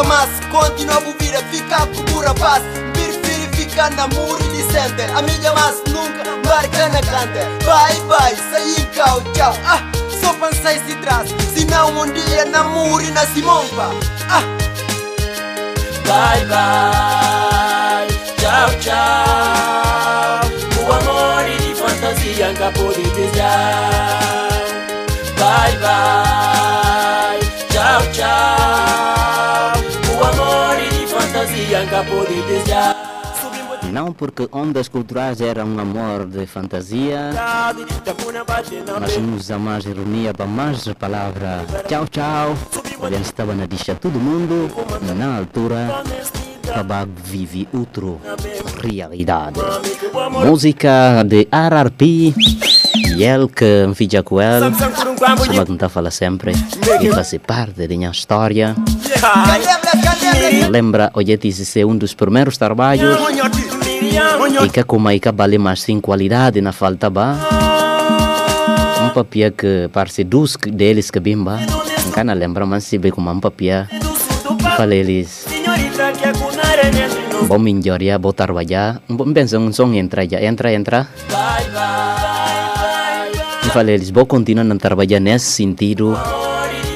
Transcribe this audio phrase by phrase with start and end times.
[0.00, 2.62] nunca mais continua a vida fica a procura paz
[2.92, 7.44] prefiro ficar na muri decente a minha mas nunca marca na canta.
[7.64, 9.54] Bye bye saí tchau tchau.
[9.66, 9.80] Ah
[10.20, 13.90] só pensei se traz se não um dia namore na Simonpa
[14.28, 14.42] ah.
[16.06, 18.08] Bye bye
[18.38, 20.40] tchau tchau.
[20.78, 24.20] O amor de fantasia nunca pode desejar.
[25.36, 26.19] Bye bye
[33.92, 37.30] Não porque ondas culturais era um amor de fantasia,
[39.00, 41.64] mas usa mais ironia para mais palavra.
[41.88, 42.54] Tchau tchau.
[43.02, 44.70] Ele estava na dicha todo mundo,
[45.16, 46.02] na altura,
[46.62, 48.16] Tabago vive outra
[48.82, 49.58] realidade.
[50.44, 52.34] Música de RRP,
[53.16, 54.94] e ele que fica com ele, sabe
[55.66, 56.52] que não fala sempre,
[57.00, 58.76] e faz parte da minha história.
[60.70, 63.18] Lembra, hoje disse ser um dos primeiros trabalhos
[64.10, 67.38] e que como aí que vale mais sem qualidade na falta ba.
[69.02, 71.58] Um papia que parece dos deles que bimba
[72.24, 73.88] na lembra mas se bem como um papia.
[74.76, 75.46] Falei eles
[77.46, 80.42] bom melhoria bom trabalhar bom pensa um som entra já.
[80.42, 81.08] Entra entra.
[83.72, 86.18] Falei eles vou continuar a trabalhar nesse sentido.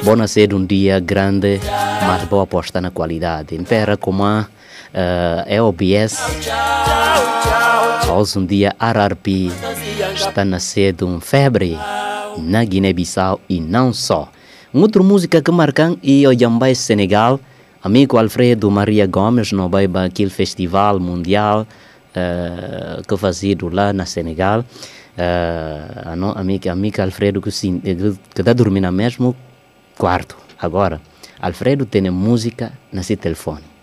[0.03, 1.61] Bom nascer um dia grande
[2.07, 3.55] mas vou apostar na qualidade.
[3.55, 4.47] Impera como a
[4.95, 6.19] uh, OBS.
[8.11, 9.51] Hoje um dia RRP
[10.15, 11.77] está nascendo um febre
[12.39, 14.31] na Guiné-Bissau e não só.
[14.73, 17.41] Uma outra música que marcam e o Jambai Senegal,
[17.83, 21.67] amigo Alfredo Maria Gomes, no para aquele festival mundial
[22.11, 24.61] uh, que fazia lá na Senegal.
[25.17, 26.35] Uh, a no,
[27.01, 29.37] Alfredo que está dormindo no mesmo
[29.97, 31.01] quarto agora.
[31.41, 33.74] Alfredo tem música nesse telefone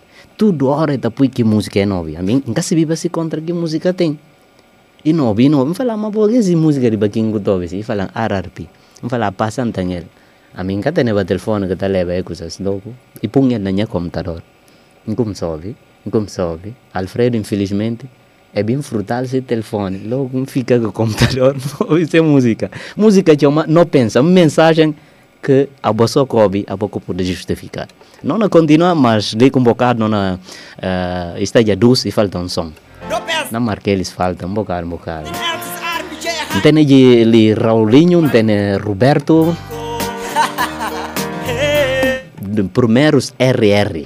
[0.42, 2.10] tudo hora depois que música é nova.
[2.18, 4.18] A mim, nunca se vive se contra que música tem.
[5.06, 5.70] E nova, e nova.
[5.70, 8.68] Me fala, mas por que música de baquinho que E fala, RRP.
[9.04, 10.08] Me fala, passa ele.
[10.56, 12.92] A mim, nunca tem o telefone que está leva é coisas logo.
[13.22, 14.42] E põe ele no computador.
[15.16, 15.76] Como soube,
[16.10, 18.10] como soube, Alfredo, infelizmente,
[18.52, 20.08] é bem frutal esse telefone.
[20.08, 21.56] Logo, fica com o computador,
[22.18, 22.72] é música.
[22.98, 24.96] Música que não pensa, uma mensagem
[25.42, 27.88] que a pessoa cobre, a pouco pode justificar.
[28.24, 32.72] Não na continua, mas de bocado não na uh, esteja doce e falta um som.
[33.50, 35.30] Na marquei eles falta um bocado, um bocado.
[36.62, 38.46] Tem ali Raulinho, tem
[38.78, 39.56] Roberto.
[42.74, 44.06] Primeiros RR.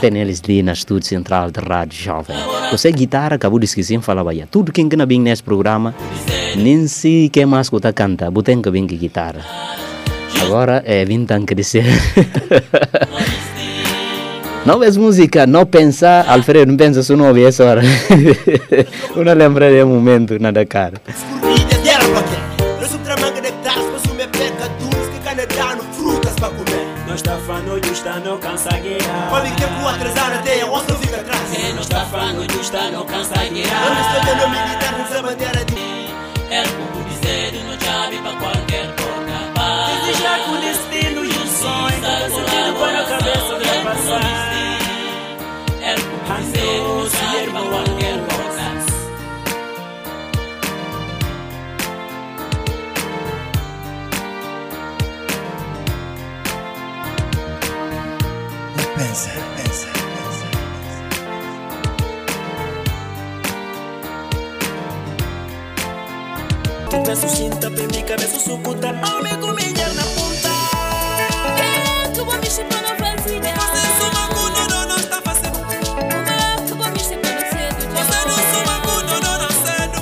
[0.00, 2.36] Tem eles ali na estúdio central da Rádio Jovem.
[2.70, 4.44] Você guitarra, acabou de esquecer, falava aí.
[4.50, 5.94] Tudo quem que não vem nesse programa,
[6.56, 9.44] nem se quer mais escutar canta, botem que vem que guitarra.
[10.40, 11.84] Agora é bintang crescer.
[14.64, 17.82] não vês música, não pensar, Alfredo, não pensa não ouve essa hora.
[19.14, 20.94] Não lembra de momento, nada cara.
[27.12, 29.28] Nós está falando justa, não cansa guerra.
[29.30, 31.42] Olha que eu atrasar até a outra fica atrás.
[31.74, 34.22] Nós está falando justa, não cansa guerra.
[34.24, 34.81] Dando militar,
[67.14, 67.70] cinta
[69.16, 70.48] Homem com milhar na ponta
[72.10, 72.38] Que para
[73.60, 74.22] Você suma
[74.70, 75.58] não, não está fazendo
[76.66, 78.76] Que para não cedo Você não suma
[79.20, 79.98] não, não cedo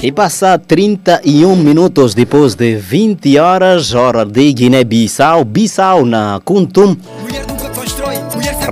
[0.00, 6.96] Que E passar 31 minutos depois de 20 horas, hora de Guiné-Bissau, Bissau na Kuntum,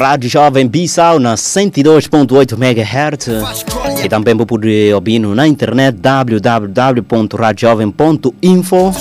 [0.00, 3.85] Rádio Jovem Bissau na 102.8 MHz.
[4.04, 8.92] E também vou poder ouvir na internet www.radiojovem.info.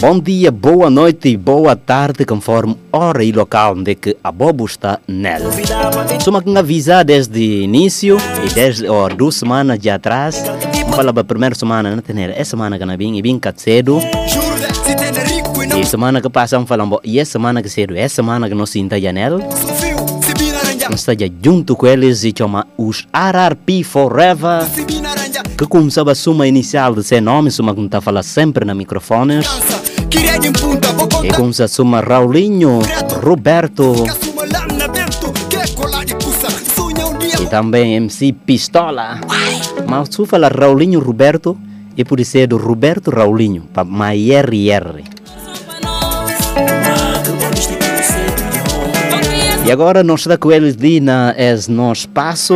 [0.00, 4.66] Bom dia, boa noite e boa tarde, conforme hora e local onde que a Bobo
[4.66, 5.50] está nela.
[6.20, 10.44] Só que avisar desde o início e desde oh, duas semanas de atrás.
[11.14, 13.98] Da primeira semana, não tem essa semana que não vim, e vim cá cedo.
[15.80, 18.66] E semana que passa, vamos falar, e essa semana que cedo, essa semana que não
[18.66, 19.40] se entra janela.
[20.92, 24.62] Esteja junto com eles e chama os RRP Forever.
[25.56, 28.64] Que começava a suma inicial de seu nome, suma que não está a falar sempre
[28.64, 28.74] na
[30.52, 32.80] vou E Kumsa Suma Raulinho,
[33.22, 33.94] Roberto.
[37.40, 39.20] E também MC Pistola.
[39.86, 41.56] Mas se fala Raulinho Roberto,
[41.96, 45.04] é por ser do Roberto Raulinho, para Maier R.
[49.66, 52.54] E agora nós está com eles ali na es no espaço.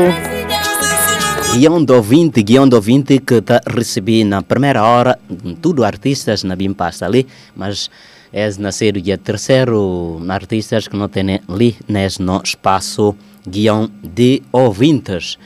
[1.55, 5.19] Guião do ouvinte, guião do ouvinte que está recebendo na primeira hora,
[5.63, 7.27] tudo artistas na Bim passa ali,
[7.57, 7.89] mas
[8.31, 13.17] é nascer dia terceiro artistas que não tem ali nesse no espaço
[13.49, 15.39] guião de ouvintes.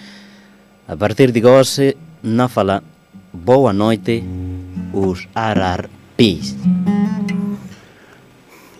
[0.88, 2.82] A partir de hoje, não fala
[3.32, 4.24] boa noite,
[4.92, 6.56] os RRPs.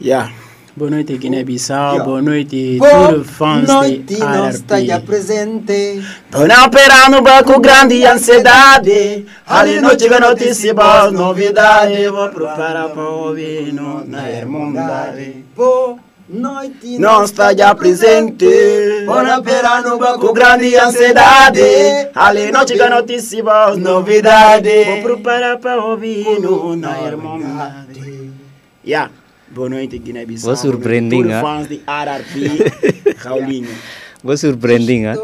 [0.01, 0.42] Yeah.
[0.75, 1.93] Boa noite, Guiné-Bissau.
[1.93, 2.05] Yeah.
[2.05, 5.07] Boa noite, Boa tudo fãs noite, de não está já RRP.
[5.07, 6.03] presente.
[6.31, 9.27] Tô na operar no banco grande e ansiedade.
[9.47, 12.11] Ali não tive notícia, boas novidades.
[12.11, 15.45] Vou preparar para ouvir no, na Irmandade.
[15.55, 18.47] Boa noite, Não está já presente.
[19.05, 21.61] Vou na pera no banco Com grande ansiedade.
[22.15, 24.87] Ali não tive notícia, boas novidades.
[24.87, 28.33] Vou preparar para ouvir no, na Irmandade.
[28.83, 29.11] Yeah.
[29.55, 30.49] Boa noite, Guiné-Bissau.
[30.49, 31.41] Vou surpreender, Tudo hein?
[31.41, 33.19] fãs de RRP.
[33.25, 33.69] Raulinho.
[34.25, 35.21] Vou surpreender, hein?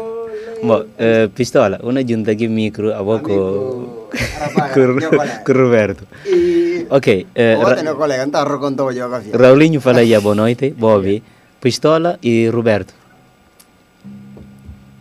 [0.61, 4.09] Bom, eh, Pistola, uma junta aqui micro a boca com
[5.53, 6.05] Roberto.
[6.25, 9.37] E Ok, eh, Ra- Ontem, colega, recontando eu café.
[9.37, 11.23] Raulinho fala aí boa noite, Bobby,
[11.61, 12.93] Pistola e Roberto.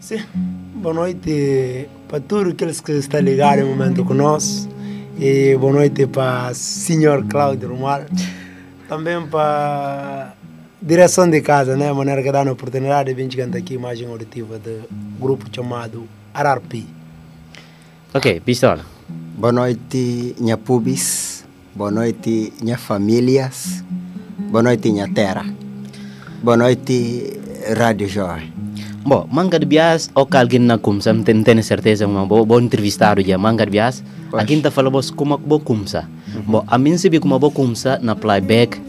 [0.01, 0.21] Sim.
[0.77, 4.71] Boa noite para todos aqueles que estão ligados no momento conosco.
[5.19, 8.07] E boa noite para o senhor Cláudio Romar.
[8.89, 10.33] Também para a
[10.81, 11.91] direção de casa, né?
[11.91, 14.89] A maneira que dá a oportunidade de vir cantar aqui uma auditiva do
[15.21, 16.87] grupo chamado Ararpi.
[18.15, 18.81] Ok, Pistola.
[19.37, 21.45] Boa noite, minha pubis.
[21.75, 23.85] Boa noite, minha famílias.
[24.51, 25.45] Boa noite, minha terra.
[26.43, 27.39] Boa noite,
[27.77, 28.51] Rádio Jovem.
[29.05, 32.63] Bom, manga de bias ou que alguém na kumsa, não tenho certeza, uma boa, boa
[32.63, 34.03] entrevistado já, manga de bias.
[34.33, 36.09] Aqui está falando como boa kumsa.
[36.47, 38.81] Bom, a mim se como boa kumsa na playback,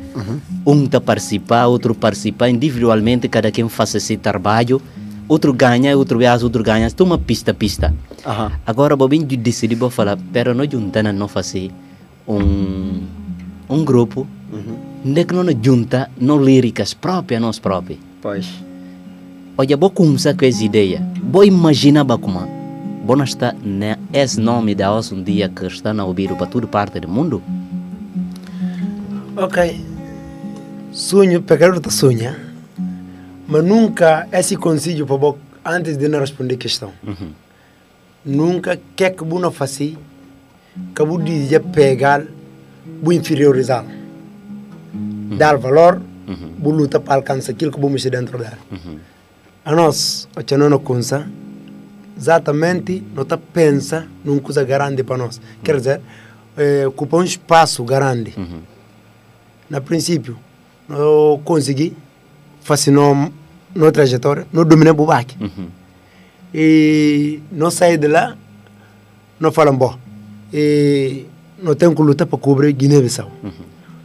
[0.66, 4.82] um está participar, outro participa individualmente, cada quem faz esse trabalho,
[5.28, 7.94] outro ganha, outro bias, outro ganha, toma pista pista.
[8.26, 8.52] Aham.
[8.66, 11.72] Agora, Bobinho decidi vou falar, pero não juntando não fazer
[12.28, 13.02] um
[13.70, 14.26] um grupo,
[15.06, 18.00] onde que não junta não líricas próprias nós próprios.
[18.20, 18.50] Pois.
[19.56, 21.06] Olha, vou começar com essa ideia.
[21.22, 22.59] Vou imaginar como
[23.10, 26.68] Vou estar né, esse nome da hoje um dia que está na ouvir para toda
[26.68, 27.42] parte do mundo.
[29.36, 29.84] Ok.
[30.92, 32.38] Sonho, pecador está sonha.
[33.48, 36.92] Mas nunca esse conselho para você, antes de não responder a questão.
[37.04, 37.32] Uhum.
[38.24, 39.86] Nunca quer que não faça,
[40.94, 42.24] que você diz pegar,
[43.02, 43.84] você inferiorizar.
[45.36, 46.00] Dar valor,
[46.60, 48.60] você luta para alcançar aquilo que você dentro dela.
[49.66, 51.28] A nós, a gente não consa,
[52.20, 55.40] exatamente, não está pensa numa coisa grande para nós.
[55.64, 56.02] Quer dizer,
[56.58, 58.34] eh, ocupar um espaço grande.
[59.70, 60.38] Na princípio,
[60.88, 61.96] não consegui
[62.92, 63.32] no,
[63.74, 65.36] no trajetória, não dominei o baque.
[65.40, 65.68] Uhum.
[66.54, 68.36] E não saí de lá,
[69.40, 69.98] não falam bom.
[70.52, 71.26] E
[71.62, 73.32] não tenho que lutar para cobrir Guiné-Bissau.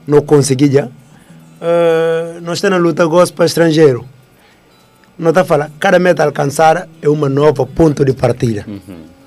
[0.06, 0.87] Não consegui já.
[0.87, 4.04] Uh, nós estamos na luta gosto para estrangeiro.
[5.16, 8.66] Não está falando, cada meta alcançada é uma nova ponto de partida.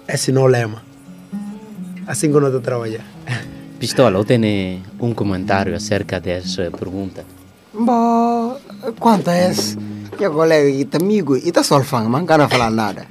[0.07, 0.83] Esse não é o lema.
[2.05, 3.05] Assim que nós estamos a trabalhar.
[3.79, 7.23] Pistola, eu tenho um comentário acerca dessa pergunta.
[7.73, 8.57] Bom,
[8.99, 9.77] quanto é esse?
[10.17, 13.05] Minha colega e amigo, e tá só falando, mas não falar nada.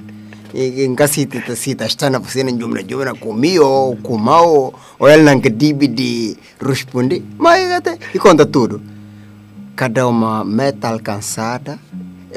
[0.53, 1.13] E em casa
[1.55, 5.49] se tá está na piscina de uma jovem comi ou comau ou ele não que
[5.49, 8.81] dibe de responder, mas até e conta tudo.
[9.75, 11.79] Cada uma meta alcançada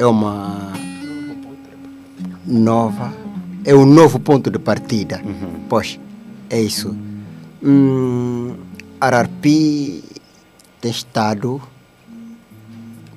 [0.00, 0.72] é uma
[2.46, 3.12] nova,
[3.64, 5.20] é um novo ponto de partida.
[5.68, 6.00] Pois,
[6.48, 6.96] é isso.
[7.62, 8.54] Hum,
[8.98, 10.02] Ararpi
[10.80, 11.60] tem estado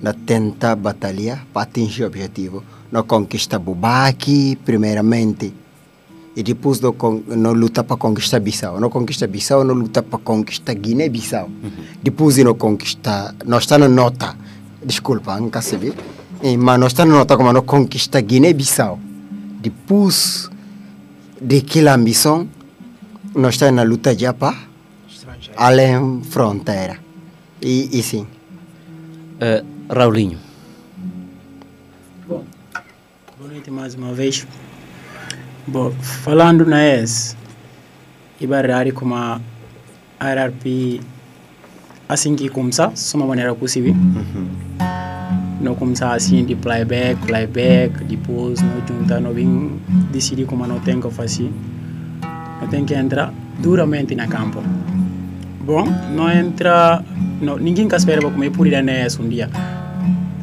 [0.02, 2.62] na tenta batalha para atingir o objetivo.
[2.92, 5.54] Na conquista Bubaki, primeiramente,
[6.36, 8.78] e depois con- no luta para conquistar Bissau.
[8.80, 11.50] No conquista Bissau, no luta para conquistar Guiné-Bissau.
[12.04, 14.36] Depois no conquista, nós está na nota,
[14.86, 16.23] desculpa, nunca sabe, Eh,
[17.06, 19.00] nota como no conquista Guiné-Bissau.
[19.62, 20.50] Depois
[21.40, 22.48] daquela ambição,
[23.34, 24.56] nós está na luta já para
[25.56, 27.00] além fronteira.
[27.62, 28.28] E, e sim.
[29.36, 30.38] Uh, Raulinho,
[32.28, 32.44] Boa
[33.52, 34.46] noite mais uma vez.
[35.68, 35.92] Bom,
[36.24, 37.36] falando na ES,
[38.40, 39.40] Ibarari como a
[40.20, 41.02] RRP
[42.08, 43.94] assim que começar, de uma maneira possível.
[45.63, 49.79] Não começar assim de playback, playback, depois não juntar, não vim
[50.12, 51.50] decidir como não tem que fazer.
[52.62, 54.62] Não tem que entrar duramente na campo.
[55.62, 57.01] Bom, não entra,
[57.41, 59.50] não, ninguém que espera para comer por ir nessa um dia.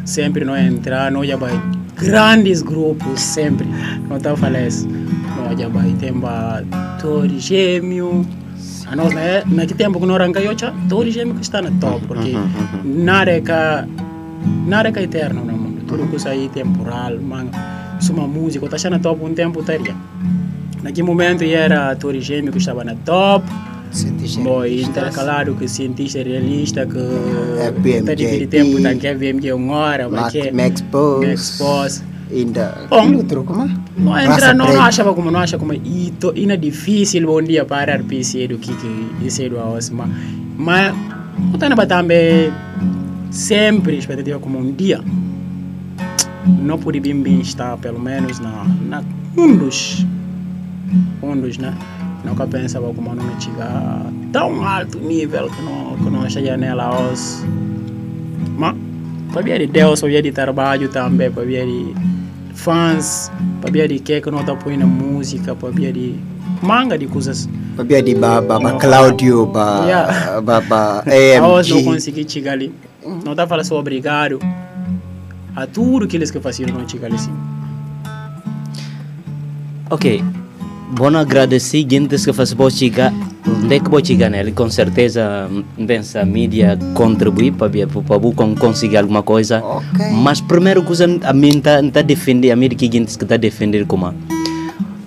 [0.06, 1.52] Sempre não entra, não já vai
[1.96, 3.68] grandes grupos, sempre.
[4.08, 4.88] Não está falando isso.
[4.88, 6.14] Não já vai ter
[6.98, 8.26] Torre Gêmeo,
[8.86, 10.56] a nós, né, naquele tempo que nós arrancamos,
[10.88, 12.32] Torre Gêmeo que está na top, porque
[12.82, 13.52] nada é que
[14.66, 15.82] nada é que é eterno no mundo.
[15.86, 17.58] Tudo que sai temporal, manga.
[18.00, 19.94] Se uma música está na top um tempo teria.
[20.82, 23.44] Naquele momento era Torre Gêmeo que estava na top.
[23.90, 26.96] Cientista Bom, intercalado que cientista realista que
[27.60, 31.26] É BMJ, tá dividir tempo tá que é BMJ uma hora, Mac- que Max Pose.
[31.26, 32.02] Max Pose.
[32.32, 32.78] Ainda.
[32.88, 33.16] Bom.
[33.16, 33.70] Outro, como é?
[33.96, 37.64] Não entra, não, não achava como, não acha como e to, é difícil bom dia
[37.64, 40.08] para o PC do que que isso é do Osma.
[40.56, 40.94] Mas
[41.52, 42.52] o Tana também
[43.30, 45.00] sempre expectativa como um dia
[47.00, 49.02] bem bem estar pelo menos na, na
[49.36, 50.04] um dos
[51.22, 51.74] um dos né
[52.24, 57.44] nunca pensava como não chegar tão alto nível que não que não chegar nela os
[58.56, 58.74] mas
[59.32, 61.94] para ver de Deus para ver de trabalho também para ver de
[62.54, 66.14] fãs para ver de que que não está põe na música para ver de
[66.62, 68.78] manga de coisas Babia di ba, ba, ba Não.
[68.78, 70.40] Claudio, ba, Yeah.
[70.42, 71.84] ba, ba a hoje não AMG.
[71.84, 72.72] consegui chegar ali
[73.04, 74.38] não está falando só obrigado
[75.56, 77.32] a tudo que eles que faziam não chegar ali sim
[79.90, 80.22] Ok.
[80.92, 83.12] Bom agradecer gente que faz boa chegar.
[83.44, 84.52] Onde é que vou chegar nele?
[84.52, 85.50] Com certeza,
[85.84, 89.60] pensa a mídia contribuir para para para conseguir alguma coisa.
[89.64, 90.12] Ok.
[90.12, 93.84] Mas primeiro coisa a mim está tá defender a mídia que gente que está defender
[93.84, 94.14] como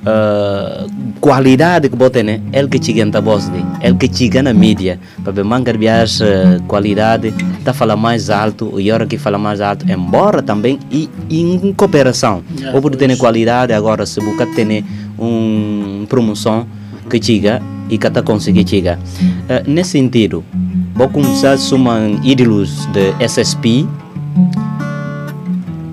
[0.03, 2.41] uh, qualidade que bota né?
[2.51, 6.27] Ele que chega na voz dele, ele que chega na mídia para ver mancar viagem
[6.67, 7.33] qualidade,
[7.63, 12.43] tá fala mais alto e hora que fala mais alto, embora também e em cooperação.
[12.57, 14.83] Yeah, Ou por ter qualidade agora se busca ter
[15.17, 16.67] um promoção
[17.09, 18.97] que chega e que está conseguir chegar.
[18.97, 20.43] Uh, nesse sentido,
[20.95, 23.87] vou começar com ídolos de SSP.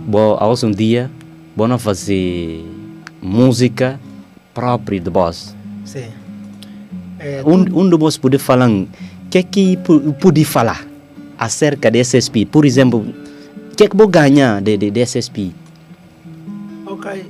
[0.09, 1.09] Vou aos um dia,
[1.57, 2.65] vou não fazer
[3.23, 3.99] música
[4.55, 5.55] própria de voz.
[5.85, 6.07] Sim.
[7.19, 8.89] É, Um, um de vós pode falar, o
[9.31, 9.79] que é que
[10.21, 10.87] pode falar
[11.39, 12.47] acerca de SSP?
[12.47, 15.53] Por exemplo, o que é que vou ganhar de, de, de SSP?
[16.87, 17.27] Ok.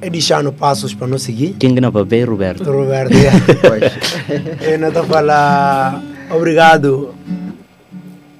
[0.00, 1.54] É deixando passos para não seguir.
[1.58, 2.64] Quem não vai ver, Roberto?
[2.64, 3.12] Roberto,
[4.60, 7.14] eu não estou a falar obrigado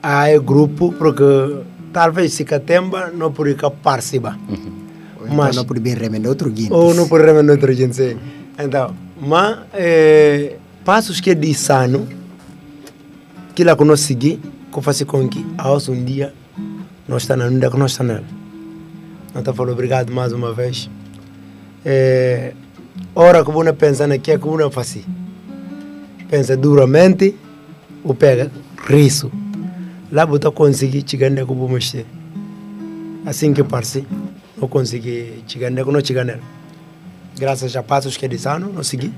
[0.02, 1.24] a esse grupo, porque
[1.92, 4.38] talvez se catemba não poderia participar.
[5.28, 6.72] Mas Mas- não pode remendar outro guinho.
[6.72, 7.94] Ou não por remendo outra gente.
[7.94, 8.16] sim.
[8.58, 12.06] Então, mas é, passos que de sano,
[13.54, 14.40] que lá que nós seguir,
[14.72, 16.32] que faz com que aos um dia
[17.08, 18.24] nós está na onda que nós está nela.
[19.32, 20.88] Não está falando obrigado mais uma vez.
[21.84, 22.52] É,
[23.14, 24.98] hora que você pensa na que é que você faz.
[26.30, 27.36] Pensa duramente,
[28.04, 28.50] ou pega
[28.88, 29.30] riso.
[30.12, 32.06] Lá você conseguir chegar onde que você mexer.
[33.26, 34.06] Assim que parece,
[34.64, 36.40] não consegui chegar onde não chegar nela.
[37.38, 39.12] Graças a passos que eles ano, não segui.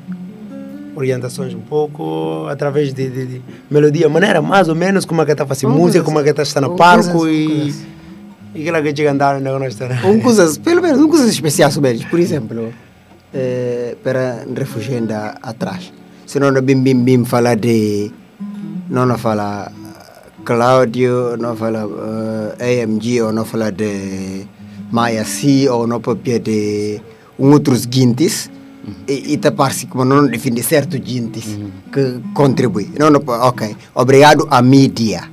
[0.94, 5.32] Orientações um pouco, através de, de, de melodia, maneira mais ou menos como é que
[5.32, 7.74] está fazendo Um música, como é que está no palco e.
[8.54, 10.02] E aquela que chega a andar onde nós estamos.
[10.04, 12.04] Um coisas, pelo menos, um coisas especiais sobre eles.
[12.06, 12.72] Por exemplo,
[13.34, 15.12] eh, para refugiando
[15.42, 15.92] atrás.
[16.26, 18.10] Se não bim bim bim falar de
[18.88, 19.70] não não fala
[20.42, 21.86] Cláudio, não fala
[22.58, 24.46] eh, AMG ou não fala de
[24.90, 27.00] Maia C ou não papia de
[27.38, 28.50] um outros guintes
[29.08, 31.58] e, e tá parece como não defende certo guintes
[31.92, 32.88] que contribui.
[32.98, 33.76] Não, não, ok.
[33.94, 35.24] Obrigado à mídia.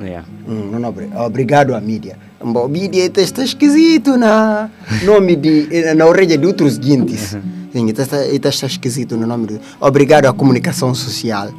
[0.00, 0.26] Yeah.
[0.48, 2.18] Hum, não, não, obri- obrigado à mídia.
[2.42, 4.68] Bom, mídia está, esquisito na
[5.04, 7.36] nome de eh, na orelha de outros guintes.
[7.72, 11.50] Sim, está, está, está, está esquisito no nome de, Obrigado à comunicação social.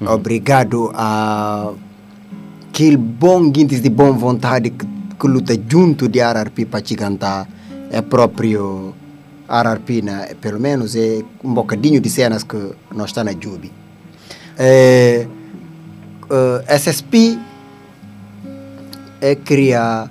[0.00, 1.72] Obrigado a
[2.68, 4.86] aquele bom guintes de boa vontade que,
[5.18, 7.46] que luta junto de RRP para te cantar
[7.90, 8.94] é próprio
[9.48, 10.34] RRP, né?
[10.40, 13.72] pelo menos é um bocadinho de cenas que nós está na Jubi.
[14.58, 15.26] É,
[16.30, 17.38] eh, SSP
[19.20, 20.10] é criar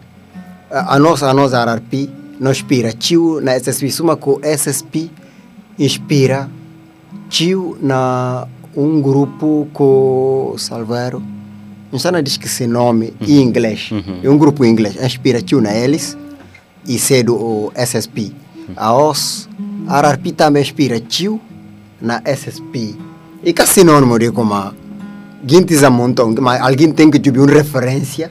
[0.71, 2.09] a, nossa a nossa RRP
[2.39, 5.09] não inspira tio na SSP suma com SSP
[5.77, 6.49] inspira
[7.29, 11.23] tio na um grupo com Salvero
[11.95, 13.89] não está na diz que esse nome em inglês
[14.21, 16.17] é um grupo em inglês inspira tio na eles
[16.85, 18.33] e cedo o SSP
[18.75, 19.47] a os
[19.87, 21.39] a RRP também inspira tio
[22.01, 22.97] na SSP
[23.41, 24.73] e que é sinônimo de como a
[25.47, 28.29] gintis a montão, mas alguém tem que ter uma referência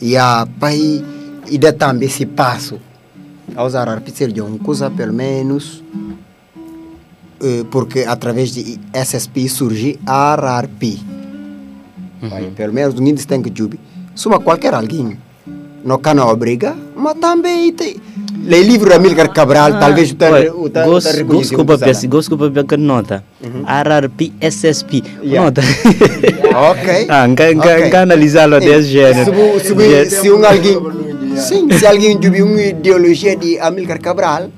[0.00, 1.04] e a pai
[1.50, 2.80] e dá também esse passo
[3.54, 5.84] a usar a ser de uma coisa pelo menos
[7.42, 11.13] eh, porque através de SSP surge RRP
[12.30, 13.68] Pai, pelo menos ninguém tem que ter
[14.14, 15.16] suma qualquer alguém
[15.84, 17.96] não cana obriga mas também tem
[18.46, 21.94] Lei livro da Amílcar Cabral, talvez o Olha, o gosto- gosto reconhecido com por papel,
[21.94, 22.08] Sara.
[22.08, 23.24] gosto com papel que nota.
[23.42, 25.02] RRP, SSP.
[25.22, 25.62] Nota.
[26.70, 27.06] Ok.
[27.08, 29.32] Ah, nunca, analisá-lo desse gênero.
[30.10, 30.76] Se, um alguém,
[31.38, 34.50] sim, se alguém tiver uma ideologia de Amílcar Cabral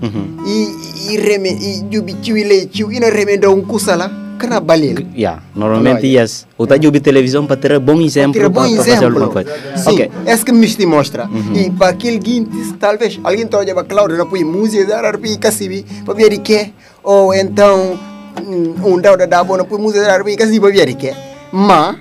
[0.44, 5.06] e e reme e jubi tiwi le tiwi ina remenda um kusala kana balil.
[5.16, 6.22] Yeah, normalmente Olha.
[6.22, 6.46] yes.
[6.56, 9.06] O tá de televisão para ter bom exemplo Tira bom para fazer exemplo.
[9.24, 9.50] alguma coisa.
[9.76, 10.10] Sim, Ok.
[10.26, 11.28] é que me te mostra.
[11.54, 15.84] E para aquele guintes, talvez alguém trabalha para Cláudio, não põe música, dar arpi, casibi,
[16.04, 16.70] para ver de quê?
[17.02, 17.98] Ou então,
[18.44, 21.14] hum, um dado da boa, não põe música, dar arpi, casibi, para ver de quê?
[21.52, 21.96] Mas,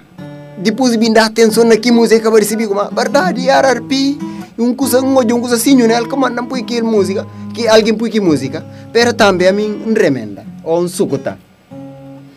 [0.58, 4.18] depois de dar atenção naquela música, para receber como, verdade, arpi,
[4.58, 6.01] um coisa, um um coisa assim, né?
[6.06, 9.94] Como não põe aquela música, que alguém põe aquela música, pero também a mim, um
[9.94, 11.38] remenda, ou um sucuta.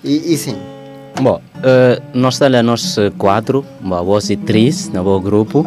[0.09, 0.57] E, e sim.
[1.21, 5.67] Bom, eh, nós estamos nós eh, quatro, bom, você três, no bom grupo.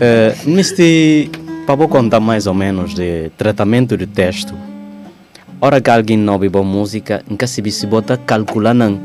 [0.00, 1.28] Eh, neste,
[1.66, 4.54] para vou contar mais ou menos de tratamento de texto.
[5.60, 9.00] Ora que alguém não ouve boa música, nunca se se bota calculando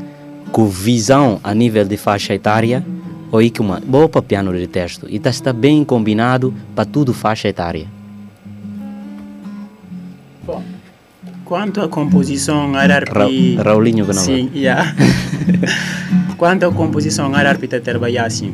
[0.52, 2.84] com visão a nível de faixa etária,
[3.32, 5.06] ou que uma boa para piano de texto.
[5.08, 7.97] E tá, está bem combinado para tudo faixa etária.
[11.48, 13.56] Quanto à composição RRP...
[13.56, 14.94] Ra Raulinho que não Sim, yeah.
[16.36, 18.52] quanto à composição RRP está trabalhar assim.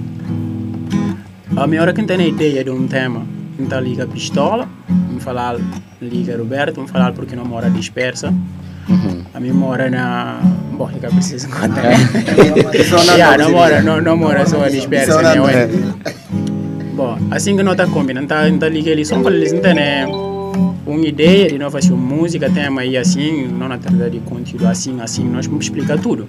[1.56, 3.26] A minha hora que tem a ideia de um tema,
[3.58, 4.68] então liga a pistola,
[5.10, 5.56] me falar,
[6.00, 8.32] liga Roberto, me falar porque não mora dispersa.
[9.34, 10.38] A mim mora na.
[10.76, 11.94] Bom, eu preciso contar.
[13.16, 15.68] yeah, não mora, não, não mora só dispersa, né?
[16.94, 20.06] Bom, assim que nós está combinando, tá, tá liga eles só para eles não terem
[20.86, 25.24] uma ideia de fazer música, tema aí assim, não na tratar de conteúdo assim, assim,
[25.24, 26.28] nós vamos explicar tudo.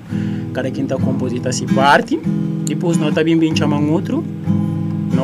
[0.53, 2.19] Cada quem está compositor se parte,
[2.65, 4.23] depois nós também bem chamam outro,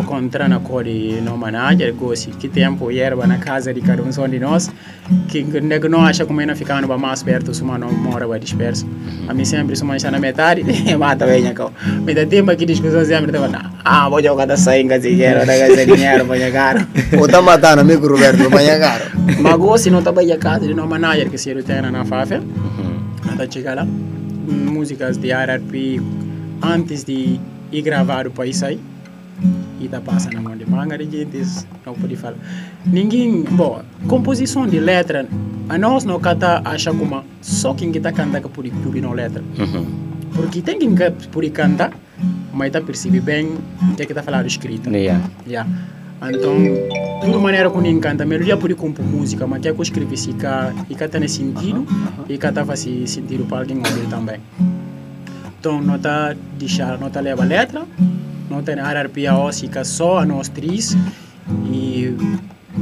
[0.02, 4.02] não contra na cor de não manager, gosto que tempo erva na casa de cada
[4.02, 4.72] um só de nós,
[5.28, 8.40] que que não acha como ainda ficando para mais perto, se uma não mora vai
[8.40, 8.88] disperso.
[9.28, 10.64] A mim sempre se uma está na metade,
[10.98, 11.72] mata bem a cau.
[12.06, 15.58] Mas da tempo aqui discussão sempre estava, ah, vou jogar da sainga se quero, da
[15.58, 16.88] casa de dinheiro, vai jogar.
[17.20, 19.06] Ou tá matando amigo Roberto, amanhã caro.
[19.40, 22.42] Mas gosto não está bem a casa de não manager que se tem na FAFE,
[23.32, 26.02] até chegar lá, músicas de RRP
[26.64, 27.40] antes de
[27.72, 28.80] ir gravar o país aí
[29.80, 32.38] e tá passando na mão de manga de gente, não pode falar.
[32.86, 35.28] Ninguém, bom, composição de letra,
[35.70, 39.44] a nós não canta acha como só quem está cantando que pode subir na letra.
[40.34, 41.92] Porque tem quem que pode cantar,
[42.54, 43.58] mas está percebe bem
[43.92, 44.90] o que está falando escrito.
[44.90, 45.22] Yeah.
[45.48, 45.70] Yeah.
[46.30, 46.56] Então,
[47.22, 50.34] tudo maneira que ninguém canta, melodia pode compor música, mas que que eu escrevi se
[50.34, 51.88] cá e cá tem sentido
[52.30, 54.40] e cá tá fazendo sentido para alguém ouvir também.
[55.60, 57.88] Então, não tá deixar, não tá leva letra,
[58.52, 60.96] não tem RRP a óssica só a nós três
[61.66, 62.16] e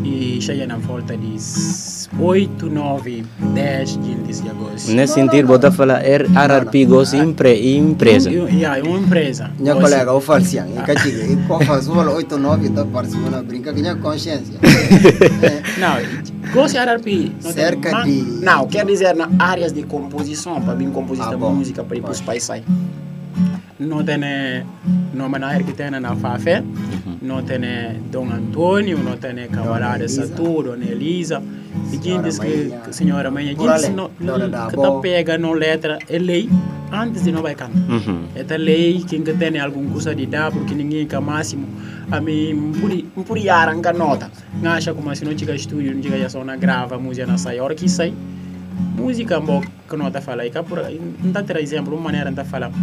[0.05, 1.35] e chega na volta de
[2.19, 4.91] 8, 9, 10 dias de agosto.
[4.91, 8.29] Nesse sentido, botar falar R- RRP gosto empre, empresa.
[8.31, 9.49] E, é uma empresa.
[9.57, 13.41] Minha colega, o Falcian, e Catiga, e qual faz o 8, 9, tá participando na
[13.41, 14.53] brinca, que minha consciência.
[15.79, 20.91] Não, gosto de tem Cerca de- Não, quer dizer na áreas de composição, para bem
[20.91, 22.49] composição Ah, de música, para ir para os países.
[23.79, 24.17] Não tem
[25.13, 26.61] não manager que tem na FAFE,
[27.21, 27.59] não tem
[28.11, 30.07] Dom Antônio, não tem camarada.
[30.07, 31.41] Saturo, Dona Elisa.
[31.93, 34.09] E Senhora diz que senhora Manha, Por diz não-
[34.67, 36.49] que tá pega no letra é lei
[36.91, 37.77] antes de não vai cantar.
[37.89, 38.25] Uhum.
[38.35, 41.67] Esta lei, quem que tem algum curso de dar, porque ninguém que máximo,
[42.11, 42.53] a mim,
[43.15, 44.29] não podia arrancar nota.
[44.61, 47.37] Não acha como se não chega estúdio, não chega só na grava, a música não
[47.37, 47.59] sai.
[47.59, 48.13] A hora que sai,
[48.97, 50.45] música bom que nota fala.
[50.45, 52.73] E cá por, não está ter exemplo, uma maneira não está falando.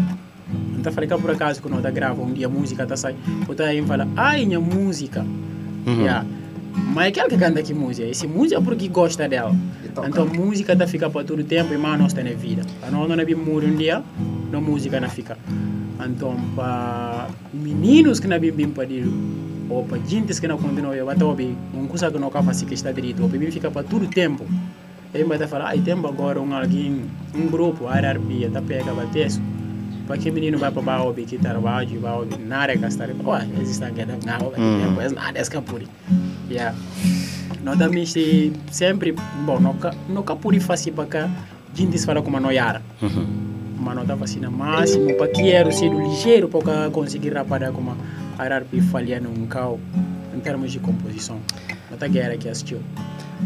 [0.88, 3.16] Está falando que por acaso que nota grava, um dia a música está sai.
[3.49, 5.27] Outra aí fala, ai, minha música.
[5.85, 6.03] Uhum.
[6.03, 6.25] Yeah.
[6.94, 8.07] Mas é aquele que canta aqui música.
[8.07, 9.53] Esse música é porque gosta dela.
[10.07, 12.62] Então música tá fica para todo tempo e mais nós tem vida.
[12.87, 14.01] A nós não é bem morrer um dia,
[14.53, 15.37] não música não fica.
[16.09, 18.87] Então para meninos que não é bem bem para
[19.68, 22.75] ou para gente que não continua eu até ouvir um coisa que não fazer que
[22.75, 24.46] está direito, ou bem fica para todo tempo.
[25.12, 27.03] Aí vai falar, ai tempo agora um alguém,
[27.35, 29.27] um grupo, RRB, até pega bater
[30.07, 33.09] para que menino vai para baixo ouvir que trabalho, vai ouvir nada gastar.
[33.25, 34.88] Ué, existe aqui, não, Hum.
[34.88, 35.87] depois nada escapuri.
[36.51, 36.75] Yeah.
[37.62, 39.12] Nós também se sempre,
[39.45, 41.31] bom, nunca, nunca pude fazer para cá,
[41.75, 42.81] gente fala como não yara.
[43.03, 43.27] Uhum.
[43.79, 47.97] mas não estava assim no máximo, para que era ser ligeiro para conseguir rapadar como
[48.38, 49.79] a RRP falha num carro
[50.35, 51.38] em termos de composição.
[51.88, 52.81] Não está que era que assistiu.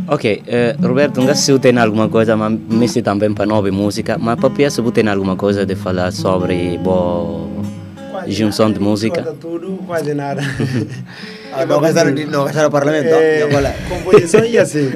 [0.06, 4.16] Ok, eh, Roberto, não sei se tem alguma coisa, mas me também para nova música,
[4.18, 7.48] mas para se você tem alguma coisa de falar sobre boa
[8.26, 9.22] junção de música.
[9.22, 10.42] Quase tudo, quase nada.
[11.52, 13.40] Ah, não gastaram di- não gastaram parlamento, É,
[13.88, 14.92] composição e assim.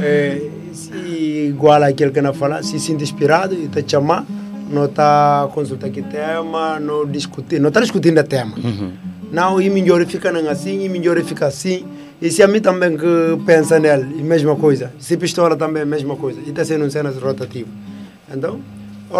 [0.00, 0.40] É,
[0.72, 0.90] se
[1.50, 4.24] igual aquele que não fala, se sente inspirado e te chamar,
[4.70, 8.54] não está consultando que tema, não discutir, não está discutindo o tema.
[9.30, 11.84] Não, e melhor fica não assim, e melhor fica assim.
[12.22, 13.04] E se a mim também que
[13.44, 14.92] pensa nele, mesma coisa.
[15.00, 16.38] Se pistola também, mesma coisa.
[16.46, 17.68] E está sendo um cenas rotativo.
[18.32, 18.60] Então,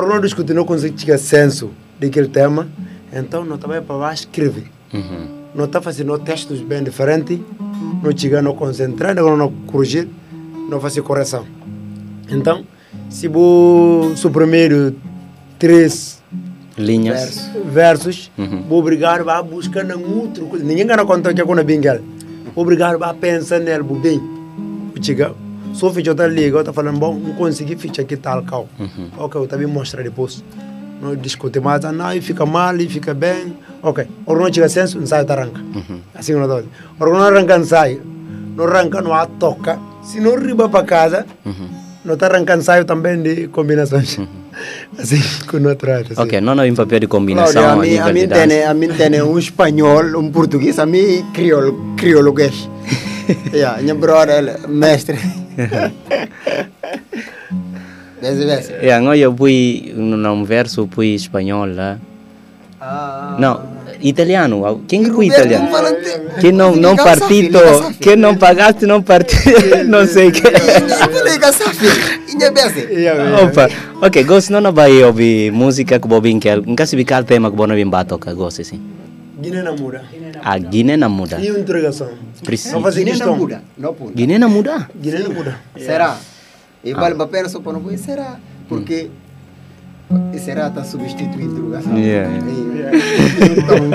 [0.09, 2.69] não discutir, não consegue ter senso daquele tema,
[3.12, 5.43] então não também para baixo escreve Uhum.
[5.55, 7.41] não está fazendo textos bem diferentes,
[8.03, 10.07] não chega a concentrar, não não corrigir,
[10.71, 11.45] não fazer correção.
[12.31, 12.65] Então,
[13.11, 14.93] se vou suprimir
[15.59, 16.23] três
[16.79, 17.49] Linhas.
[17.67, 18.62] versos, Uhum.
[18.69, 20.49] vou obrigar a buscar outro.
[20.62, 22.12] Ninguém gana conta que é quando bem Vou
[22.55, 24.19] obrigar a pensar nele bem.
[24.95, 25.33] Vou chegar,
[25.73, 28.69] só ficha outra liga, eu tô falando, bom, não consegui ficha aqui tal cal.
[29.17, 30.45] Ok, eu também mostrar depois.
[31.01, 33.57] Não discute mais, ah, não, e fica mal, e fica bem.
[33.83, 35.61] Ok, ou não chega senso, ensaio tá arranca.
[36.15, 36.62] Assim não dá.
[37.01, 38.03] Ou não arranca ensaio,
[38.57, 39.79] não arranca, não toca.
[40.03, 41.27] Se não riba para casa,
[42.05, 44.19] não está arrancando ensaio também de combinações.
[44.99, 46.21] Assim, com não trata.
[46.21, 48.88] Ok, não há um papel de combinação a a mim, a mim tem, a mim
[48.88, 52.69] tem um espanhol, um português, a mim crioulo, criouloguês.
[53.53, 55.19] yeah, minha brother, ele, mestre.
[58.21, 58.73] Vese.
[58.81, 61.99] É, agora eu fui num verso, fui espanhol lá.
[62.81, 63.37] Ah.
[63.38, 63.61] Não,
[64.03, 64.83] italiano.
[64.87, 65.69] Quem que Roberto italiano?
[66.41, 67.59] Que não, não partido,
[68.01, 70.43] que não pagaste, não partido, não sei o que.
[73.43, 73.69] Opa,
[74.01, 77.75] ok, gosto não vai ouvir música que bobin que nunca se bicar tema que bono
[77.75, 78.81] bem batoca, gosto assim.
[79.41, 80.05] Guiné não muda.
[80.45, 81.41] A Guiné não muda.
[81.41, 82.11] E uma interrogação.
[82.45, 82.75] Precisa.
[82.75, 83.33] Não fazer Guiné questão.
[83.33, 83.62] não muda.
[84.15, 84.88] Guiné não muda.
[84.95, 85.59] Guiné não muda.
[85.77, 86.17] Será?
[86.85, 88.38] E vale a pena só para não ver, será?
[88.69, 89.11] Porque e
[90.38, 92.01] será está substituindo o lugar, sabe?
[92.01, 93.91] Yeah, E- Então,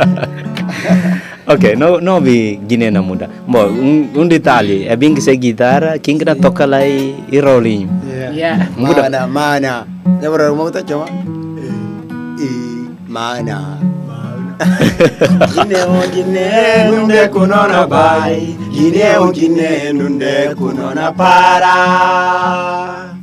[1.47, 3.29] Ok, não, não vi Guiné não muda.
[3.47, 7.15] Bom, um, um detalhe, é bem que se guitarra, quem que não toca lá e,
[7.31, 7.89] e rolinho.
[8.35, 8.67] Yeah.
[8.75, 9.03] Muda.
[9.03, 9.87] mana, mana.
[10.19, 11.05] Bro, mau tak coba?
[12.39, 13.77] I mana.
[15.53, 18.57] Guinea, Guinea, nunde kunona bai.
[18.73, 23.16] Guinea, Guinea, nunde kunona para.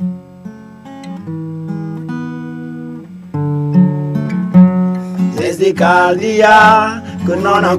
[5.75, 7.77] Caldia, kunona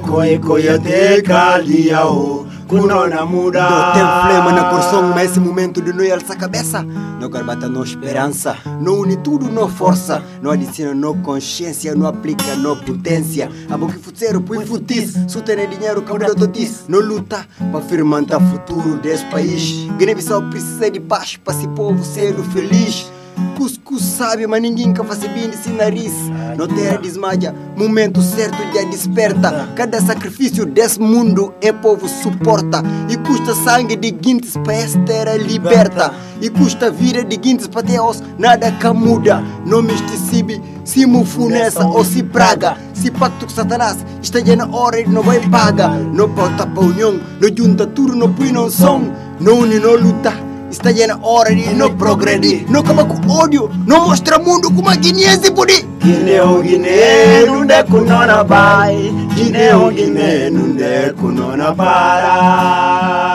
[1.21, 2.47] caldia o.
[2.65, 3.61] Kunona muda.
[3.61, 6.81] Não tem flema na coração, mas esse momento de nós alça a cabeça.
[7.19, 12.55] Não garbata no esperança, não une tudo no força, não adiciona no consciência, não aplica
[12.55, 13.49] no potência.
[13.69, 16.85] A boca futeiro, põe futis, se tem dinheiro, cabelo totis.
[16.87, 19.87] Não luta para o futuro desse país.
[19.97, 23.11] Guiné-Bissau precisa de paz para esse povo ser feliz.
[23.55, 26.13] Cuscuz sabe, mas ninguém quer fazer bem desse nariz.
[26.57, 29.69] Não terra desmaia, momento certo já desperta.
[29.75, 32.83] Cada sacrifício desse mundo é povo suporta.
[33.09, 36.13] E custa sangue de guintes para esta terra liberta.
[36.41, 39.43] E custa vida de guintes para Deus, nada que muda.
[39.65, 42.77] Não misticibe, se mufunessa ou se praga.
[42.93, 45.89] Se pacto com Satanás está já na hora e não vai paga.
[45.89, 49.01] Não bota para união, não junta tudo, não põe não som.
[49.39, 50.46] Não une, não luta.
[50.69, 52.65] Está já na hora de não progredir.
[52.69, 53.69] Não acaba com ódio.
[53.85, 55.85] Não mostra mundo como a Guiné se pode.
[55.99, 58.95] Guiné, oh Guiné, não é com nona vai.
[59.33, 63.27] Guiné, oh Guiné, não é com nona para.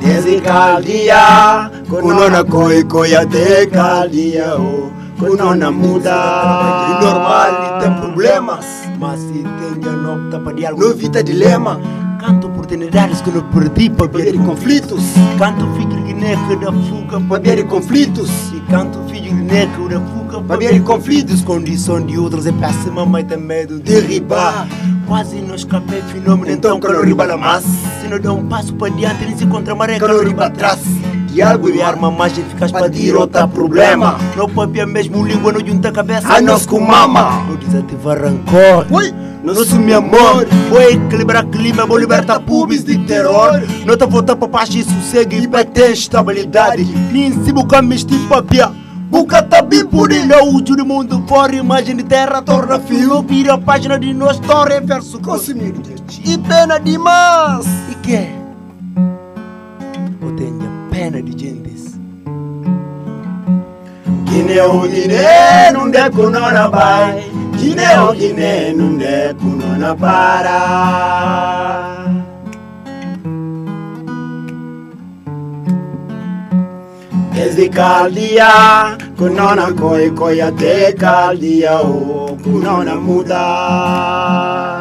[0.00, 4.98] Desde caldia, kunona koi koi até caldia, oh.
[5.18, 6.10] Kunona muda.
[6.10, 8.64] É normal, tem problemas.
[9.00, 9.67] Mas se tem já
[10.16, 10.82] não diálogo.
[10.82, 11.80] Não evita dilema.
[12.20, 15.02] Canto oportunidades que não perdi para ver conflitos.
[15.38, 18.30] Canto filho de neca da fuga Para ver conflitos.
[18.52, 21.42] E canto filho de neca da fuga Para ver conflitos.
[21.42, 24.66] Condição de outros é péssima, mas tem medo de Derribar.
[25.06, 28.74] Quase não escapei fenômeno, Então, então calor calor riba mas Se não der um passo
[28.74, 30.80] para diante, nem se contra maré, Calor riba atrás.
[31.28, 34.18] Diálogo E arma mais eficaz Para derrotar problema.
[34.36, 37.44] Não papia mesmo língua, não junta cabeça A nós com mama.
[37.48, 39.14] Não desativar rancor Oi,
[39.44, 43.62] Nosso meu amor, vou equilibrar clima, vou libertar pubs de terror.
[43.86, 46.84] Não tá voltando para paz e sossego e para ter estabilidade.
[47.12, 48.70] Nem se buscar mistir papia.
[49.10, 53.22] Buca tá bem por ele, é útil do mundo fora, imagem de terra, torna fio,
[53.22, 55.74] vira a página de nossa história, verso Consumir
[56.26, 57.66] E pena demais.
[57.90, 58.37] E que?
[61.08, 61.98] Eu tenho plena de gentes.
[64.24, 67.24] Guiné o Guiné não é kunona bai.
[67.56, 70.58] Guiné o Guiné não é kunona para.
[77.32, 84.77] Desde caldia kunona koi koi até caldia o kunona muda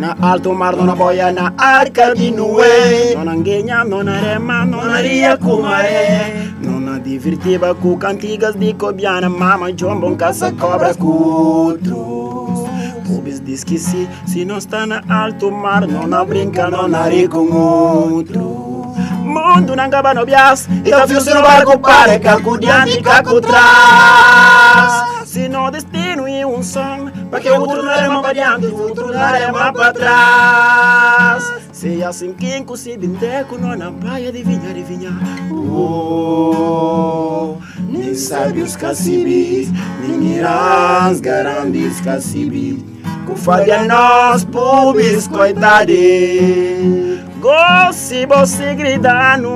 [0.00, 4.64] Non sta na alto mar, non boia na arca di Noé Non angegna, non rema,
[4.64, 12.68] non aria kumare Non divertiva cu cantigas di cobiana Mama jombo um caça cobras cutros
[13.04, 17.28] Pubis diz que se, se não está na alto mar Não a brinca, não ari
[17.28, 22.58] com outro Mundo não acaba no bias E tá fio se no barco para Caco
[22.58, 28.22] diante, caco trás Se no destino e um som Para que o outro não rema
[28.22, 33.92] para diante O outro não rema para trás Se assim quem consigo Deco não na
[33.92, 35.10] praia adivinha, adivinha.
[35.52, 42.82] Oh, nem sabe os cacibis Nem irãs garantes cacibis
[43.26, 47.22] Cufadia nós pubis coitade.
[47.38, 49.50] Gosse você gritando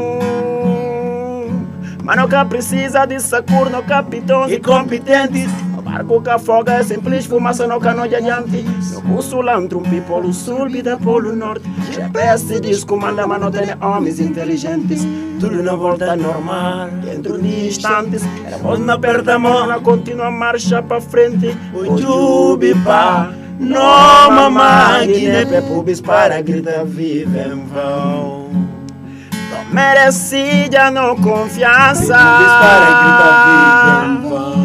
[2.05, 5.51] Mas nunca precisa de sacur no capitão e competentes
[5.95, 8.65] Barco que afoga é simples fumaça no cano de adiante.
[8.95, 11.71] No curso landro um polo sul vida polo norte.
[11.93, 15.07] GPS diz comanda mas não tem homens inteligentes.
[15.39, 18.23] Tudo na volta normal Dentro de instantes.
[18.45, 21.57] Éramos na perda mão Continua a marcha pra frente.
[21.73, 28.51] O jubipa No mamãe Guiné pubis para gritar vive em vão.
[28.51, 32.17] Não mereci já não confiança.
[32.17, 34.64] Para gritar vive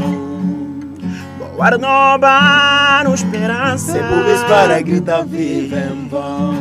[3.03, 3.99] no esperança.
[3.99, 6.53] Pubis para gritar vive em vão.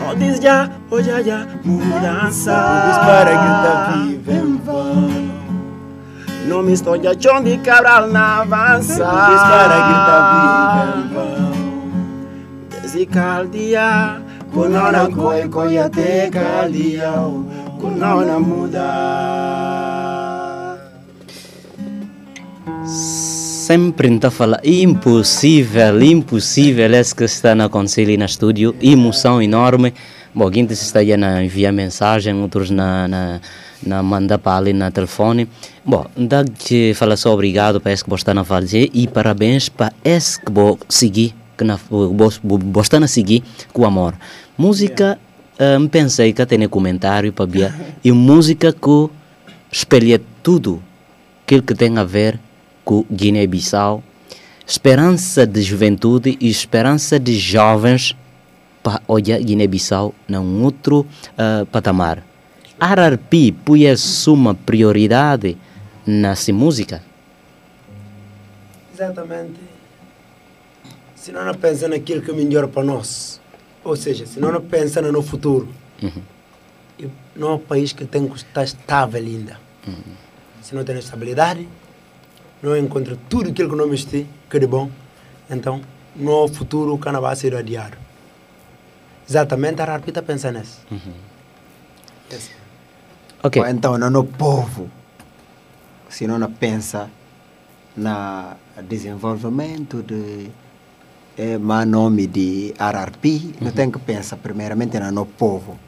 [0.00, 2.54] Não diz já, hoje já, já mudança.
[2.54, 5.28] Pubis para gritar vive em vão.
[6.46, 9.04] Não me estou de achão de cabral na avança.
[9.04, 11.48] Pubis para gritar vive em vão.
[12.70, 17.12] Desde caldia Kunona koi koi até caldia
[17.78, 19.67] Kunona muda
[23.68, 29.92] Sempre está fala impossível, impossível é que está na conselho na estúdio, emoção enorme.
[30.34, 33.40] Bom, quem está aí na enviar mensagem, outros na, na,
[33.86, 35.46] na mandar para ali na telefone.
[35.84, 39.92] Bom, dá que fala só obrigado para esse que está na fazer e parabéns para
[40.02, 42.40] esse que vou seguir, que na você
[42.80, 44.14] está na seguir com amor.
[44.56, 45.18] Música,
[45.78, 49.10] um, pensei que tem comentário para Bia, e música que
[49.70, 50.82] espelha tudo
[51.44, 52.40] aquilo que tem a ver
[52.88, 54.02] com Guiné-Bissau,
[54.66, 58.16] esperança de juventude e esperança de jovens
[58.82, 61.00] para olhar Guiné-Bissau num outro
[61.34, 62.24] uh, patamar.
[62.80, 63.82] RRP põe
[64.28, 65.58] uma prioridade
[66.06, 67.02] nessa música?
[68.94, 69.60] Exatamente.
[71.14, 73.38] Se não pensa naquilo que é melhor para nós,
[73.84, 75.68] ou seja, se não pensa no futuro,
[76.02, 76.22] Uhum.
[76.98, 79.60] e não é um país que tem que estar estável ainda.
[80.62, 81.68] Se não tem estabilidade,
[82.62, 84.90] não encontra tudo aquilo que não mexer, que é de bom,
[85.50, 85.80] então
[86.16, 87.96] no futuro o cana vai ser adiado.
[89.28, 90.80] Exatamente, a Arpi está pensando nisso.
[92.32, 92.50] Yes.
[93.42, 93.62] Ok.
[93.68, 94.90] Então, não no povo,
[96.08, 97.10] se não pensa
[97.96, 98.56] na
[98.88, 100.50] desenvolvimento de
[101.36, 105.78] é, má nome de RRP, não tem que pensar primeiramente no povo.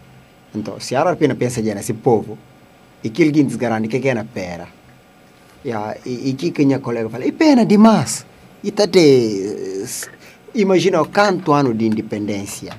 [0.54, 2.38] Então, se a RRP não pensa já nesse povo,
[3.02, 4.68] e que ele desgarante que é na pera.
[5.64, 8.25] Ya, e, e que que minha colega fala, e pena demais.
[8.64, 9.85] E tá de,
[10.55, 12.73] imagina o quanto ano de independência.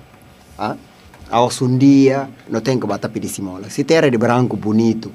[0.57, 0.75] Ah?
[1.61, 3.69] Um dia, não tem que bater pedir simola.
[3.69, 5.11] Se terra de branco bonito,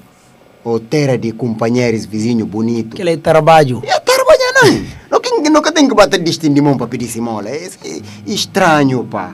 [0.63, 3.81] ou terra de companheiros vizinhos bonito, Aquele é trabalho.
[3.85, 4.97] é trabalhar não.
[5.09, 7.49] Não que nunca tem que bater mão para pedir simola.
[7.49, 9.33] É, é estranho, pá.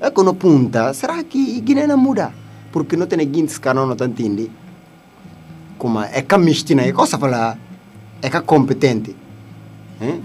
[0.00, 2.32] É quando punta, será que Guiné não muda?
[2.72, 4.06] Porque não tem ninguém que não está
[5.76, 5.78] entendendo.
[5.78, 6.92] Como é que a mistina, é
[8.22, 9.14] é que é competente.
[10.00, 10.22] Hein?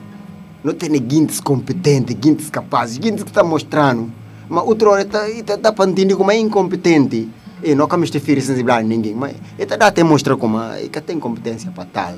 [0.64, 4.12] Não tem ninguém competente, ninguém capaz, ninguém que está mostrando.
[4.48, 7.30] Mas outra hora está tá, tá para entender como é incompetente.
[7.64, 11.00] E não que ferir sensibilidade a ninguém, mas ele dá até mostrar como é que
[11.00, 12.16] tem competência para tal.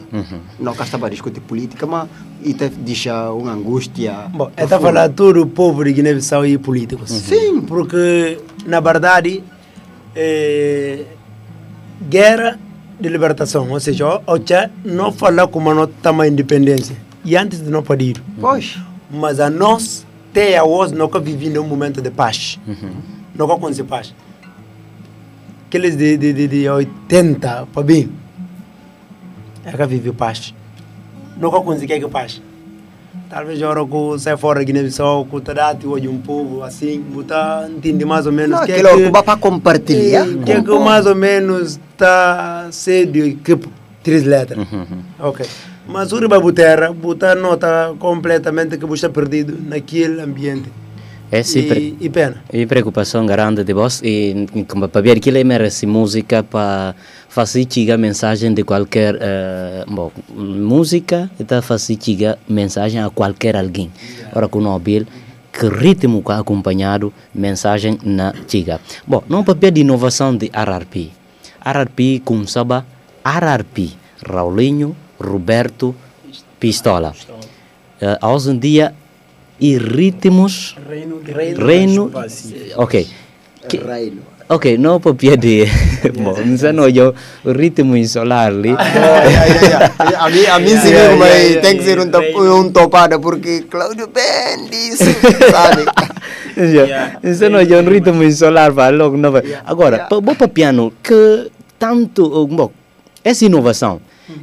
[0.58, 2.08] Não que está para discutir política, mas
[2.42, 4.30] ele deixa uma angústia.
[4.34, 7.12] Bom, é está falar todo o povo de Guiné-Bissau e políticos.
[7.12, 7.60] Sim.
[7.60, 9.44] Porque, na verdade,
[10.16, 11.04] é,
[12.10, 12.58] guerra
[13.00, 14.40] de libertação, ou seja, o
[14.84, 16.96] não fala como não estamos independência.
[17.26, 18.22] E antes de não poder.
[18.40, 18.78] Pois.
[19.10, 22.60] Mas a nós, até hoje, nunca vivemos um momento de paz.
[23.38, 24.14] com quando se paz.
[25.68, 28.10] Aqueles de, de, de, de 80 para bem.
[29.66, 30.54] É que vive paz.
[31.40, 32.42] Quando se quer que paz.
[33.30, 37.00] Talvez a hora que sai fora da Guiné-Bissau, que está dado hoje um povo assim,
[37.02, 40.26] botar, entende mais ou menos Não, que é aquilo que- que dá para compartilhar.
[40.46, 43.58] que é que mais ou menos está cedo que
[44.04, 44.68] três letras.
[45.20, 45.46] Ok.
[45.88, 50.72] Mas o Riba Butera, botar nota completamente que você está perdido naquele ambiente.
[51.34, 52.44] É sim, e, e pena.
[52.54, 56.94] E preocupação grande de vós e como para ver que ele merece música para
[57.28, 63.90] fazer chegar mensagem de qualquer eh, bom, música está fazer chegar mensagem a qualquer alguém.
[64.32, 65.08] Ora com o Nobel
[65.52, 68.80] que ritmo que acompanhado mensagem na chega.
[69.08, 71.10] Bom, não papel de inovação de RRP.
[71.66, 72.86] RRP com saba
[73.26, 75.96] RRP Raulinho, Roberto,
[76.60, 77.12] Pistola.
[78.00, 78.94] Eh, hoje em dia
[79.64, 80.76] e ritmos.
[80.90, 82.12] Reino de reino
[82.76, 83.08] ok.
[83.70, 84.22] Que- Reino.
[84.50, 85.64] ok não papel de
[86.20, 91.44] bom não não eu o ritmo insolar ali a mim, a mim viu, mas yeah,
[91.48, 92.56] yeah, tem que ser um, top, Reino.
[92.60, 95.16] um topada, porque Cláudio Ben disse,
[95.50, 95.86] sabe?
[97.50, 99.44] Não é um ritmo insolar para logo não vai.
[99.66, 101.50] Agora, para o piano que
[101.80, 102.70] tanto, uh, bom,
[103.24, 104.02] essa inovação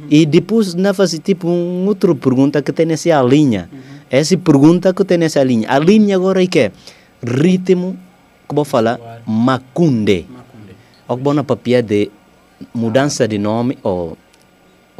[0.09, 3.69] e depois na fazer tipo um outro pergunta que tem nessa linha.
[4.11, 5.71] Essa pergunta que tem nessa linha.
[5.71, 6.71] A linha agora é que é
[7.23, 7.97] ritmo,
[8.47, 10.27] que vou falar, macunde.
[11.07, 12.11] O que na papel de
[12.73, 14.17] mudança de nome ou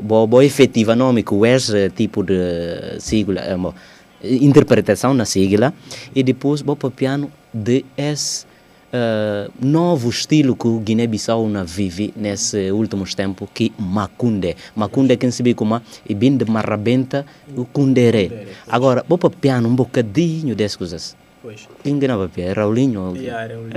[0.02, 5.74] bo, bo efetiva nome que esse tipo de sigla, eh, interpretação na sigla
[6.16, 8.46] e depois bo piano de esse
[8.94, 14.56] eh, novo estilo que o Guiné-Bissau vive nesses últimos tempos que Macunde.
[14.76, 17.26] Macunde quem se como e bem de marrabenta
[17.56, 18.48] o Kundere.
[18.68, 21.18] Agora, bo piano um bocadinho dessas coisas.
[21.42, 21.68] Pois.
[21.84, 22.54] Quem que não papel?
[22.54, 23.16] Raulinho?
[23.16, 23.70] Yeah, Raul.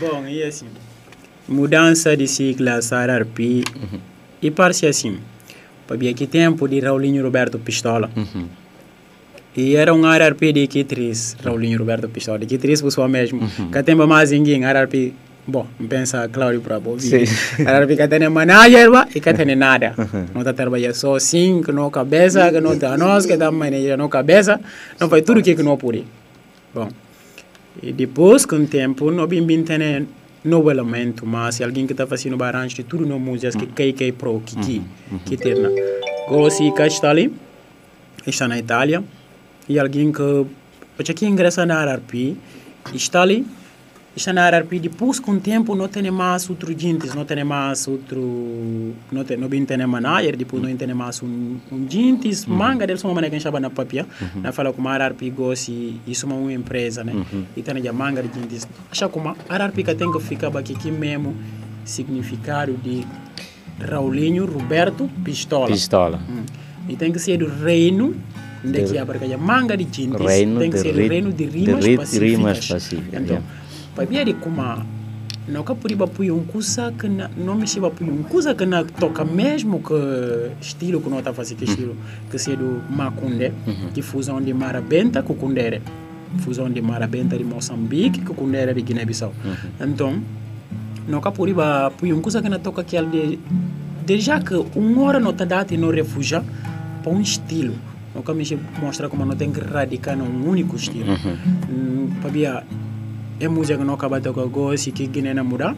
[0.00, 0.66] Bom, e assim,
[1.48, 3.62] mudança de siglas RRP
[4.42, 5.20] e parece assim,
[5.86, 8.10] para aqui tempo de Raulinho Roberto Pistola.
[8.16, 8.61] Uhum.
[9.54, 13.40] E era um RRP de Q3, Raulinho Roberto Pistola, de Q3 pessoal mesmo.
[13.70, 15.12] Que tem mais ninguém, RRP,
[15.46, 17.28] bom, pensa Cláudio para ouvir.
[17.58, 19.94] RRP que tem manager e que tem nada.
[20.32, 23.98] Não está trabalhando só assim, que não cabeça, que não está nós, que está manager
[23.98, 24.58] não cabeça,
[24.98, 26.04] não faz tudo que não pode.
[26.74, 26.88] Bom,
[27.82, 30.06] e depois, com o tempo, não bem bem tem
[30.42, 34.12] novo elemento, mas alguém que está fazendo barranjo de tudo no música, que cai, cai
[34.12, 34.82] pro, que que,
[35.26, 35.70] que terna.
[36.28, 37.32] Gossi, que está ali,
[38.26, 39.04] está na Itália,
[39.68, 40.46] e alguém que,
[40.96, 42.36] porque aqui ingressa na RRP,
[42.94, 43.46] está ali,
[44.14, 47.86] está na RRP, depois com o tempo não tem mais outro jintes, não tem mais
[47.88, 52.86] outro, não tem, não bem tem manager, depois não tem mais um, um jintes, manga
[52.86, 56.32] deles, uma maneira que chama na papia, na fala como a RRP Gossi, isso é
[56.32, 57.14] uma empresa, né,
[57.56, 60.74] e tem a manga de jintes, acha como a RRP que tem que ficar aqui,
[60.74, 61.36] aqui mesmo,
[61.84, 63.04] significado de
[63.80, 65.66] Raulinho Roberto Pistola.
[65.66, 66.20] Pistola.
[66.28, 66.44] Hum.
[66.88, 68.14] E tem que ser do reino
[68.64, 71.32] daqui De- a porque manga de tintes Reino tem que de ser ri- do reino
[71.32, 72.30] de de rimas ri- pacíficas.
[72.30, 73.46] rimas pacíficas, Então, yeah.
[73.94, 74.62] para mim é como
[75.48, 75.90] não que por
[76.24, 79.80] ir um coisa que na, não me chama por um coisa que na toca mesmo
[79.82, 79.92] que
[80.60, 81.96] estilo que não está fazendo que estilo
[82.30, 83.52] que ser do Macunde
[83.92, 85.82] que fusão de Marabenta com Kundere
[86.38, 89.32] fusão de Marabenta de Moçambique com Kundere de Guiné-Bissau
[89.80, 90.22] então
[91.08, 93.38] não que por ir um coisa que na toca que de
[94.06, 96.44] de já que uma hora não está dado e não refugia
[97.02, 97.74] para um estilo
[98.14, 98.44] não que me
[98.80, 101.12] mostra como não tem que radicar num único estilo
[101.70, 102.44] Hum, para mim
[103.40, 105.74] é música que não acaba de gosto que Guiné na mudar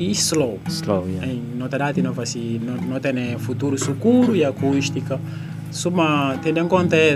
[0.00, 0.58] e slow.
[0.68, 1.26] Slow, yeah.
[1.26, 5.20] Em nota dati não faz não não tem futuro seguro e acústica
[5.70, 7.14] suma tendo em conta é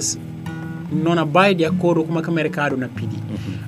[0.93, 3.19] não vai de acordo com o que o mercado na pedi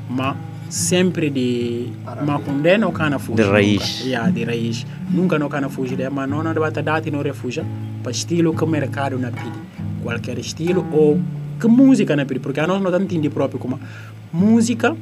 [0.09, 0.37] mas
[0.69, 1.89] sempre de
[2.27, 3.81] mas quando não cana fugir De raiz.
[3.99, 4.05] nunca.
[4.09, 4.87] yeah, de raiz.
[5.11, 7.65] Nunca não cana fugir é mas não não vai dati não refugia
[8.03, 9.51] para estilo que o mercado na pedi
[10.05, 11.21] qualquer estilo ou
[11.61, 13.81] que música pedi porque a nós não entende próprio como
[14.33, 14.95] música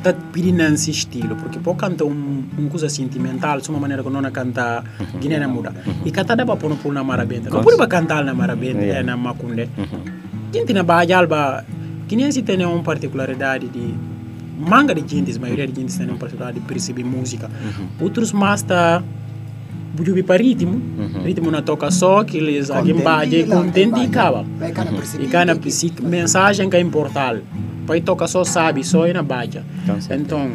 [0.00, 4.22] está pedindo estilo, porque pode cantar um, um coisa sentimental, de uma maneira que não
[4.30, 4.82] canta
[5.20, 5.74] Guiné na muda.
[6.04, 7.50] E cantar dá para pôr no na marabenta.
[7.50, 9.00] Não pode cantar na marabenta, Yeah.
[9.00, 9.68] é na macunde.
[10.52, 11.64] Gente na Bahia Alba,
[12.08, 13.94] Guiné se tem uma particularidade de
[14.58, 17.50] manga de gente, a maioria de gente tem uma particularidade de perceber música.
[18.00, 19.02] Outros mais tá
[19.94, 20.80] bujubi para ritmo,
[21.24, 24.44] ritmo na toca só, que eles alguém baje contente e acaba.
[24.58, 25.24] Vai cada perceber.
[25.24, 25.58] E cada
[26.02, 27.42] mensagem que é importante.
[27.86, 30.14] Pai toca só sabe, só é na certeza.
[30.14, 30.52] Então,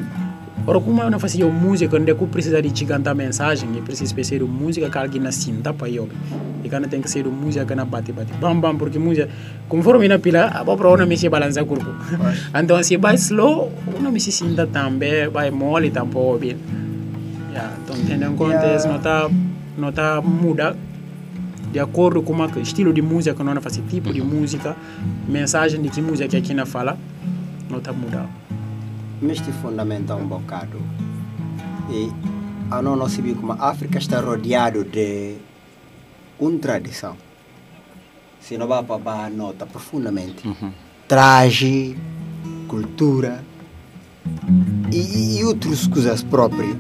[0.68, 4.16] Ora, como eu não fazia música, onde eu precisa de te cantar mensagem, eu preciso
[4.24, 6.10] ser uma música que alguém na cinta para eu.
[6.64, 9.30] E quando tem que ser uma música que não bate, bate, bam, bam, porque música,
[9.70, 11.92] conforme na pila, a para uma me se balança o corpo.
[12.60, 16.58] Então, se vai slow, uma me se sinta também, vai mole, tampouco bem.
[17.56, 19.30] Yeah, então, tendo em conta isso, não está
[19.78, 20.76] não tá muda
[21.72, 24.76] de acordo com o estilo de música que nós fazemos, tipo de música,
[25.26, 26.98] mensagem de que música que aqui na fala,
[27.70, 28.28] não está mudando.
[29.22, 30.82] Mas te fundamenta um bocado.
[31.90, 32.12] E
[32.70, 35.36] a não nós sabemos como a África está rodeado de
[36.38, 37.16] uma tradição.
[38.42, 40.44] Se não vai para a nota profundamente.
[41.08, 41.98] Traje,
[42.68, 43.42] cultura
[44.92, 46.76] e, e outras coisas próprias.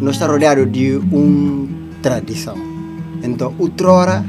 [0.00, 1.68] Nós está rodeado de uma
[2.02, 2.56] tradição.
[3.22, 4.24] Então, outrora,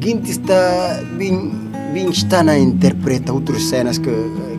[0.00, 1.52] gente está bem,
[1.92, 4.10] bem está a interpretar outras cenas que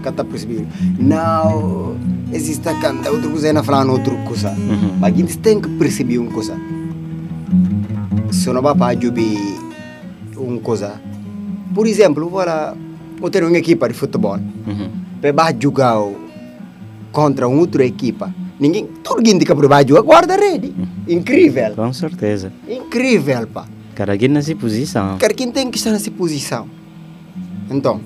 [0.03, 0.67] que está percebendo.
[0.99, 1.95] Não,
[2.31, 4.53] existe a canta outra coisa na falando outra coisa.
[4.99, 6.55] Mas a gente tem que perceber uma coisa.
[8.31, 8.97] Se não vai para
[10.37, 11.01] uma coisa.
[11.73, 12.43] Por exemplo, vou
[13.21, 14.37] eu tenho uma equipa de futebol.
[15.21, 15.97] Para jogar
[17.11, 18.33] contra uma outra equipa.
[18.59, 20.73] Ninguém, todo mundo que vai jogar guarda rede.
[21.07, 21.73] Incrível.
[21.75, 22.51] Com certeza.
[22.67, 23.65] Incrível, pá.
[23.95, 25.17] Cada quem nessa posição.
[25.17, 26.67] Cada quem tem que estar nessa posição.
[27.69, 27.99] Então,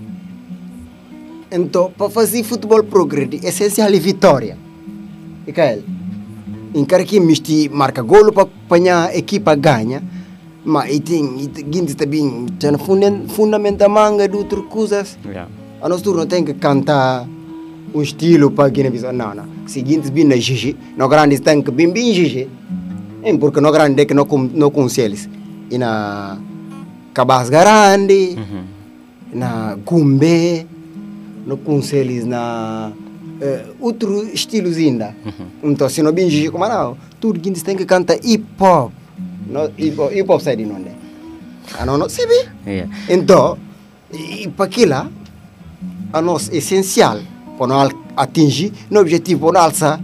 [1.52, 4.58] então para fazer futebol progredir, é essencial é vitória.
[5.46, 5.82] E Kael,
[6.74, 10.04] em quem misti marca golo para apanhar a equipa ganha,
[10.64, 15.18] mas e tem, e tem também, tem fundamenta manga de outras coisas.
[15.26, 15.50] Yeah.
[15.82, 17.26] A nosso turno tem que cantar
[17.94, 19.46] um estilo para quem não não, não.
[19.68, 22.48] Seguinte, bem na Gigi, no grande que bem bem Gigi.
[23.24, 25.28] É porque no grande é que não não conselhos.
[25.70, 26.38] E na
[27.14, 28.38] Cabas Grande,
[29.34, 30.66] na Gumbe,
[31.46, 35.16] no conselhos na uh, outro estilos ainda.
[35.64, 38.92] Então, se não bem Gigi como não, tudo que tem que cantar hip hop.
[39.50, 40.92] No, hip hop, hip hop sai de onde?
[41.78, 42.48] Ah, não, não, sabe?
[42.66, 42.90] Yeah.
[43.10, 43.58] Então,
[44.56, 44.94] para aquilo,
[46.14, 47.20] a nós essencial
[47.58, 50.00] para nós atingir no objetivo, para alçar,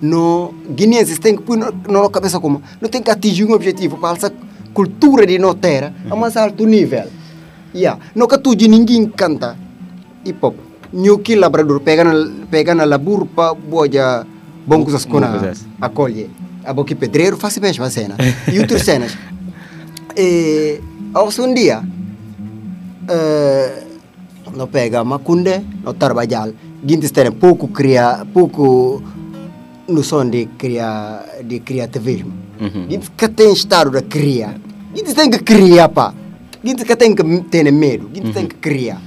[0.00, 3.96] no guineenses tem que pôr na nossa cabeça como não tem que atingir um objetivo
[3.96, 4.32] para alçar
[4.74, 7.06] cultura de nossa terra a mais alto nível.
[7.74, 8.00] Yeah.
[8.14, 9.56] Não que tudo ninguém canta
[10.24, 10.56] hip hop.
[11.22, 12.12] Que labrador pega na
[12.50, 13.88] pega na labur para boa
[14.66, 15.66] bom Bom coisas.
[15.80, 16.30] acolhe.
[16.64, 18.16] A boca pedreiro faz a cena.
[18.52, 19.16] E outras cenas.
[20.16, 20.80] E
[21.14, 21.82] ao um dia
[23.08, 23.82] eh,
[24.54, 26.48] não pega macunde, não trabalhar.
[26.86, 29.02] Gintes tem pouco cria, pouco
[29.88, 32.32] noção de criar de criativismo.
[32.60, 32.86] Uhum.
[32.88, 34.54] Gintes que tem estado de criar.
[34.94, 36.14] Gintes tem que criar pá.
[36.64, 38.08] Gintes que tem que ter medo.
[38.14, 39.00] Gintes tem que criar.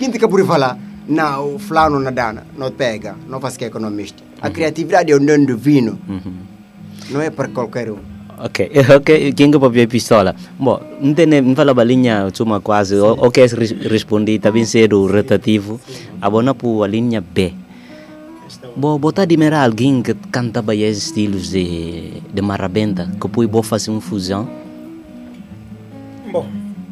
[0.00, 3.68] Gintes que por falar não, o fulano na dana, não pega, não faz que é
[3.68, 4.22] economista.
[4.40, 5.98] A criatividade é um dom divino.
[7.10, 7.98] Não é para qualquer um.
[8.42, 10.34] Ok, ok, quem que pode pistola?
[10.58, 14.64] Bom, não tem não fala balinha, cuma quase, o o que é res- responder, também
[14.64, 15.78] ser o rotativo,
[16.22, 17.52] abona por a linha B.
[18.76, 23.62] Bom, botar de mera alguém que canta esses estilos de, de marabenta, que pode boa
[23.62, 24.48] fazer uma fusão.
[26.32, 26.46] Bom,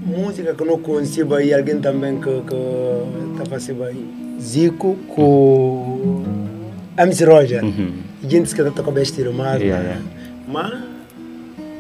[0.04, 4.04] música que não consigo aí, alguém também que está fazendo aí.
[4.40, 6.24] Zico com
[6.98, 7.62] MC Roger.
[8.28, 10.02] Gente que está com estilo, mas, Yeah, yeah.
[10.46, 10.97] mas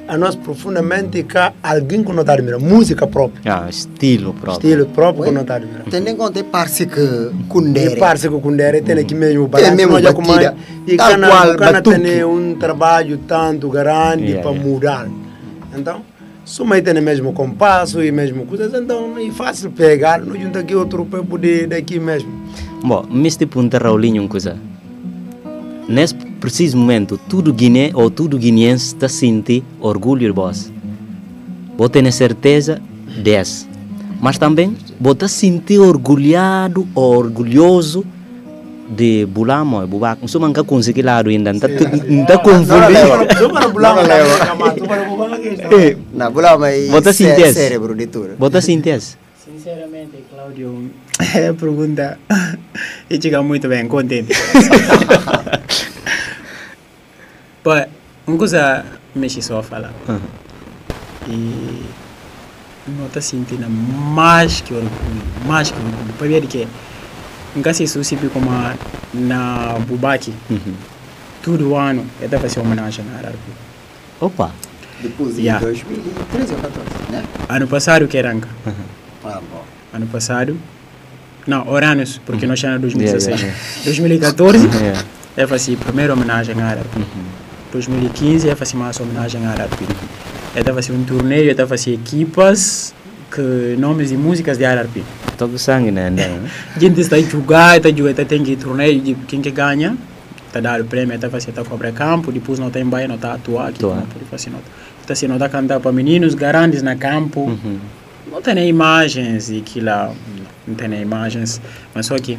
[0.08, 4.52] a nós profundamente que alguém que não está admirando, música própria, Ah, estilo próprio.
[4.70, 5.90] estilo próprio que não está admirando.
[5.90, 7.96] Tendo em conta, parece que Kundere.
[8.00, 10.52] parece que o Kundere tem aqui mesmo o balanço, mesmo nós já com batida.
[10.52, 14.70] mais- e Tal cana, qual, cana tem um trabalho tanto grande Yeah, para yeah.
[14.70, 15.08] mudar.
[15.76, 16.00] Então,
[16.44, 21.04] suma tem mesmo compasso e mesmo coisas, então é fácil pegar, não junta aqui outro
[21.04, 22.30] povo de, daqui mesmo.
[22.82, 24.56] Bom, mas tipo um Raulinho uma coisa.
[25.88, 30.72] Nesse preciso momento, tudo Guiné ou tudo guineense está sentindo orgulho de vós.
[31.76, 32.80] Vou ter certeza
[33.22, 33.66] desse.
[34.20, 38.04] Mas também vou estar sentindo orgulhado ou orgulhoso
[38.88, 40.20] de Bulamo e Bubac.
[40.20, 41.52] Não sou manca conseguir lá ainda.
[41.52, 42.78] Não está confundindo.
[45.70, 47.54] Eh, Na bola, mas Bota síntese.
[47.54, 48.30] cérebro de tudo.
[48.38, 49.02] Vou estar sentindo.
[49.44, 50.90] Sinceramente, Cláudio,
[51.34, 52.18] é pergunta
[53.10, 54.32] e chega muito bem, contente.
[58.26, 58.84] Uma coisa
[59.14, 59.92] mexe só a falar.
[61.26, 61.84] E
[62.88, 64.90] não está sentindo mais que orgulho,
[65.46, 66.12] mais que orgulho.
[66.18, 66.66] Para ver que
[67.54, 68.50] nunca se suscitou como
[69.14, 70.32] na Bubaki,
[71.42, 73.38] todo ano eu estava fazendo homenagem na Ararpi.
[74.20, 74.50] Opa,
[75.02, 75.64] Depois de Yeah.
[75.64, 76.80] 2013 ou 14,
[77.12, 77.24] né?
[77.48, 78.48] Ano passado que era Anca.
[79.24, 79.64] Ah, bom.
[79.92, 80.58] ano passado.
[81.46, 83.40] Não, Oranos, porque nós estamos em 2016.
[83.40, 85.04] Yeah, yeah, 2014, Yeah.
[85.36, 86.98] é fazer primeira homenagem a RRP.
[87.72, 92.94] 2015 é fazer mais homenagem a da fazer um torneio, fazer equipas
[93.30, 95.02] que nomes de músicas de RRP.
[95.36, 96.10] Tô com sangue, né?
[96.80, 99.96] gente está a jogar, está a jogar, está que torneio de quem que ganha,
[100.46, 103.34] está dar o prêmio, está fazer tá cobrar campo, depois não tem baia, não está
[103.34, 104.64] atuar aqui, não pode fazer nota.
[105.00, 107.56] Está assim, não está cantar para meninos grandes na campo,
[108.30, 110.12] não tem imagens e que lá,
[110.66, 111.60] não tem imagens,
[111.94, 112.38] mas só que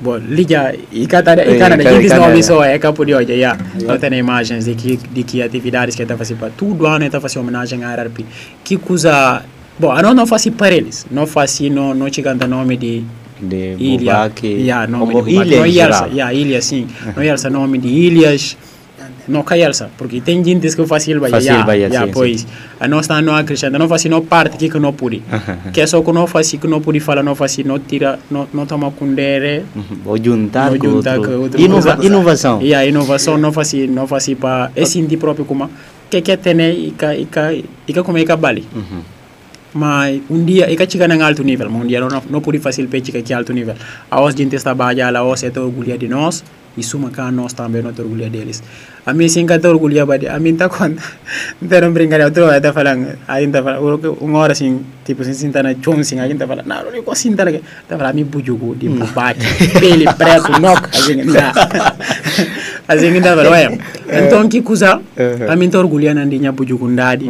[0.00, 3.32] Bom, liga e cada e cada cada- gente cada- não só é campo de hoje,
[3.32, 3.58] yeah.
[3.86, 7.20] Não tem imagens de que de que atividades que está fazendo para tudo ano está
[7.20, 8.24] fazendo homenagem à RRP.
[8.64, 9.42] Que coisa
[9.78, 13.02] Bom, eu não faço para eles, não faço não não chegando nome de
[13.40, 14.46] De ilha, Bubaque.
[14.46, 15.48] yeah, nome como de Bubaque.
[15.50, 16.08] ilha não geral.
[16.08, 16.86] yeah, ilha sim,
[17.16, 18.56] não Yelsa nome de ilhas,
[19.30, 22.12] não cai Yelsa, porque tem gente que faz ilha, Faz yeah, ilha, yeah, yeah, sim,
[22.12, 22.46] pois,
[22.78, 25.22] a nós está não acrescenta, não faz não parte que que não pude,
[25.72, 28.46] que é só que não faz que não pude falar, não faz não tira, não
[28.52, 29.64] não toma kundere,
[30.04, 31.30] Vou juntar juntar outro.
[31.32, 32.60] com outra Inova- inovação.
[32.60, 35.70] E a inovação não faz não faz para esse de próprio como
[36.10, 37.28] que que tem e ca e
[37.88, 38.64] e ca como é que vale.
[39.72, 42.58] Mas um dia, e que chega em alto nível, mas um dia não, não pode
[42.58, 43.74] fazer para chegar aqui alto nível.
[44.10, 46.42] A os gente está trabalhando, a os é orgulho de nós,
[46.80, 48.62] e suma cá nós também não orgulho deles.
[49.04, 51.00] A mim sim que está orgulho de a mim está quando,
[51.60, 55.22] não não brincar, eu estou está falando, a gente está falando, uma hora assim, tipo,
[55.22, 57.96] assim, sinta na chão, assim, a gente está falando, não, não, eu consigo sinta, está
[57.96, 59.40] falando, a mim bujugo, de bubaque,
[59.78, 61.52] pele preto, knock, a gente está,
[62.88, 63.78] a gente está falando, olha,
[64.08, 65.00] então que coisa,
[65.48, 67.26] a mim está orgulho na linha bujugundade,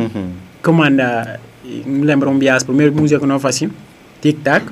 [0.63, 3.77] como anda, me lembro um bias, primeira música que nós fazíamos,
[4.21, 4.67] Tic Tac,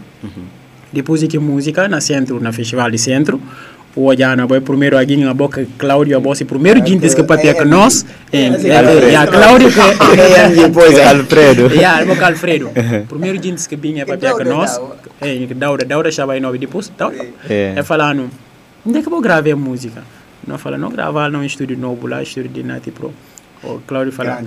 [0.92, 3.40] depois de que música na centro, na festival de centro,
[3.98, 8.06] o Ojana foi primeiro aqui na boca, Cláudio, a primeiro gente que papia que nós,
[8.32, 10.62] e a Cláudio que...
[10.62, 11.74] Depois Alfredo.
[11.74, 12.70] E a boca Alfredo,
[13.08, 14.80] primeiro gente que vinha papia que nós,
[15.20, 17.16] e Daura, Daura estava aí nove, depois, Daura,
[17.50, 17.74] É.
[17.74, 18.30] é falando,
[18.86, 20.04] onde é que vou gravar a música?
[20.46, 23.12] Não fala, não gravar no estúdio novo lá, estúdio de Nati Pro.
[23.64, 24.40] O Cláudio fala,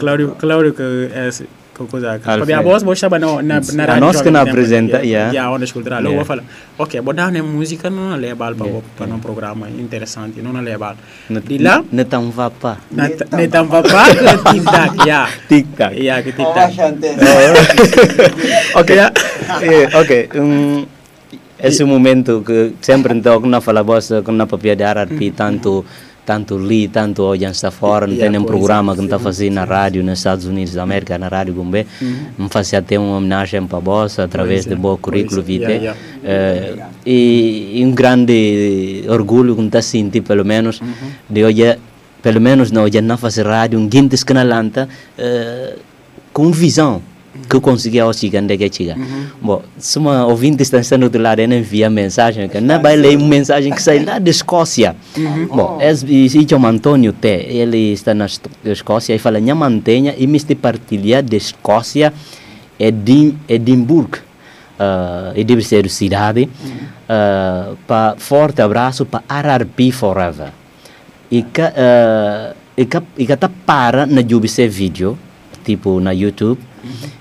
[0.00, 0.36] Cláudio.
[0.36, 0.82] Cláudio que
[1.14, 1.30] é
[2.52, 4.00] a voz, vos estava na, na, na A rádio.
[4.00, 5.04] nós que jovem não tempo, apresenta,
[6.14, 6.24] vou
[6.78, 7.90] ok, vou dar uma música,
[8.96, 10.60] para um programa interessante, não na
[11.28, 11.40] na
[13.08, 14.96] que tic tac.
[15.48, 15.94] Tic tac.
[16.22, 16.74] Que tic tac.
[16.74, 17.08] Xante.
[18.74, 20.28] ok,
[21.58, 23.82] esse momento que sempre então não fala
[24.22, 25.84] que não papia de RRP, tanto
[26.26, 29.54] tanto li, tanto hoje está fora, não tem um pois programa que não está fazendo
[29.54, 31.86] na rádio nos Estados Unidos da América, na rádio Gumbe,
[32.36, 35.94] não fazia até uma homenagem para a bossa através do bom currículo vitae.
[36.24, 36.74] Eh,
[37.06, 40.80] e, um grande orgulho que está sentindo pelo menos
[41.30, 41.78] de hoje
[42.20, 45.76] pelo menos não hoje não fazer rádio um guintes que na lanta eh,
[46.32, 47.00] com visão
[47.48, 48.96] que conseguia chegar onde que chega.
[49.40, 53.16] Bom, se uma ouvinte está do outro lado, ele envia mensagem, que não vai ler
[53.16, 54.96] uma mensagem que sai lá da Escócia.
[55.48, 58.26] Bom, esse é o Antônio T, ele está na
[58.64, 62.12] Escócia e fala, minha mantenha e me partilhar da Escócia,
[62.78, 64.18] Edim, Edimburgo,
[64.78, 66.48] uh, e deve ser cidade,
[67.08, 70.52] uh, pa, forte abraço para RRP Forever.
[71.30, 75.18] E que, uh, e que, e que tá para na YouTube vídeo,
[75.64, 76.60] tipo na YouTube,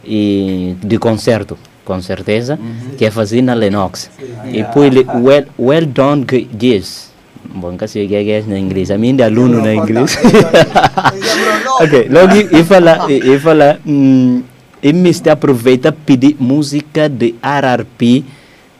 [0.03, 2.57] e de concerto, com certeza,
[2.97, 4.09] que é fazer na Lennox.
[4.45, 7.13] E depois ele, well, well done, G- Giz.
[7.53, 10.17] Bom, que se é na inglês, a mim é aluno na inglês.
[11.79, 18.23] ok, logo e fala, e, fala, e me está aproveita pedir música de RRP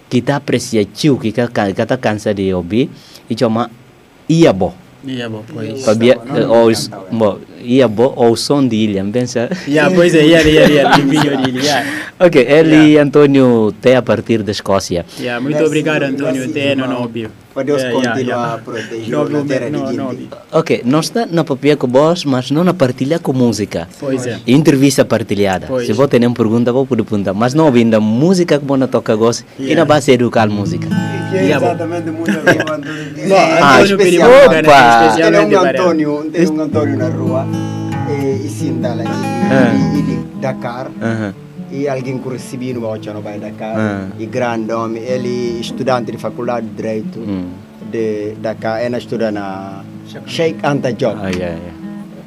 [0.10, 2.90] que está apreciativo, que está que tá cansado de ouvir,
[3.30, 3.70] e chama
[4.30, 4.74] Iabo.
[5.30, 5.82] Bom, pois.
[5.82, 6.90] Sabia, eh, ou, s-
[7.66, 9.49] bom, Iabo ou som de ilha, pensa.
[9.68, 11.86] Yeah, pois é, yeah, yeah, yeah, dele, yeah.
[12.20, 15.05] Ok, ele Antônio T a partir da Escócia.
[15.20, 16.45] Yeah, muito obrigado, Antônio.
[16.45, 17.30] Até não não ouviu.
[17.53, 18.55] Para Deus Yeah, yeah, continuar yeah.
[18.55, 20.03] a proteger a terra de Guinea.
[20.03, 20.28] ouviu.
[20.51, 23.88] Ok, nós está na papia com voz, mas não na partilha com música.
[23.97, 24.39] Pois é.
[24.45, 25.66] Entrevista partilhada.
[25.68, 25.88] Pois.
[25.88, 27.34] Se você tem uma pergunta, vou poder perguntar.
[27.34, 29.80] Mas não ouvindo a música que você toca gosto, e Yeah.
[29.82, 30.86] na base educar a música.
[31.32, 34.49] Que é Yeah, exatamente muito Antônio Ah, Antônio Opa!
[34.49, 35.59] né, Tem especialmente um.
[35.59, 37.47] Antônio, tem um Antônio na rua
[38.10, 39.74] e, e Sindala Ah.
[39.95, 41.34] e, e de Dakar Aham.
[41.72, 44.08] e alguém que recebi no Baucha no Bai Dakar Ah.
[44.20, 47.49] e grande homem, ele estudante de faculdade de Direito Hum.
[47.91, 49.84] de Dakar, ele estuda na
[50.28, 51.16] Sheikh Anta Diop.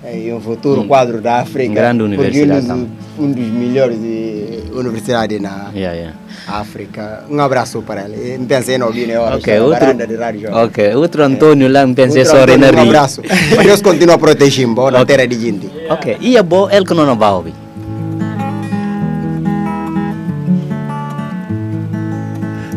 [0.08, 0.30] Yeah, yeah.
[0.30, 1.74] É um futuro quadro da África.
[1.74, 2.88] Grande porque universidade Um dos,
[3.18, 6.16] um dos melhores eh, universidades na Yeah, yeah.
[6.46, 7.24] África.
[7.30, 8.34] Um abraço para ele.
[8.34, 10.48] Eh, Pensei no Bine hora, Ok, está na outro, de rádio.
[10.54, 13.22] Ok, outro Antônio lá, pensei Outro só na Um abraço.
[13.56, 15.70] Mas Deus continua protegendo na terra de gente.
[15.90, 17.54] Ok, e a boa, ele que não vai ouvir.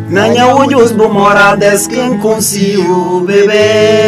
[0.10, 4.01] Nanha ujus bu mora desquem consigo bebê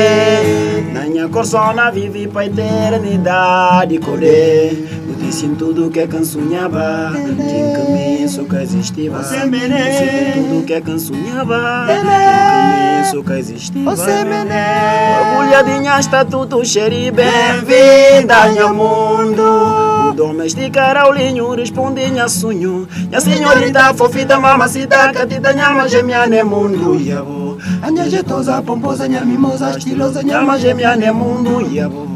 [1.34, 4.88] Nanha corsona vive pra eternidade colher.
[5.08, 10.34] Eu disse em tudo que é cansunhava Quem começo que existia Você merece.
[10.34, 15.40] tudo que é cansunhava Quem começo que existia Você merece.
[15.40, 19.83] Orgulhadinha está tudo xeri Bem-vinda ao mundo
[20.14, 26.96] Domesticar ao linho, respondi nha sonho Nha senhorita, fofita, mamacita Catita, nhama, gemia, ne mundo
[27.00, 32.08] Yabo Anya jetosa, pomposa, nha mimosa Estilosa, nhama, gemia, ne mundo Yabo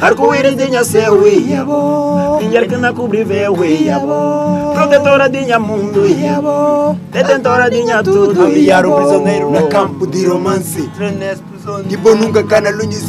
[0.00, 6.06] Arco-íris de nha seu, yabo Mulher que na cobre véu, yabo Protetora de nha mundo,
[6.06, 10.88] yabo Detentora de nha tudo, Enviar o prisioneiro na campo de romance
[11.88, 12.44] Tipo nunca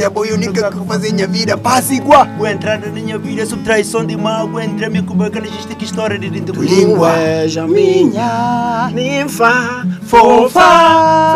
[0.05, 4.05] apoio única que fazer minha vida Passa igual Vou entrar na minha vida sob traição
[4.05, 7.12] de mágoa Entre a minha cubaca, existe que história de dentro do Língua.
[7.12, 10.62] Veja minha ninfa fofa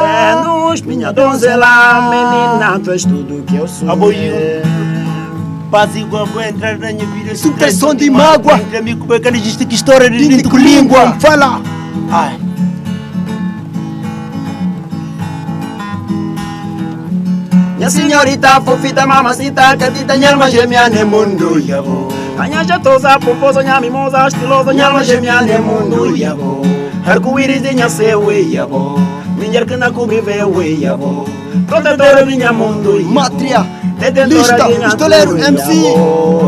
[0.01, 4.34] Vênus, minha donzela Menina, tu és tudo que eu sou Aboio.
[5.71, 8.57] Paz igual, vou entrar na minha vida Sob traição de mágoa.
[8.57, 11.61] Entre a minha cubaca, existe que história de dentro com língua Fala
[12.11, 12.54] Ai
[17.78, 22.07] Minha senhorita, fofita, mamacita Catita, minha alma gêmea no mundo yabo
[22.39, 26.61] Minha jetosa, pomposa, minha mimosa Estilosa, minha alma gêmea no mundo yabo
[27.05, 28.95] Arco-íris de minha seu yabo
[29.38, 31.26] Mulher que na cobre véu yabo
[31.67, 32.53] Protetora de minha
[34.27, 35.71] Lista, minha pistoleiro, MC.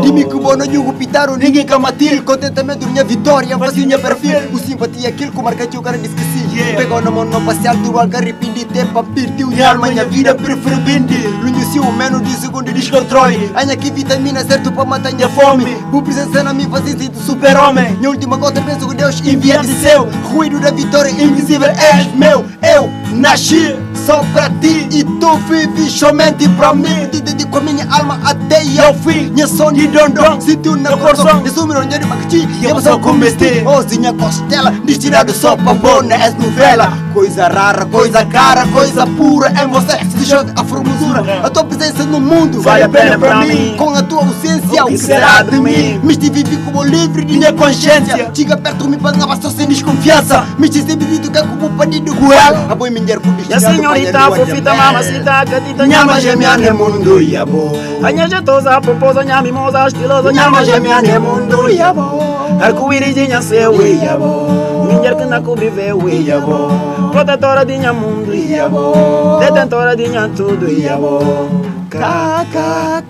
[0.02, 5.08] Dimi que bono Yugo Pitaro, ninguém camatil Contentamento, minha vitória, fazia minha perfil O simpatia,
[5.08, 9.02] aquilo que marca o cara esqueci Pegou na mão, não passear, do algarripim de tempo
[9.14, 13.76] Pirtiu minha alma, minha vida, prefiro bindi Lunho se o menos de segundo descontrole Anha
[13.76, 18.10] que vitamina certo pra matar minha fome O presença na minha fazer sinto super-homem Minha
[18.10, 22.44] última gota, penso que Deus envia de céu Ruído da vitória, invisível, és meu.
[22.62, 27.06] Eu nasci só pra ti E tu vives somente pra mim.
[27.10, 29.30] Te dedico a minha alma até ao fim.
[29.30, 31.42] Minha som de dondon Se tu não coração.
[31.42, 33.62] De sumir onde eu makti Eu só comeste.
[33.66, 39.68] Ozinha costela Destinado só pra bona És novela Coisa rara, coisa cara Coisa pura em
[39.68, 39.98] você.
[39.98, 43.74] Se deixou a formosura A tua presença no mundo Vale a pena pra mim.
[43.76, 46.00] Com a tua ausência O que será de mim?
[46.02, 48.30] Me te vivi como livre de minha consciência.
[48.32, 50.46] Chega perto me pagava só sem desconfiança.
[50.58, 54.30] Me te sempre dito que é como panido com ela A boi me Minha senhorita,
[54.30, 57.72] fofita, mamacita Catita, Nyama gêmea no mundo yabo.
[58.02, 62.20] Minha jetosa, pomposa, minha mimosa Estilosa, Nyama gêmea no mundo yabo.
[62.60, 63.72] Arco-íris de minha seu
[64.04, 64.48] yabo.
[64.92, 66.68] Mulher que na cobre véu yabo.
[67.12, 69.38] Protetora de minha mundo yabo.
[69.40, 71.20] Detentora de minha tudo yabo.
[71.20, 73.08] Ka, Kakanamoka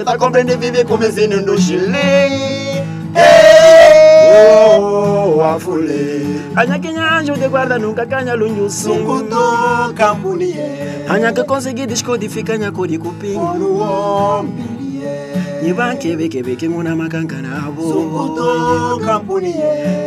[0.00, 2.82] kakak, kakak de viver comezendo no Chile.
[3.14, 3.62] Hey,
[4.76, 5.58] oh, oh,
[7.36, 13.54] de guarda nunca canya lunju sungudo cambunie anyake consegui descodifica nyakodi kupinga
[15.62, 19.00] nyibankebekebeke nguna makankana abo.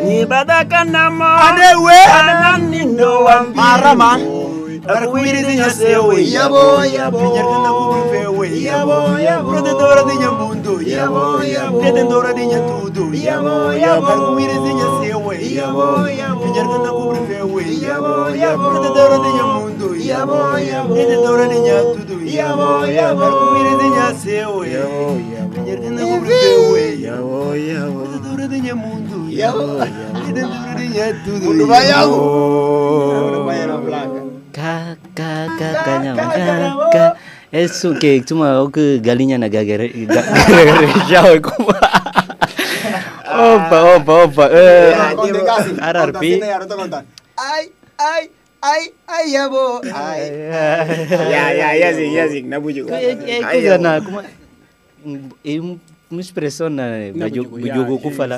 [0.05, 1.93] Nyibadakanamo adewe.
[2.13, 4.42] Adenanindo wambaraman
[4.85, 7.19] Arco-íris de seu Yabo, yabo.
[7.19, 9.49] Mulher que não cubre véu Yabo, yabo.
[9.51, 11.79] Protetora de minha mundo Yabo, yabo.
[11.79, 14.07] Detentora de minha tudo Yabo, yabo.
[14.07, 16.45] Arco-íris de minha seu Yabo, yabo.
[16.45, 18.69] Mulher que não cubre véu Yabo, yabo.
[18.69, 20.93] Protetora de minha mundo Yabo, yabo.
[20.93, 23.23] Detentora de minha tudo Yabo, yabo.
[23.23, 27.15] Arco-íris de minha seu Mulher que não cubre véu
[27.95, 29.63] Protetora de minha mundo Yabo.
[30.25, 32.17] Detentora de minha tudo Mundo vai algo
[33.13, 34.22] Mundo
[34.63, 36.45] vai na placa Ka ka ka ka nyama ka
[36.93, 37.05] ka.
[37.53, 41.69] Eso que cuma aku galinha na gagere gagere como.
[43.33, 44.45] Opa opa opa.
[44.49, 44.93] Eh,
[45.77, 46.23] RRP.
[47.33, 47.63] Ai,
[47.97, 48.23] ai,
[48.61, 50.21] ai, ai, yabo Ai
[51.33, 55.81] Ya ya ya sih ya sih Nabuju É coisa na como é um-
[56.13, 58.37] uma expressão na Não, baju bujuku, baju ya, ku fala.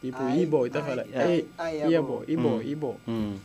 [0.00, 3.36] Tipo Ibo Ita fala Ai, ai, Ibo Ibo Ibo Hmm.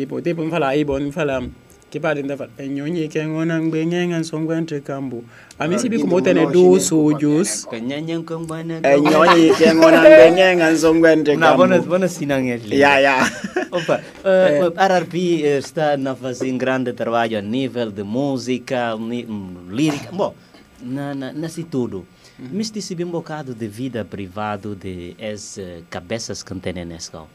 [0.00, 1.44] Tipo tipo me fala Ibo Me fala
[1.90, 5.24] que para ainda fala nyonyi que ngona ngbengenga songwa entre campo
[5.58, 6.88] a mim se Quinto como tem Monoshi, dois né?
[6.88, 8.80] sujos Kanyanyang kang bana.
[8.80, 12.78] é nyonyi que ngona ngbengenga songwa entre Na, bona, bona sinang ele.
[12.78, 13.18] ya ya
[13.70, 19.68] Opa, uh, RRP eh, está a fazer um grande trabalho a nível de música, hum,
[19.70, 20.34] lírica, bom,
[20.82, 22.04] na, na, nesse tudo.
[22.36, 26.96] Mas disse bem um bocado de vida privada de as eh, cabeças que tem nessa
[26.96, 27.28] escola.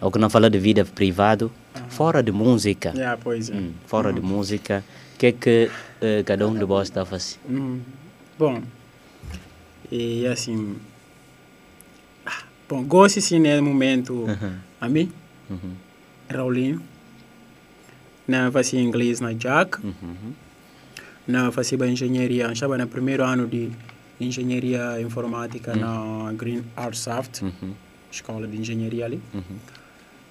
[0.00, 1.50] O que não fala de vida privada,
[1.88, 4.84] fora de música, ya pois é hum, fora de música,
[5.14, 5.70] o que é que
[6.00, 7.36] eh, cada um de vós está a fazer?
[7.48, 7.80] Hum,
[8.38, 8.62] Bom,
[9.92, 10.76] e assim.
[12.24, 14.26] ah, Bom, gosto sim no momento.
[14.80, 15.10] A mim,
[15.50, 15.72] Uhum,
[16.30, 16.80] Raulinho.
[18.26, 19.84] Na fazia inglês na Jack.
[19.84, 20.32] uhum,
[21.26, 22.50] Na fazia engenharia.
[22.52, 23.70] Estava no primeiro ano de
[24.20, 27.74] engenharia informática na Green Art Soft, uhum,
[28.10, 29.20] escola de engenharia ali.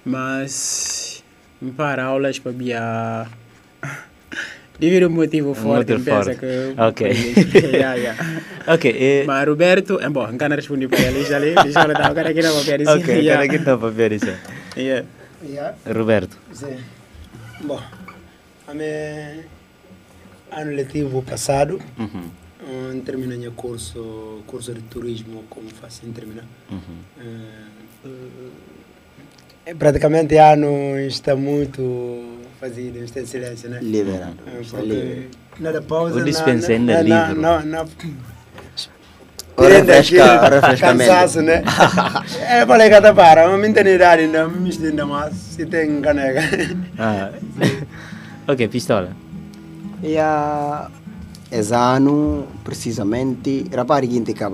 [0.04, 1.22] Mas,
[1.60, 3.26] me para aulas para via.
[4.78, 6.40] Devido a um motivo forte, motivo pensa forte.
[6.40, 6.80] que.
[6.80, 7.10] Ok.
[7.76, 8.16] yeah, yeah.
[8.66, 11.88] Ok, eh, Mas Roberto, é bom, não quero responder para ele já ali, deixa eu
[11.88, 13.02] dar o cara aqui papel assim.
[13.02, 13.32] ok, yeah.
[13.32, 14.26] cara, aqui para ver isso.
[14.76, 15.06] Yeah.
[15.42, 15.76] Yeah.
[15.86, 16.38] Roberto.
[16.52, 16.76] Sim.
[17.62, 17.80] Bom,
[18.68, 19.44] a minha
[20.52, 22.30] ano letivo passado, Uhum,
[22.68, 26.44] um, terminei meu curso, curso de turismo, como faço em terminar.
[26.70, 26.78] uhum.
[27.18, 28.08] Eh,
[29.78, 33.78] praticamente ano está muito fazido, está em silêncio, né?
[33.80, 34.36] Liberado.
[34.44, 35.30] Porque livre.
[35.58, 37.34] Nada pausa, O dispensa ainda livre.
[37.34, 37.86] na, na,
[39.56, 40.48] O refresca.
[40.78, 41.62] Cansaço, né?
[42.48, 46.40] É, falei que tá para, mas minha idade ainda me ainda mais, se tem caneca.
[46.98, 47.30] Ah.
[48.48, 49.10] ok, pistola.
[50.02, 50.88] E a
[51.52, 54.44] esse ano, precisamente, rapaz que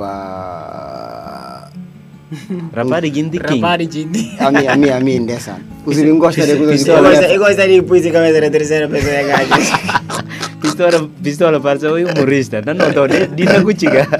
[2.30, 3.60] acaba Rapari gindi king.
[3.60, 4.36] Rapari Gindi.
[4.40, 5.64] a mim, a mim, a mim desse ano.
[5.86, 9.12] Os não gostam de coisas Eu gosto, eu gosto de pôr cabeça na terceira pessoa
[9.14, 10.26] da gaja.
[10.60, 12.60] Pistola, pistola parece o humorista.
[12.66, 14.08] Não, não, não, di na kuchiga.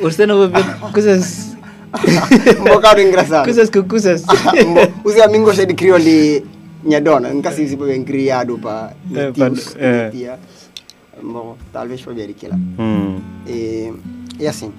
[0.00, 1.56] Você não vai ver coisas,
[2.60, 3.44] um bocado engraçado.
[3.44, 4.24] coisas com coisas.
[5.04, 6.42] Os amigos gostam de crioulo de
[6.82, 10.10] minha dona, nunca se bem criado para É, tios, pra- é.
[10.10, 10.38] tia.
[11.22, 12.54] Bom, talvez para ver aquilo.
[12.78, 13.20] Hum.
[13.46, 13.92] E,
[14.38, 14.72] e assim,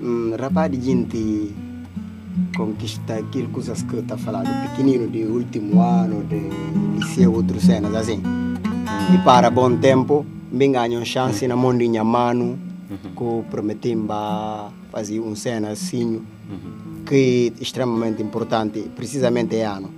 [0.00, 1.54] rap, hum, rapaz de gente
[2.56, 6.40] conquista aquilo coisas que está falando pequenino de último ano, de
[6.98, 8.22] liceu, outras cenas assim.
[9.14, 13.96] E para bom tempo, bem ganho chance na mão de minha mano, que prometi
[14.90, 16.22] fazer um cena assim,
[17.06, 19.90] que é extremamente importante, precisamente é ano.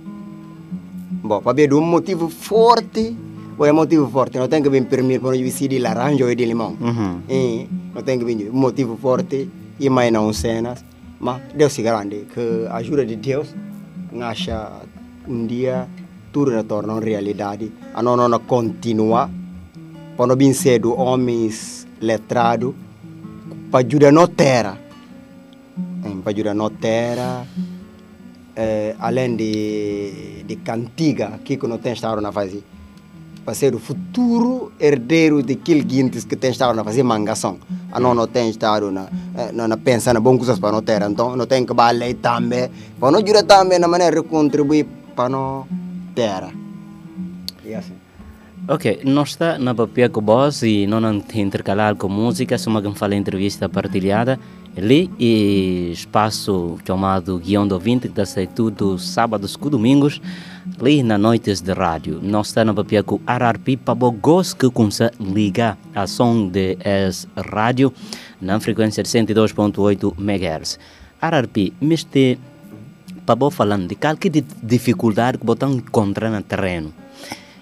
[1.23, 3.15] Bom, para ver um motivo forte,
[3.57, 6.45] ou é motivo forte, não tem que vir permitir para eu decidir laranja ou de
[6.45, 6.75] limão.
[6.79, 7.21] Uhum.
[7.29, 9.47] E não tem que um motivo forte
[9.83, 10.83] e mais não cenas,
[11.19, 13.53] mas Deus é grande, que a ajuda de Deus
[14.21, 14.71] acha
[15.27, 15.89] um dia
[16.31, 19.29] tudo retorna à realidade, a não continuar,
[20.15, 22.73] para vir cedo homens letrados,
[23.69, 24.79] para ajudar na terra,
[26.23, 27.45] para ajudar na terra,
[28.55, 32.63] eh, além de, de cantiga, que não tem estado na fazer
[33.43, 37.57] para ser o futuro herdeiro daquele guintes que tem estado a fazer mangação.
[37.91, 40.81] A não, não tem estado na, eh, na, na pensar na boas coisas para não
[40.81, 42.69] ter, então não tem que baler também,
[42.99, 45.67] para não ajudar também na maneira de contribuir para não
[46.15, 46.43] ter.
[47.65, 47.93] E assim.
[48.67, 53.13] Ok, nós está na papel com voz e não intercalar com música, só que fala
[53.13, 54.39] entrevista partilhada
[54.75, 60.21] ali e espaço chamado Guião do Ouvinte, que está tudo sábados e domingos,
[60.79, 62.19] ali na noites de rádio.
[62.21, 66.77] Nós está na papel com RRP para gos que começa a ligar a som de
[66.83, 67.93] es rádio
[68.41, 70.79] na frequência de 102.8 MHz.
[71.21, 72.37] RRP, este
[73.25, 76.93] para falando de qualquer di- dificuldade que você encontra no terreno.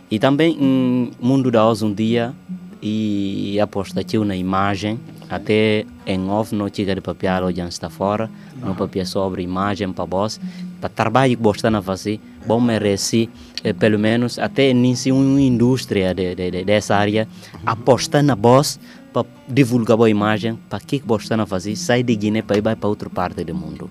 [0.09, 2.34] E também no mundo da hoje um dia
[2.82, 4.99] e aposta aqui na imagem
[5.32, 10.05] até em off não chega de papel hoje está fora no papel sobre imagem para
[10.05, 10.39] vós
[10.79, 13.29] para trabalho que você a fazer bom merece
[13.63, 17.27] eh, pelo menos até nisso uma indústria de, de, de, dessa área
[17.65, 18.79] apostar na voz
[19.13, 22.61] para divulgar a imagem para que que você a fazer sai de Guiné para ir
[22.61, 23.89] para outra parte do mundo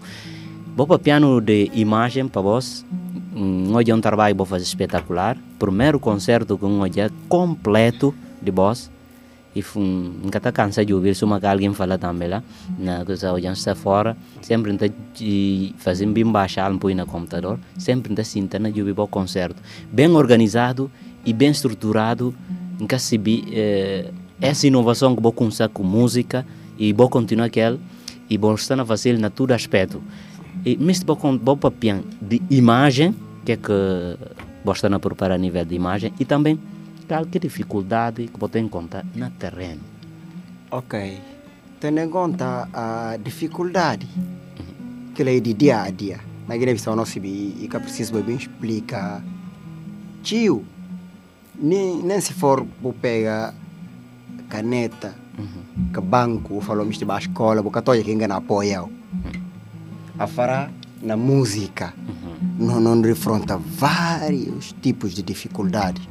[0.87, 2.85] para piano de imagem para vós.
[3.35, 5.37] Um, hoje é um trabalho que vou fazer espetacular.
[5.59, 8.91] Primeiro concerto com um hoje completo de voz.
[9.77, 12.43] Um, está cansado de ouvir, que alguém fala também lá.
[12.79, 14.17] Na coisa hoje está fora.
[14.41, 14.87] Sempre está
[15.79, 17.59] fazendo bem baixar um pouco no computador.
[17.77, 19.61] Sempre está sentindo de ouvir o concerto.
[19.93, 20.91] Bem organizado
[21.25, 22.35] e bem estruturado.
[22.79, 26.47] Nunca se vi eh, essa inovação que vou começar com música
[26.79, 27.79] e vou continuar aquela
[28.29, 30.01] e vou estar a fazer na todo aspecto.
[30.65, 33.73] E mesmo vou vou papian de imagem que é que
[34.65, 36.59] você está a preparar a nível de imagem e também
[37.11, 39.81] qualquer dificuldade que você encontra no terreno.
[40.71, 41.19] Ok.
[41.81, 44.07] Tendo em conta a dificuldade
[45.13, 46.21] que é de dia a dia.
[46.47, 49.23] Na Guiné-Bissau, nós sabemos e que preciso bem explicar.
[50.23, 50.65] Tio,
[51.59, 53.55] nem, nem se for vou pegar
[54.49, 55.15] caneta,
[55.93, 58.85] que banco, falou me a escola, porque toda quem ganha apoia.
[60.17, 60.71] A fará
[61.03, 61.93] na música,
[62.59, 66.09] não, não refronta vários tipos de dificuldade.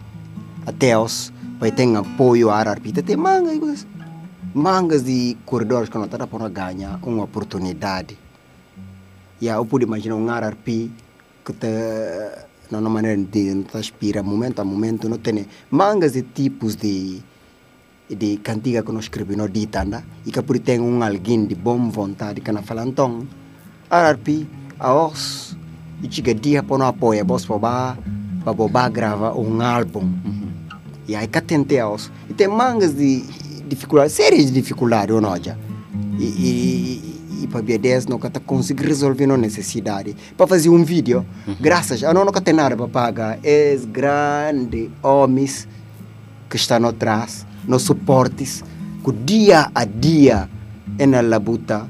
[0.65, 3.85] Até os vai ter apoio à arpita, tem mangas,
[4.53, 8.17] mangas de corredores que não está para ganhar uma oportunidade.
[9.41, 10.91] E eu pude imaginar um RRP
[11.45, 17.21] que está na maneira de não momento a momento não tem mangas de tipos de
[18.09, 21.77] de cantiga que nós escrevemos de tanda e que por tem um alguém de boa
[21.89, 23.27] vontade que não fala então
[23.89, 24.47] RRP
[24.79, 25.55] a os
[26.01, 27.97] e chega dia para não apoia vos para
[28.43, 30.09] para gravar um álbum
[31.09, 33.23] e aí que tentei os e tem mangas de
[33.67, 35.57] dificuldade sérias de dificuldade ou não já
[36.19, 41.25] e, e, e para BDS não está conseguir resolver a necessidade para fazer um vídeo
[41.59, 45.67] graças a não não tem nada para pagar é grande homens
[46.47, 48.63] que estão atrás nos suportes
[49.03, 50.47] que dia a dia
[50.99, 51.87] é na labuta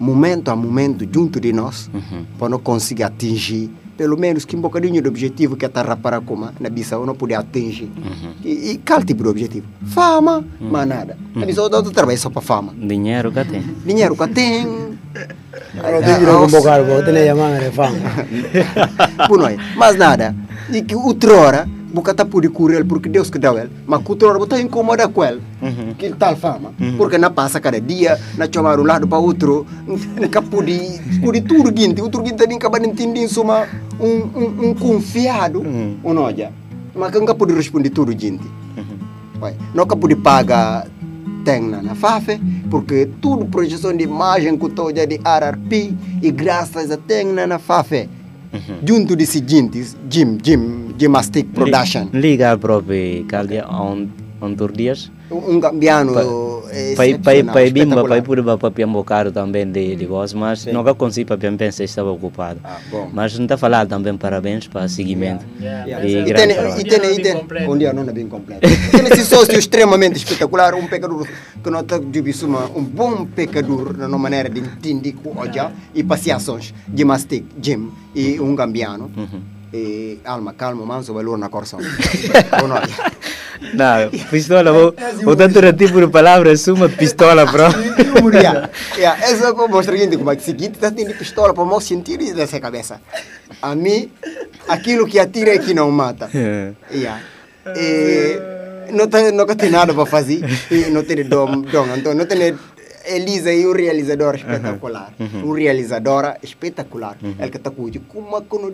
[0.00, 1.88] momento a momento junto de nós
[2.36, 6.20] para não conseguir atingir pelo menos que um bocadinho do objetivo que a Tarra para
[6.20, 7.90] como na Bissau não poder atingir.
[8.44, 9.66] E, e qual tipo de objetivo?
[9.86, 11.16] fama, mas nada.
[11.34, 12.74] Na Bissau não trabalha só para fama.
[12.76, 13.62] Dinheiro que tem.
[13.84, 14.96] dinheiro que tem.
[19.38, 19.56] Nós.
[19.76, 20.34] Mas nada.
[20.72, 21.68] E que outrora,
[22.14, 23.70] tá por correr porque Deus que deu ele.
[23.86, 25.40] Mas outrora botar incomoda com ele.
[25.98, 26.72] Que tal fama.
[26.96, 31.70] Porque não passa cada dia, na chamar um lado para outro, nunca pude, pude tudo
[31.70, 32.00] guinte.
[32.00, 33.66] Outro guinte nem acaba de entender soma
[33.98, 34.06] um,
[34.38, 35.62] um, um confiado,
[36.02, 36.50] ou não já.
[36.94, 38.44] Mas nunca pude responder tudo gente.
[39.38, 39.54] Vai.
[39.74, 40.86] Nunca pude pagar
[41.46, 46.90] tem na, na FAFE, porque tudo projeção de imagem que estou de RRP e graças
[46.90, 48.10] a tem na, na FAFE.
[48.86, 52.08] Junto de seguintes, Jim, Jim, Gymnastic Production.
[52.12, 54.08] Liga ao próprio Caldia on
[54.40, 55.10] on tour dias.
[55.30, 56.12] Um gambiano
[56.96, 58.22] Pai pai pai bimba pai espetacular.
[58.22, 60.72] por ba papiam bocado também de de voz, mas Sim.
[60.72, 62.60] nunca consegui papiam pensar estava ocupado.
[62.64, 63.10] Ah, bom.
[63.12, 65.44] Mas não está falando também parabéns para o seguimento.
[65.60, 66.04] Yeah.
[66.04, 68.66] E E grande e tem, e tem, um dia não é bem completo.
[68.90, 71.26] Tem esse sócio extremamente espetacular, um pecador
[71.62, 76.02] que não está de suma, um bom pecador na maneira de entender com olha e
[76.02, 79.10] passeações, gymnastic, gym e um gambiano.
[79.72, 81.80] E alma, calma, manso, valor na corção.
[83.74, 84.10] Não?
[84.30, 84.94] Pistola, vou,
[85.24, 87.64] o tanto era tipo de palavra, suma pistola, bro.
[88.32, 88.68] yeah.
[89.22, 92.34] Essa eu mostro gente como é que seguinte está tendo pistola para mostrar sentir isso
[92.34, 93.00] dessa cabeça.
[93.62, 94.10] A mim,
[94.68, 96.28] aquilo que atira é que não mata.
[96.92, 97.20] Yeah.
[97.74, 100.40] E não tem, tem nada para fazer
[100.70, 101.86] e não tem dom, dom.
[101.96, 102.54] Então não tem
[103.06, 105.12] Elisa e um realizador espetacular.
[105.44, 107.16] Um realizadora espetacular.
[107.22, 108.72] Ele que está com como como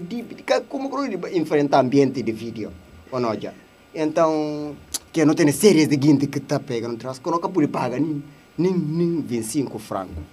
[0.91, 2.72] como enfrentar ambiente de vídeo.
[3.11, 3.53] Ou não já.
[3.95, 4.74] Então,
[5.12, 8.22] que não tem séries de gente que está pegando traz, que nunca pude pagar nem
[8.57, 10.24] nem nem 25 francos.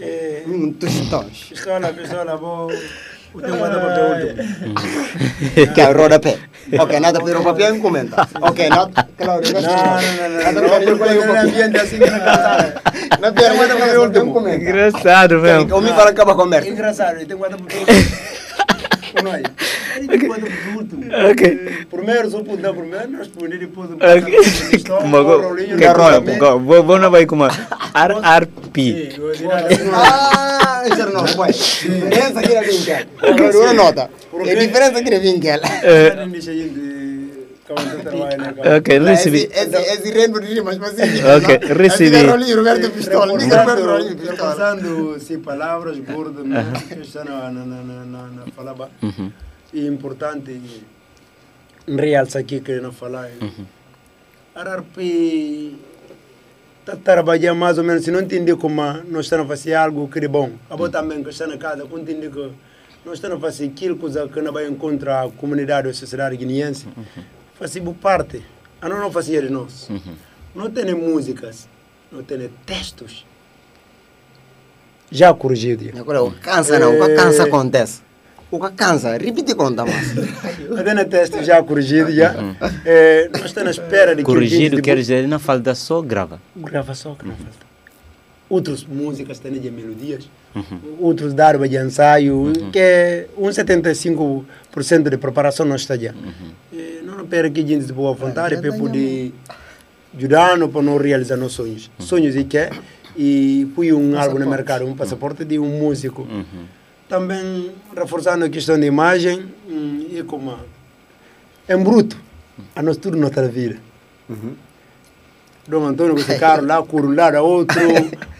[0.00, 1.44] Eh, Um tostões.
[1.44, 2.66] Pistola, pistola, vou...
[2.66, 3.13] O tempo
[5.74, 6.38] que é rodapé.
[6.78, 8.28] Ok, nada para o papel encomenda.
[8.40, 9.08] Ok, nada.
[9.16, 9.70] Claro, Não, não,
[10.30, 10.42] não.
[10.42, 12.18] Nada para o ambiente assim que não.
[13.20, 14.48] Não quero nada para o último.
[14.48, 15.76] Engraçado mesmo.
[15.76, 16.68] O me fala acaba a conversa.
[16.68, 18.33] Engraçado, ele tem guarda para o
[19.26, 19.32] último.
[19.32, 19.42] Não é?
[19.96, 21.04] Ele tem guarda para o último.
[21.30, 21.86] Ok.
[21.90, 23.96] Primeiro, só apontar primeiro, nós responder depois do
[25.24, 29.18] go- que go- vou vou não vai como RRP.
[29.92, 31.48] Ah, isso não foi.
[31.48, 33.06] Diferença aqui na Vinkel.
[33.62, 34.10] Uma nota.
[34.46, 35.60] É diferença aqui na Vinkel.
[38.78, 39.48] Ok, recebi.
[39.52, 42.26] Esse rendo de rimas, mas Ok, recebi.
[42.26, 43.38] Rolinho Roberto Pistola.
[43.38, 44.50] Diga Roberto Rolinho Pistola.
[44.50, 46.44] Reforçando se palavras gordas,
[47.00, 48.90] está na, na, na, na, na, na falaba.
[49.72, 50.60] E importante
[51.86, 53.30] realça aqui que não falar.
[54.54, 55.76] Ararpi
[56.80, 60.18] está trabalhando mais ou menos, se não entender como nós estamos a fazer algo que
[60.18, 60.52] é bom.
[60.70, 62.50] A boa também que está na casa, que entender que
[63.04, 66.86] nós estamos a fazer aquilo que não vai encontrar a comunidade ou a sociedade guineense.
[67.58, 68.42] Fazemos parte.
[68.80, 69.88] A nós não fazia de nós.
[70.54, 71.68] Não tem músicas,
[72.12, 73.24] não tem textos.
[75.10, 75.98] Já corrigido.
[75.98, 78.02] Agora, o cansa não, o que cansa acontece.
[78.50, 80.14] O que cansa, repite conta mais.
[80.68, 82.12] Não tem texto já corrigido.
[82.12, 82.34] Já.
[82.84, 86.40] É, nós estamos na espera de que Corrigido quer dizer, não falta só grava.
[86.56, 87.64] gravação que não falta.
[88.48, 90.28] outras músicas têm de melodias,
[91.00, 94.44] outros dar de ensaio, que é um 75%
[95.10, 96.14] de preparação não está já.
[96.72, 96.93] E
[97.24, 99.32] Não espera que a gente de boa vontade para poder
[100.16, 101.90] ajudar para não realizar nossos sonhos.
[101.98, 102.70] Sonhos e que
[103.16, 106.26] e fui um álbum no mercado, um passaporte de um músico.
[107.08, 110.58] Também reforçando a questão da imagem e como
[111.66, 112.18] é bruto,
[112.76, 113.42] a nós tudo não está.
[115.66, 117.80] Dom Antônio, esse carro lá, curo lá, da outro.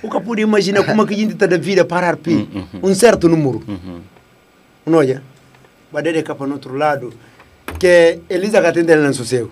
[0.03, 2.47] O que pode imaginar como é que a gente está da vida parar pi?
[2.82, 3.62] Um certo número.
[4.85, 5.22] Não olha?
[5.91, 7.14] Badeira capa no outro lado.
[7.79, 9.51] Que Elisa que atende ela no sossego.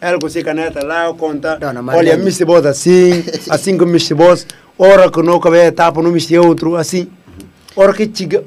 [0.00, 1.58] Ela com a caneta lá, conta.
[1.62, 2.22] Olha, Marlene.
[2.22, 2.44] Mr.
[2.44, 4.14] Boss assim, assim como Mr.
[4.14, 4.46] Boss.
[4.78, 6.38] Hora que não cabe tapa no Mr.
[6.38, 7.08] outro, assim.
[7.76, 8.44] Hora que chega.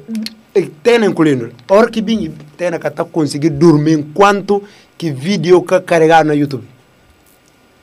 [0.82, 1.50] Tem incluindo.
[1.68, 4.62] Hora que vem, tem que tá conseguir dormir enquanto
[4.96, 6.64] que vídeo que carregar no YouTube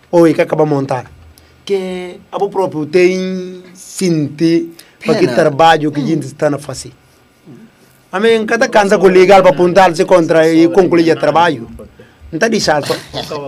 [0.10, 1.06] ou que acaba montar
[1.66, 4.74] que a próprio tem sentir
[5.04, 6.92] para que trabalho que a gente está na fazer
[8.14, 11.68] a mim cada cansa com legal para apontar-se contra e concluir o trabalho
[12.32, 12.94] não está de salto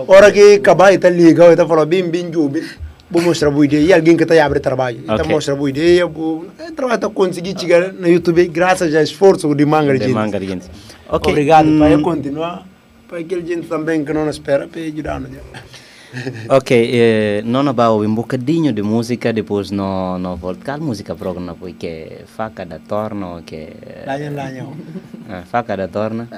[0.08, 2.64] hora que acabar está legal está falando bem bem jubim
[3.08, 5.28] vou mostrar boa ideia e alguém que está abre trabalho está Ok.
[5.34, 10.08] mostrar boa ideia o trabalho está chegar no YouTube graças ao esforço de manga de
[10.08, 10.66] manga de gente.
[11.08, 11.30] Ok.
[11.32, 12.66] obrigado hum, para eu continuar
[13.08, 15.22] para aquele gente também que não espera para ajudar?
[16.48, 20.64] Ok, eh, nós vamos um bocadinho de música, depois no volta.
[20.64, 23.68] Qual música programa porque faca da torna, que
[24.06, 24.66] Lanha, lanha.
[25.28, 26.28] ah, faca da torna.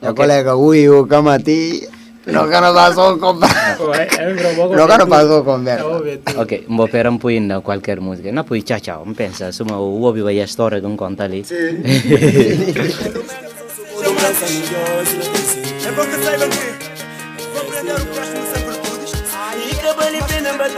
[0.00, 1.88] O colega Ui, o Camati,
[2.26, 3.78] não que não passou conversa.
[4.76, 5.84] Não que não passou conversa.
[6.40, 8.30] Ok, vou pegar um pouquinho qualquer música.
[8.30, 11.24] Não poi tchau tchau, não pensa, suma o ouve vai a história que um conta
[11.24, 11.44] ali.
[20.58, 20.74] de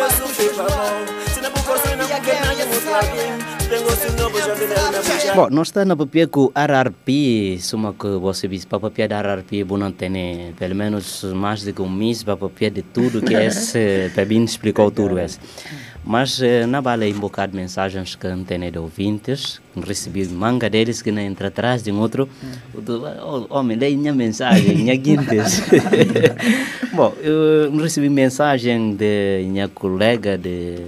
[4.21, 5.35] na bucha.
[5.35, 9.65] Bom, nós estamos na papia com RRP, suma que você disse para papia da RRP,
[9.65, 14.11] bom não tem pelo menos mais de um mês para papia de tudo que esse,
[14.15, 15.39] para bem explicou tudo esse.
[16.05, 20.69] Mas eh, na bala um bocado de mensagens que não tem de ouvintes, recebi manga
[20.71, 22.29] deles que não entra atrás de um outro,
[22.75, 25.63] do, oh, homem, leia minha mensagem, minha guintes.
[26.95, 30.79] Bom, eu recebi mensagem de minha colega de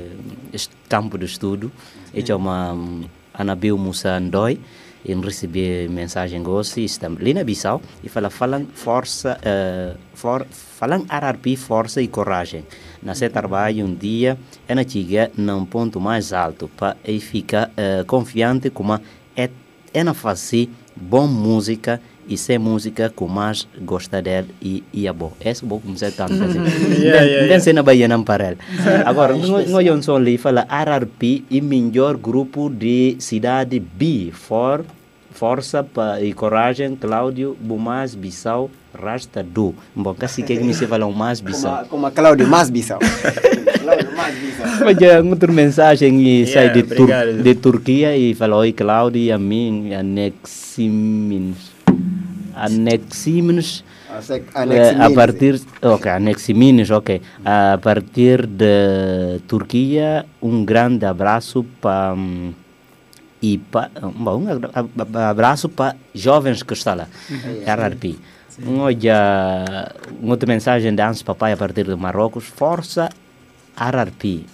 [0.88, 1.70] campo de estudo,
[2.12, 3.04] ele chama hum,
[3.34, 4.58] Anabil Musa Ndoi,
[5.04, 11.04] e recebi mensagem gosto, estamos ali na Bissau, e fala, falam força, eh, for, falam
[11.08, 12.64] RRP, força e coragem.
[13.02, 14.38] Nascer trabalho um dia,
[14.68, 19.00] é na chega num ponto mais alto, para ficar eh, confiante como
[19.36, 19.50] é,
[19.92, 25.12] é na fazer boa música e ser música que mais gosta dela e, e é
[25.12, 25.32] bom.
[25.44, 26.66] Esse é bom como você está fazendo.
[26.92, 28.56] Yeah, yeah, Não sei na Bahia não para.
[29.04, 34.84] Agora, nós não só ali fala RRP e melhor grupo de cidade B, for,
[35.32, 39.74] força pa, e coragem, Cláudio, Bumás, Bissau, Rasta do.
[39.94, 41.84] Bom, que me se fala um mais Bissau.
[41.86, 42.98] Como a Cláudio mais Bissau.
[43.80, 44.66] Cláudio mais Bissau.
[44.84, 47.08] Mas já outra mensagem e sai de, Tur
[47.42, 49.90] de Turquia e falou, oi Cláudio, e a mim.
[49.94, 51.72] Aneximenos.
[54.70, 62.14] Eh, a partir ok Aneximenos, ok a partir de Turquia um grande abraço para
[63.42, 67.08] e pa, um abraço para jovens que estão lá.
[67.66, 68.16] RRP
[68.66, 72.44] olha uma outra mensagem de Hans Papai a partir de Marrocos.
[72.44, 73.08] Força
[73.76, 74.44] RRP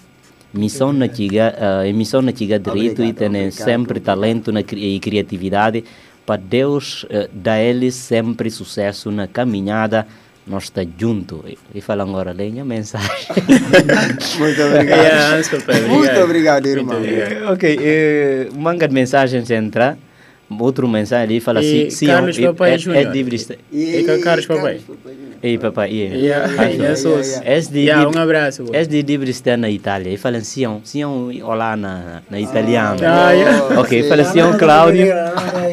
[0.53, 1.53] missão na tiga
[1.85, 3.51] uh, missão na tiga direito e Obrigado, tem obrigado.
[3.51, 5.83] sempre talento na, e criatividade.
[6.25, 10.07] Para Deus uh, dar eles sempre sucesso na caminhada
[10.47, 13.27] nós está junto e, e fala agora lenha mensagem
[14.39, 14.99] Muito obrigado.
[14.99, 16.23] Yeah, desculpa, Muito obrigado.
[16.23, 16.97] obrigado, irmão.
[16.97, 17.51] obrigado.
[17.53, 19.97] ok eh, manga de mensagens entra
[20.59, 23.11] outro mensagem ali fala E assim sim Carlos é, Papai é, é Júnior.
[23.11, 24.79] de Brista- E com Carlos Papai.
[25.41, 26.15] Ei, papai, yeah.
[26.17, 26.65] Yeah, Ah,
[27.69, 28.65] de, Yeah, de- um abraço.
[28.73, 30.11] És de está na Itália.
[30.13, 32.99] E falam Sião, Sião, olá na, na italiano.
[33.05, 33.59] Ah, yeah.
[33.79, 35.05] Ok, fala Sião Cláudio.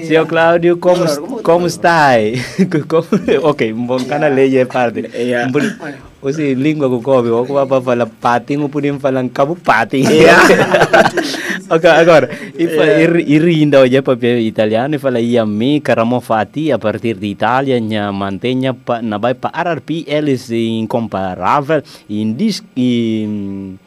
[0.06, 1.04] Sião Cláudio, como,
[1.42, 2.10] como está?
[2.86, 3.06] Como-
[3.48, 5.00] ok, um bom canal é parte.
[5.14, 5.50] Yeah.
[6.26, 10.02] Ou seja, língua que come, ou como para falar patim, ou podemos falar cabo patim.
[11.70, 12.26] ok, agora,
[12.58, 12.66] e,
[13.06, 17.14] ri- e rindo olha para italiano e fala, e a mim, caramo fati, a partir
[17.14, 23.78] de Itália, nha mantenha, pa, na vai para RRP, eles incomparável, indis, in,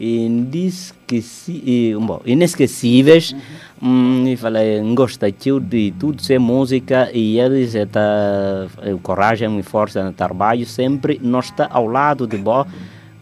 [0.00, 3.34] indisqueci, bom, inesquecíveis,
[3.82, 4.60] hum, e fala,
[4.94, 8.66] gosta de tudo ser música, e eles está
[9.02, 12.66] coragem e força no trabalho, sempre nós está ao lado de boa,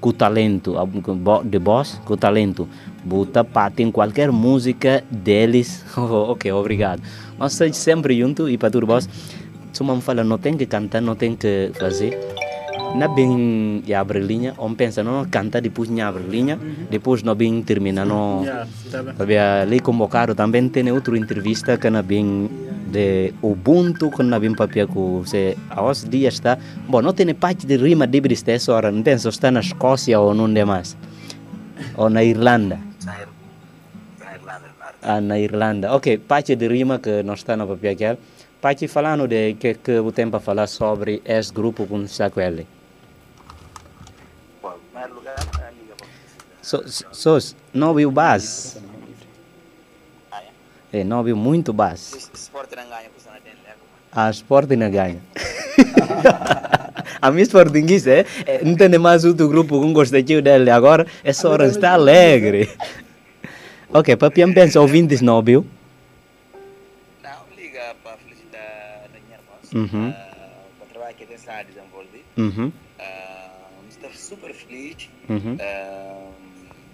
[0.01, 0.75] com talento,
[1.17, 2.69] bo- de voz, com talento.
[3.05, 5.85] Buta parte em qualquer música deles.
[5.97, 7.03] Oh, ok, obrigado.
[7.39, 9.09] Nós estamos sempre juntos e para tudo voz.
[9.73, 12.19] Se uma fala, não tem que cantar, não tem que fazer.
[12.95, 16.59] Na bem abre linha, on pensa, não canta, depois abre linha,
[16.91, 18.45] depois não bem termina, bem.
[18.91, 22.49] Sabe, ali convocado também tem outra entrevista que na bem
[22.91, 26.59] de Ubuntu, que na bem papel que se aos dias está.
[26.89, 30.19] Bom, não tem parte de rima de briste essa hora, não penso está na Escócia
[30.19, 30.97] ou não demais.
[31.97, 32.79] Ou na Irlanda.
[35.03, 35.95] Ah, na Irlanda.
[35.95, 38.19] Ok, parte de rima que não está no papel aqui.
[38.61, 42.41] Parte falando de que, que o tempo a falar sobre esse grupo com está com
[42.41, 42.67] ele.
[46.63, 46.83] So,
[47.13, 47.39] so,
[47.73, 48.79] não viu base?
[50.93, 52.29] É, não viu muito base.
[54.11, 55.21] A Sporting não ganha.
[57.21, 61.07] a minha Sportingista, é, é, não tem mais outro grupo que gosta de dele agora,
[61.23, 62.69] essa hora está alegre.
[63.93, 65.67] ok, para quem pensa ouvintes não viu?
[69.77, 70.09] Uhum.
[70.09, 72.25] Uh, o trabalho que ele está a desenvolver.
[72.39, 76.35] Uhum, Uh, estou super feliz uhum, uh,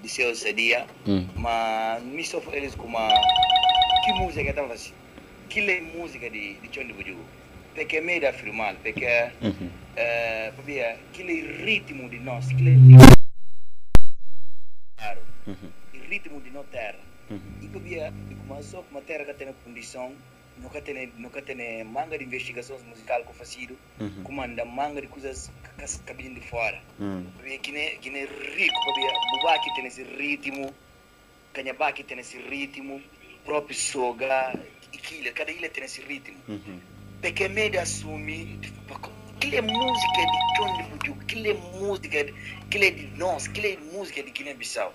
[0.02, 1.28] de seu dia, uhum.
[1.36, 3.08] mas me sou feliz com uma.
[4.04, 4.92] Que música que estava assim?
[5.48, 7.16] Que música de, de John de Buju?
[7.74, 9.06] Porque é meio da afirmar, porque
[9.40, 9.68] uhum.
[9.68, 12.76] uh, sabia, aquele ritmo de nós, aquele
[14.96, 15.70] claro, Uhum.
[16.08, 16.98] ritmo de nossa terra.
[17.30, 17.40] Uhum.
[17.62, 20.12] E sabia, e começou com uma terra que tem condição,
[20.62, 23.58] nunca tem, nunca tem manga de investigações musical que eu faço,
[24.00, 24.22] Uhum.
[24.24, 25.50] comanda manga de coisas
[26.06, 26.80] que vêm de fora.
[26.98, 27.26] Uhum.
[27.62, 29.00] Que nem que nem rico, porque
[29.32, 30.72] Bubaki tem esse ritmo,
[31.52, 33.02] Canhabaki tem esse ritmo,
[33.44, 34.54] próprio Soga,
[35.10, 36.36] Ilha, cada ilha tem esse ritmo.
[36.48, 36.80] Uhum.
[37.20, 38.58] Porque meio de assumir,
[39.36, 42.34] aquilo é música de John de Buju, aquilo é música, de-
[42.86, 44.94] é de nós, aquilo é música de Guiné-Bissau.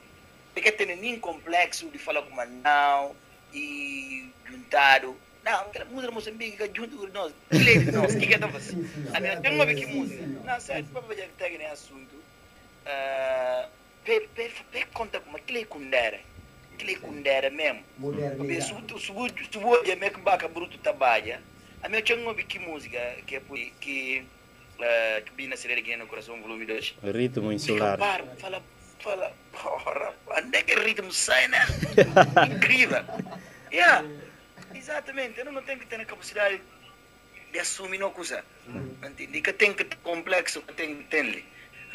[0.53, 3.15] Porque tem nem complexo de falar com não
[3.53, 5.15] e juntado.
[5.49, 8.19] Não, aquela música de Moçambique que é junto com nós, aquilo é de nós, o
[8.19, 8.89] que que é tão assim?
[9.13, 10.23] A minha, tem uma vez que música.
[10.43, 12.15] Não, sério, para ver que tem assunto,
[12.85, 13.69] ah,
[14.03, 17.81] pe, pe, pe, conta como aquilo é kundera mesmo.
[18.35, 21.41] Porque se tu se tu se tu é meio que baca bruto trabalha,
[21.81, 24.25] a minha tinha uma que música que é por- que
[24.79, 26.93] eh, que bina ser aqui no coração volume 2.
[27.03, 27.97] Ritmo insular.
[27.97, 28.61] par, fala
[28.99, 31.65] fala porra, onde é que o ritmo sai, né?
[32.53, 33.03] Incrível.
[33.71, 34.05] Yeah.
[34.87, 36.61] Exatamente, eu não tenho que ter a capacidade
[37.51, 38.41] de assumir uma coisa.
[39.03, 39.41] Entende?
[39.41, 41.43] Que tem que ter complexo, que tem que ter.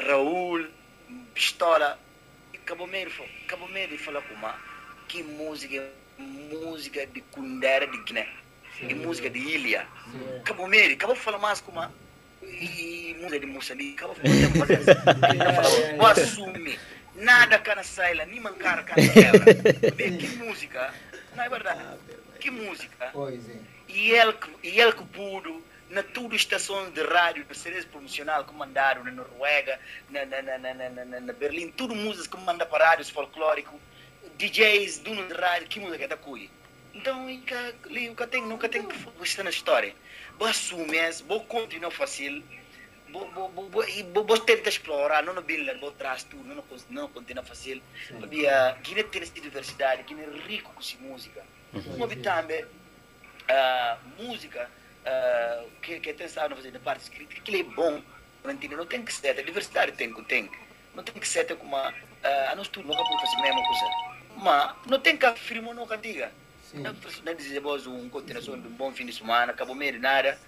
[0.06, 0.68] Raul,
[1.32, 1.98] pistola,
[2.52, 3.10] e Cabo Meiro,
[3.48, 4.58] Cabo Meiro fala com uma
[5.08, 5.82] que música,
[6.18, 8.28] música de Kundera de Guiné,
[8.82, 9.86] e música de Ilha.
[10.44, 11.90] Cabo Meiro, Cabo fala mais com uma
[12.42, 16.78] e música de Moçambique, Cabo fala, vou assumir.
[17.14, 19.92] Nada cana sai lá, nem mancar quebra.
[19.94, 20.92] Bem, Que música,
[21.34, 21.80] não é verdade?
[22.42, 23.12] Que música.
[23.86, 24.34] E ele,
[24.64, 29.12] e ele que pudo, na tudo estações de rádio, de séries promocional que mandaram na
[29.12, 29.78] Noruega,
[30.10, 33.78] na, na, na, na, na, na, na Berlim, tudo músicas que manda para rádios folclóricos,
[34.38, 36.48] DJs, donos de rádio, que música é da cuia.
[36.92, 39.94] Então, que eu tenho, nunca tenho que gostar na história.
[40.36, 42.42] Vou assumir, vou continuar fácil,
[43.12, 47.08] vou, vou, vou, vou, vou, tentar explorar, não no Billa, vou trás tudo, não, não
[47.08, 47.80] continua fácil.
[48.82, 51.44] Guiné tem essa diversidade, Guiné é rico com essa música.
[51.96, 52.64] Uma vez também,
[53.48, 54.68] ah, música
[55.80, 58.02] que, que tem estado a fazer da parte escrita, que é bom,
[58.44, 60.50] não tem que ser, a diversidade tem que tem.
[60.94, 61.92] Não tem que ser como a
[62.22, 63.84] a nós tudo nunca podemos fazer a mesma coisa.
[64.36, 66.32] Mas não tem que afirmar nunca diga.
[66.74, 66.94] Não
[67.24, 70.38] não dizer vos um continuação de um bom fim de semana, acabou meio de nada.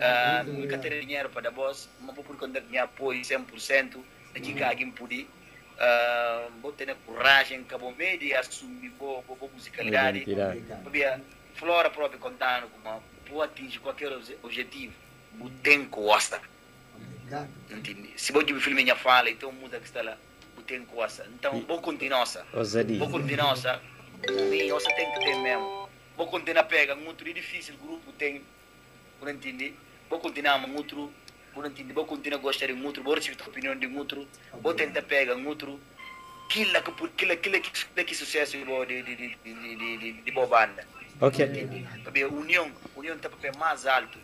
[0.00, 4.02] Ah, nunca ter dinheiro para dar voz, mas vou por conta de apoio 100%,
[4.34, 5.26] aqui que alguém puder.
[5.74, 10.20] Uh, vou ter coragem, acabou meio de assumir boa, boa, boa musicalidade.
[10.84, 11.20] Sabia,
[11.54, 14.92] Flora própria contando como pode atingir qualquer obje- objetivo,
[15.40, 16.40] o tem costa.
[17.70, 18.12] Entende?
[18.16, 20.16] Se vou de filme minha fala, então muda que está lá,
[20.56, 21.26] o tem costa.
[21.34, 22.24] Então, vou continuar.
[22.98, 23.56] Vou continuar.
[24.28, 25.88] E você tem que ter mesmo.
[26.16, 28.42] Vou continuar a pegar, muito difícil, o grupo tem,
[29.18, 29.76] por entender.
[30.08, 31.12] Vou continuar, mas outro,
[31.54, 31.92] por entender.
[31.94, 34.26] Vou continuar a gostar de outro, vou receber a opinião de outro,
[34.62, 35.80] vou tentar pegar outro.
[36.46, 39.76] Aquilo que, por- aquilo, aquilo que, aquilo que sucesso de, boa- de, de, de, de,
[39.76, 40.86] de, de, boa banda.
[41.20, 41.44] Ok.
[41.44, 44.18] A união, a união está para mais alto.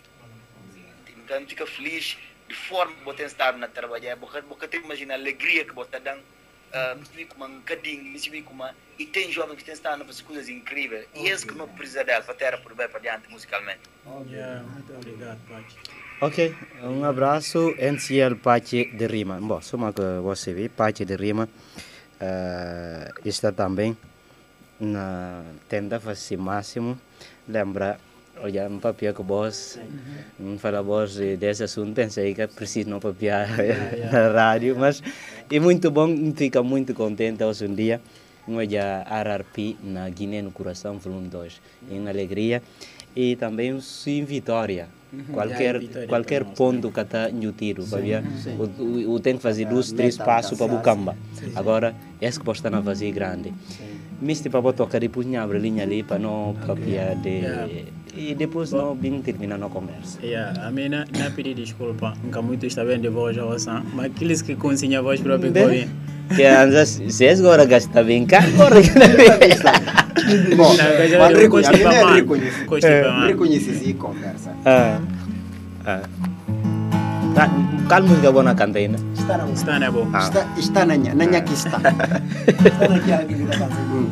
[1.08, 4.16] Então fica feliz de forma que você está na trabalhar.
[4.16, 6.22] Você você tem que imaginar a alegria que você está dando
[6.72, 8.74] ah, me como um cadinho, me como uma...
[8.98, 11.06] E tem jovens que estado a fazer coisas incríveis.
[11.14, 13.80] E esse que não precisa dela, para ter por bem para diante musicalmente.
[14.28, 15.76] Yeah, muito obrigado, Pachi.
[16.22, 17.72] Ok, um abraço.
[17.78, 19.40] NCL Pache de Rima.
[19.40, 21.48] Bom, só que você vê, Pache de Rima
[22.20, 23.96] eh, está também
[24.78, 26.98] na tenda fazer máximo.
[27.48, 27.98] Lembra,
[28.36, 29.78] olha, um papel que vos,
[30.38, 33.46] não fala vos desse assunto, pensei que preciso não papel
[34.12, 35.02] na rádio, mas
[35.50, 36.06] é muito bom,
[36.36, 37.98] fica muito contente hoje um dia.
[38.46, 42.62] Olha, RRP na Guiné, no coração, volume 2, em alegria.
[43.16, 44.99] E também em Vitória.
[45.32, 48.22] Qualquer, Yeah, em Vitória qualquer ponto que está no tiro, para ver,
[48.58, 51.16] o, o, o tem que fazer dois, três passos para Bucamba.
[51.56, 53.52] Agora, esse que pode estar na fazer grande.
[54.20, 57.42] Misti para botar tocar depois não abre linha ali para não copiar de.
[58.14, 60.18] E depois não bem terminar a conversa.
[60.22, 63.44] Yeah, a mim não, não pedi desculpa, nunca muito está bem de voz a
[63.94, 65.88] mas aqueles que conseguem a voz própria correm.
[66.34, 69.90] Que antes, se é agora gasta bem cá, agora que não é.
[70.56, 73.26] Bom, eu reconhece, né.
[73.26, 74.52] Reconhece e conversa.
[74.64, 74.98] Ah.
[75.86, 76.00] Ah.
[77.34, 77.48] Tá,
[77.88, 78.98] qual música boa na cantina?
[79.14, 80.08] Está na Está na boa.
[80.12, 80.18] Ah.
[80.18, 81.78] Está, está na nha, na nha que está.
[81.78, 84.10] Está naquela que ele está fazendo.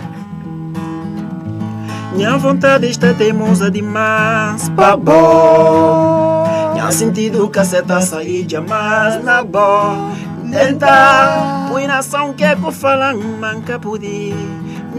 [2.15, 6.73] Minha vontade está teimosa demais, pra bom.
[6.73, 10.11] Minha sentido caceta sair jamais na boa.
[10.51, 14.35] Tentar, põe nação que é que fala, manca poder.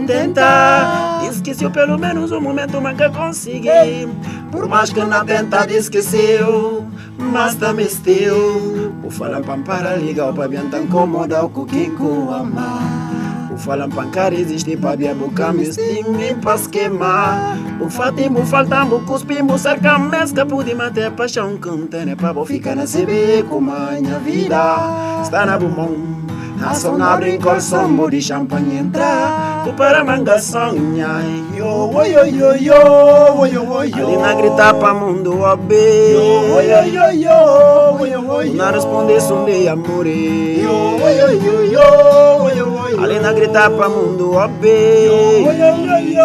[0.06, 4.08] Tentar, esqueceu pelo menos um momento, manca consegui.
[4.50, 6.86] Por mais que não tenta, esqueceu,
[7.18, 8.92] mas também esteu.
[9.02, 11.92] Por falar para ligar, para bem tão incomodar com quem
[12.30, 13.10] ama.
[13.52, 19.58] O falam pancar existe para minha boca me estima para esquema O fatimbo faltambo cuspimbo
[19.58, 25.20] cerca mesca pude manter paixão cantando para vou ficar na CB como a minha vida
[25.20, 26.29] Está na bumão
[26.62, 31.22] a sona brinco o sombo de champanhe entrar O para manga sonha
[31.56, 33.96] Yo, yo, yo, yo, yo, yo, yo.
[33.96, 38.54] Ali na grita para mundo abe Yo, yo, yo, yo, yo, yo.
[38.54, 40.60] Na responde sunde amore.
[40.60, 45.46] Yo, yo, yo, yo, yo Ali na grita para mundo abe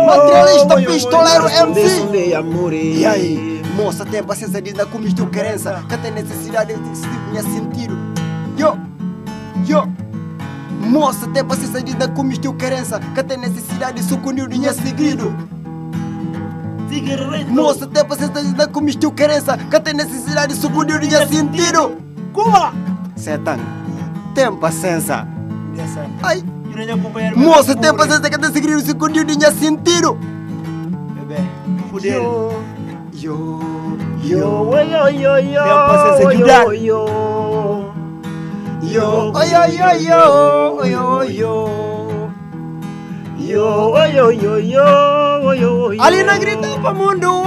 [0.06, 1.90] Materialista, pistoleiro, MC.
[1.90, 2.94] Sunde amore.
[2.94, 7.08] E aí, moça, tem paciência de dar como estou querença Que tem necessidade de se
[7.30, 7.96] minha sentido.
[8.58, 8.78] Yo,
[9.66, 9.88] yo
[10.86, 15.34] Moça, paciência de dar como estou querença Que tem necessidade de sucunir de minha segredo.
[17.50, 21.98] Moça, paciência de dar como estou querença Que tem necessidade de sucunir de minha sentido.
[22.34, 22.74] Kuma
[23.16, 23.58] Setan,
[24.34, 25.26] tem paciência.
[26.22, 26.44] Ai,
[27.36, 30.18] moça, tem paciência que tem segredo de sucunir de minha sentido.
[32.02, 32.52] Yo,
[33.14, 33.60] yo,
[34.22, 36.64] yo, Yo, yo, yo, yo, Tem paciência de dar.
[36.66, 36.74] yo, yo.
[36.74, 37.45] yo, oi, oi,
[38.98, 42.32] oi, yo, oi, oi, yo.
[43.38, 46.04] Yo, yo, yo, yo, yo, yo, yo.
[46.04, 47.44] Ali na grita mundo.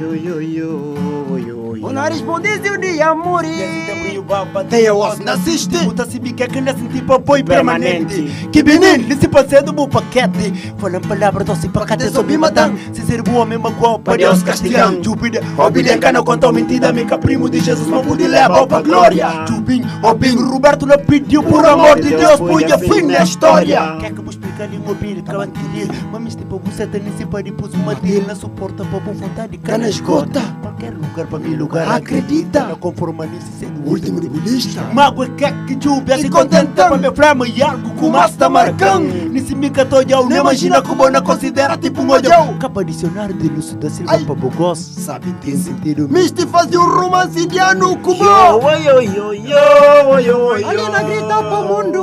[0.00, 0.94] Yo, yo, yo,
[1.92, 2.00] yo, yo.
[2.00, 3.86] O nariz respondesse o dia morir.
[3.86, 4.12] Tem
[4.68, 5.76] Tem a osso na assiste.
[5.84, 8.48] Puta se quer que nesse tipo apoio Permanente.
[8.50, 13.22] Que menino, nesse passeio do paquete Falando palavras doce pra cá, soube matando Se ser
[13.22, 17.88] boa mesmo igual para Deus castigando Júpiter, Obidem, cana contou mentira Me primo de Jesus,
[17.88, 19.44] não pude levar pra glória.
[19.46, 23.96] Jubim, Obim, Roberto não pediu Por amor de Deus, punha fim na história.
[24.00, 24.24] Quer que eu
[24.62, 25.90] um bilho, que eu adquiri?
[26.10, 30.40] Mas este povo seta nesse pai pus uma dele Não suporta povo vontade, cana esgota
[30.62, 32.64] Qualquer lugar pra mim lugar Acredita.
[32.64, 34.82] Não conforma nisso sendo O último debulista.
[34.92, 36.66] Mágoa que é que jubia E se contentando.
[36.66, 41.08] contenta pra meu flama e algo com masta marcando Nesse mica tojão, nem imagina como
[41.08, 44.24] não considera tipo um olhão Capa dicionário de Lúcio da Silva Ai.
[44.24, 47.46] pra Bogós Sabe, tem sentido Misti fazia um romance
[48.02, 48.70] com Yo, bom.
[48.70, 50.68] yo, yo, yo, yo, yo, yo.
[50.68, 52.02] Ali na grita pra mundo.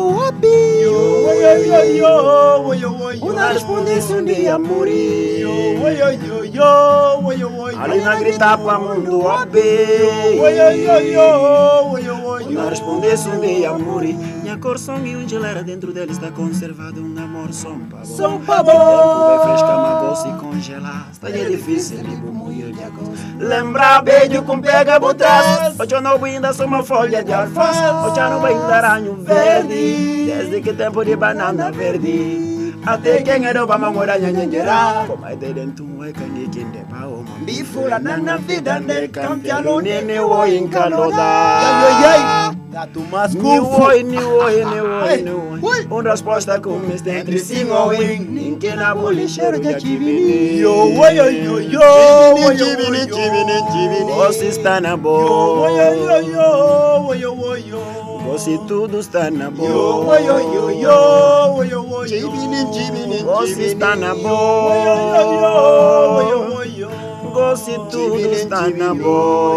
[3.21, 5.47] O nariz respondesse um dia morir.
[7.81, 9.59] Ali na grita pra mundo abe
[12.49, 17.01] Na respondesse um dia morri Minha cor som e um gelera dentro dele está conservado
[17.01, 19.37] um amor som bom Som pra Tempo bom.
[19.37, 23.13] vai fresca, magoa se congelar Está é difícil, libo moio de agosto.
[23.37, 27.79] Lembra beijo com pega trás Hoje eu não ainda sou uma folha de alface.
[27.79, 30.25] Hoje eu não ainda aranho verde.
[30.25, 35.53] Desde que tempo de banana verde até quem era o mamora nhanhanhera Como é de
[35.53, 39.81] dentro é canike de pao Bifula na na vida de campeão.
[39.81, 41.15] Nene o encaloda
[42.71, 45.59] Gato mas Ni oi, ni oi, ni oi, ni Ui.
[45.61, 50.71] oi Um resposta com mister entre sim ou in Ninguém na bolicheiro de chivini Yo,
[50.71, 54.11] oi, oi, oi, yo, oi, Chivini, chivini, chivini.
[54.11, 55.69] Você está na boa
[58.29, 60.21] Você tudo está na Yo, boa.
[60.21, 64.75] yo, yo, yo, yo, yo, Jibinin, jibinin, Você está na yo, boa.
[66.29, 66.89] yo, yo.
[67.33, 69.55] Você tudo está na Yo, boa.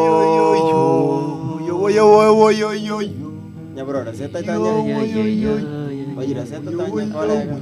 [1.67, 3.33] yo, yo, yo, yo, yo, yo.
[3.77, 4.59] Ya bro, saya tanya.
[4.59, 7.57] Oh iya, saya tanya kolega.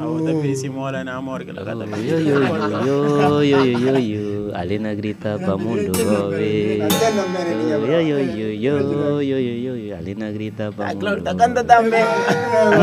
[0.00, 1.84] A outra vez se mora na amor que ela canta.
[1.98, 4.56] Yo, yo, yo, yo, yo, yo, yo.
[4.56, 5.92] Alina grita pa mundo
[6.32, 6.88] ver.
[6.88, 8.74] Yo, yo, yo, yo,
[9.20, 9.96] yo, yo, yo, yo.
[9.96, 12.04] Alina grita pa mundo Claro, tá canta também.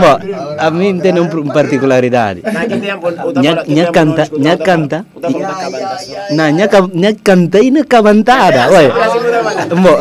[0.01, 0.15] Bom,
[0.59, 2.41] a mim tem uma particularidade.
[2.45, 5.05] Naquele tempo, o Nha, nha canta, nha canta.
[5.15, 5.97] O tapa da cabana.
[6.31, 8.69] Na nha, ca- nha canta e na cabantada.
[8.69, 8.85] Oi.
[9.75, 9.93] Mo,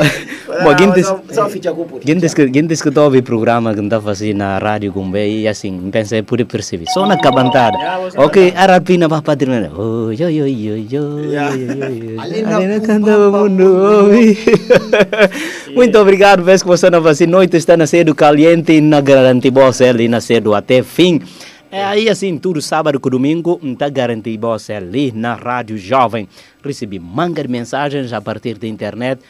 [1.50, 2.00] ficha cupo.
[2.04, 6.22] gintes que gintes que tobi programa que tá fazendo na rádio bem e assim, pensei
[6.22, 6.86] por perceber.
[6.88, 7.76] Só na cabantada.
[8.16, 9.70] Ok, a rapina para patrina.
[9.76, 11.02] Oh, yo yo yo yo.
[12.20, 14.10] Alina canta o mundo.
[15.74, 19.50] Muito obrigado, vez que você não assim, noite está na cedo caliente e na garantir
[19.50, 21.20] você ali na cedo até fim.
[21.70, 26.28] É aí assim, tudo sábado com domingo, está garantido você ali na Rádio Jovem.
[26.64, 29.20] Recebi manga de mensagens a partir da internet.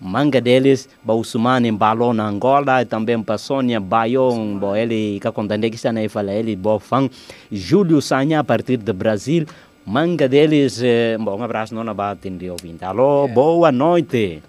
[0.00, 5.70] Manga deles, Bausumane Balon na Angola, e também para Sônia Bayon, bo ele que contando
[5.70, 7.08] que está fala ele, bo fã,
[7.50, 9.46] Júlio Sanha a partir do Brasil.
[9.86, 12.84] Manga deles, eh, bom, um abraço, não abate de ouvinte.
[12.84, 14.42] Alô, boa noite.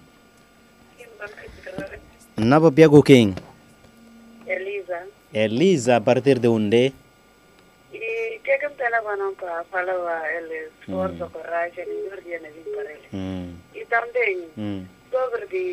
[2.35, 3.33] Nava Piago quem?
[4.45, 5.07] Elisa.
[5.33, 6.91] Elisa, a partir de onde?
[7.93, 12.91] E que que me não para falar ele esforço, coragem, e não dia nem para
[12.91, 13.07] ele.
[13.13, 14.85] Hum, E também hum.
[15.17, 15.65] Sobre de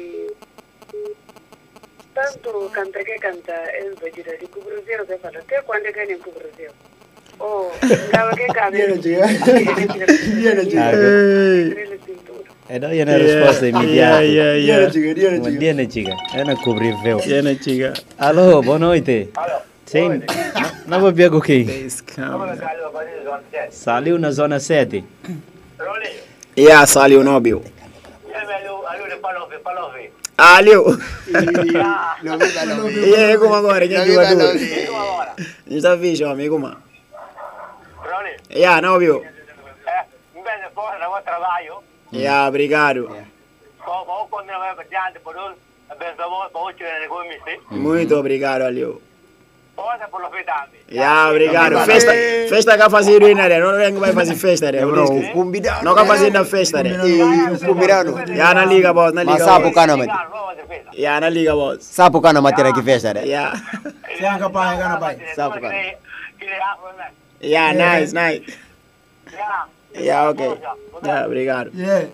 [2.15, 6.69] tanto canta que canta el bajira de cubruzeiro que fala até quando é que.
[7.41, 7.69] Oh,
[8.37, 8.77] que cabe.
[8.77, 9.27] Viene, chica.
[10.37, 10.91] Viene, chica.
[11.83, 12.49] Ele cintura.
[12.69, 14.23] É daí a resposta imediata.
[14.23, 14.93] Yeah, yeah, yeah.
[14.93, 15.59] chica, viene, Bom chica.
[15.59, 16.17] dia, né, chica?
[16.33, 17.19] É na cobrir véu.
[17.19, 17.93] Tiene chica.
[18.19, 19.31] Alô, boa noite.
[19.85, 20.23] Sim,
[20.87, 21.91] não vou pegar quem?
[21.91, 22.57] Scam.
[23.71, 25.05] Saiu na zona 7.
[26.57, 27.63] Yeah, saliu no bill.
[30.37, 30.85] Aliu.
[32.91, 33.87] E aí, como agora?
[33.87, 34.55] Quem viu a tua?
[35.67, 36.83] Não está fixe, amigo, mano.
[38.51, 39.25] Yeah, não viu?
[42.13, 43.09] Yeah, obrigado.
[47.71, 48.63] Muito obrigado,
[49.77, 50.05] Aliu.
[50.89, 51.79] Yeah, obrigado.
[51.85, 52.13] Festa,
[52.49, 53.59] festa que fazer ruína, né?
[53.59, 54.85] Não venho vai fazer festa, né?
[54.85, 55.85] Bro, convidado.
[55.85, 56.91] Não que fazer na festa, né?
[57.67, 58.19] Convidado.
[58.31, 59.75] Yeah, na liga, boss, na Mas liga, sapo boss.
[59.75, 60.13] kana mati.
[60.97, 61.83] Yeah, na liga, boss.
[61.83, 63.27] Sapo kana matera ki festa de.
[63.27, 63.53] Yeah.
[64.19, 65.19] Sianga pai, gana pai.
[65.35, 65.75] Sapo kana.
[67.41, 68.43] Yeah, nice, nice.
[69.95, 70.55] Yeah, okay.
[71.03, 71.71] Yeah, obrigado.
[71.75, 72.07] Yeah.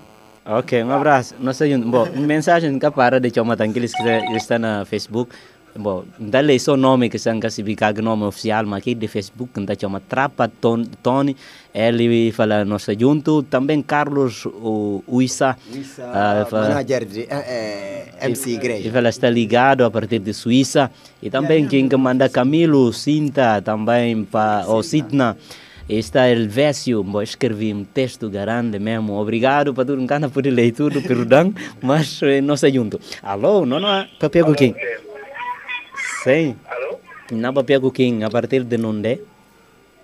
[0.47, 1.35] Ok, um abraço.
[1.53, 1.87] Saímos.
[1.87, 5.35] Bom, mensagem que para de chamar aqueles que está na Facebook.
[5.81, 9.98] Bom, dá-lhe só nome que são classificados nome oficial, mas aqui de Facebook está chama
[10.01, 11.35] Trapa Ton- Tony.
[11.74, 13.43] Ele fala nossa junto.
[13.44, 15.57] Também Carlos o Uissa.
[16.12, 17.27] ah, fala- Manager de
[18.20, 18.93] MC E Igreja.
[18.94, 20.90] ela está ligado a partir de Suíça.
[21.23, 25.36] E também quem que manda Camilo, Cinta, também para o Sidna.
[25.89, 29.15] Está Elvésio, bom, escrevi um texto grande mesmo.
[29.15, 31.52] Obrigado para tudo, não por leitura, perdão,
[31.82, 33.01] mas eh, nós junto.
[33.20, 34.73] Alô, não, não, papel com quem?
[36.22, 36.59] Sim.
[36.68, 37.01] Alô?
[37.32, 38.22] Não, papel com quem?
[38.24, 39.22] A partir de onde?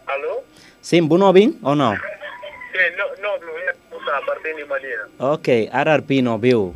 [0.07, 0.43] Alô?
[0.81, 1.95] Sim, bom bem ou não?
[1.95, 5.09] Sim, não, não, não a partir de Madina.
[5.19, 6.75] Ok, Ararpino, viu?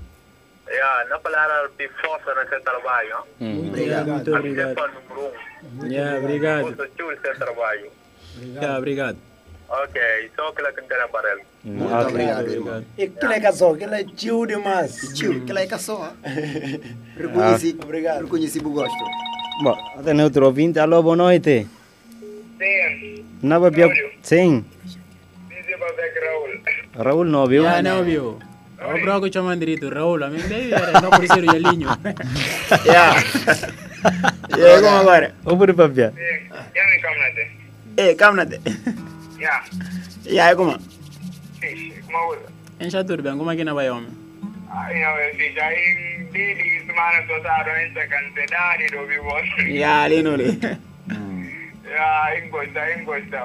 [0.68, 3.16] Yeah, na palavra de força na seu trabalho.
[3.40, 4.76] Muito obrigado.
[5.08, 5.32] Número
[5.80, 5.86] um.
[5.86, 6.76] Yeah, obrigado.
[6.76, 7.90] Você tio seu trabalho.
[8.38, 9.16] Yeah, obrigado.
[9.70, 10.00] Ok,
[10.34, 11.42] só que ela cantara para ele.
[11.64, 12.06] Hum, ok.
[12.10, 12.84] Obrigado, obrigado.
[12.98, 14.96] E que é casou, que é tio demais.
[15.14, 16.12] Tio, que lá é caçoa.
[17.16, 18.22] Reconheci, Obrigado.
[18.24, 19.04] reconheci o gosto.
[19.62, 20.78] Bom, tem outro ouvinte.
[20.80, 21.68] Alô, boa noite.
[22.58, 23.90] Sim, Não, papel.
[24.22, 24.64] Sim.
[25.48, 27.04] diz para ver Raul.
[27.04, 27.62] Raul não viu?
[27.62, 28.38] Yeah, não viu?
[28.82, 31.88] O bro que chama direito, Raul, a mim deve era não por ser o Yalinho.
[32.86, 33.20] Yeah.
[34.58, 35.34] E aí, como agora?
[35.44, 36.12] Ô, por papel.
[36.74, 37.50] Já me camnate.
[37.96, 38.60] Eh, camnate.
[39.40, 39.60] yaa.
[40.38, 40.74] Yaa'ee kuma.
[42.06, 42.48] Kuma godha.
[42.80, 44.10] Insha turban kuma kina bayoome.
[44.70, 49.44] Yaa'een biili ismaana sosa adoo kan sedhaani dhobii boon.
[49.82, 50.46] Yaa'een ole.
[51.98, 53.40] Yaa'een gosa, yaa'een gosa.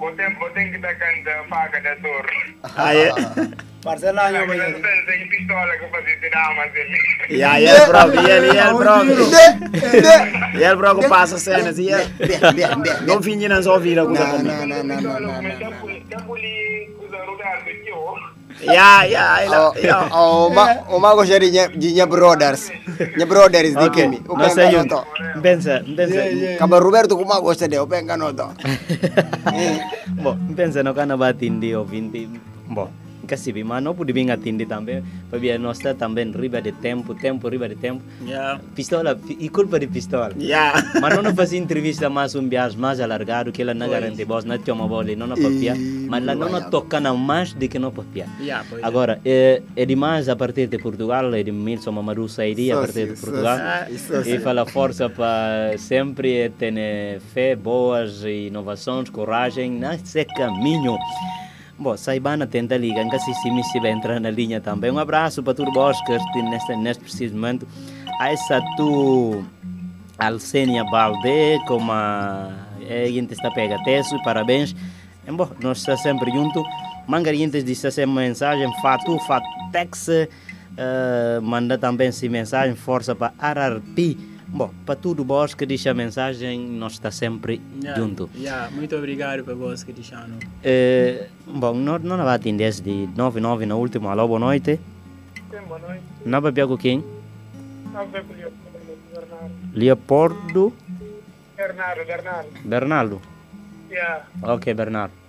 [0.00, 1.14] Boteen boteen kita kan
[1.50, 2.26] faa gada soor.
[2.86, 3.10] Ayee.
[3.84, 3.86] Engosta, engosta.
[3.86, 4.20] Mas você tem que estar cantando faca da torre.
[4.20, 6.98] Aí, Parcela año ba Pensa em pistola que fazia de damas dele.
[7.38, 9.14] Ya, y el propio, y el, y el propio.
[10.54, 12.08] Y el propio passa cenas, y el.
[12.18, 12.96] Bien, bien, bien.
[13.06, 15.70] Não finge na sua vida com Não, essa não, não, não, não, não, Mas não.
[16.08, 17.96] tempo ali, usa lugar de tio.
[18.60, 20.08] Ya, ya, Oh, ya.
[20.12, 22.70] oh, ma, o ma gostaria de nya- de nya brothers.
[23.16, 24.20] Nya brothers di Ok, kimi.
[24.28, 25.06] O nós penga aí, no to.
[25.40, 26.20] pensa, pensa,
[26.58, 28.52] Kaba Roberto kuma gosta de o penga no to.
[30.20, 32.28] bom, pensa no kana ba tindi o vinti,
[32.68, 32.90] bom,
[33.30, 37.48] kasi bi mano pudi binga tindi também, para nós está também riba de tempo, tempo
[37.48, 40.34] riba de tempo, Ya, pistola, e culpa de pistola.
[41.00, 44.58] Mas não fazia entrevista mais um viagem mais alargado que ela não garante voz, não
[44.58, 45.74] tinha uma bola, não papia,
[46.08, 48.26] mas ela não toca na mais do que não papia.
[48.40, 48.58] É.
[48.82, 53.14] Agora, é, é demais a partir de Portugal, é de Milson Mamadou sairia a partir
[53.14, 53.58] de Portugal.
[53.96, 56.74] sócio, E fala força para sempre ter
[57.32, 60.96] fé, boas inovações, coragem nesse caminho.
[61.80, 64.90] Bom, Saibana tenta ligar, nunca se se vai entrar na linha também.
[64.90, 67.66] Um abraço para vós que estão neste, neste preciso momento.
[68.20, 69.42] A essa tu,
[70.18, 74.74] Alcênia Balde, como a a gente está pega teso, parabéns.
[75.26, 76.62] E, bom, nós estamos sempre juntos.
[77.06, 84.18] Mangarientes disse essa mensagem, Fatu, Fatex, eh, manda também essa mensagem, força para Ararpi.
[84.52, 88.28] Bom, para tudo vós que deixa a mensagem, nós está sempre Ya, junto.
[88.36, 90.38] Ya, muito obrigado por você que deixaram.
[90.62, 94.10] Eh, bom, não, não vai atender de 99 na última.
[94.10, 94.80] Alô, boa noite.
[95.50, 96.02] Sim, boa noite.
[96.26, 97.04] Não vai pegar quem?
[97.92, 98.22] Não por
[99.12, 99.50] Bernardo.
[99.74, 100.72] Leopoldo
[101.56, 102.48] Bernardo, Bernardo.
[102.64, 103.20] Bernardo.
[103.90, 104.24] Yeah.
[104.42, 105.19] Ok, Bernardo.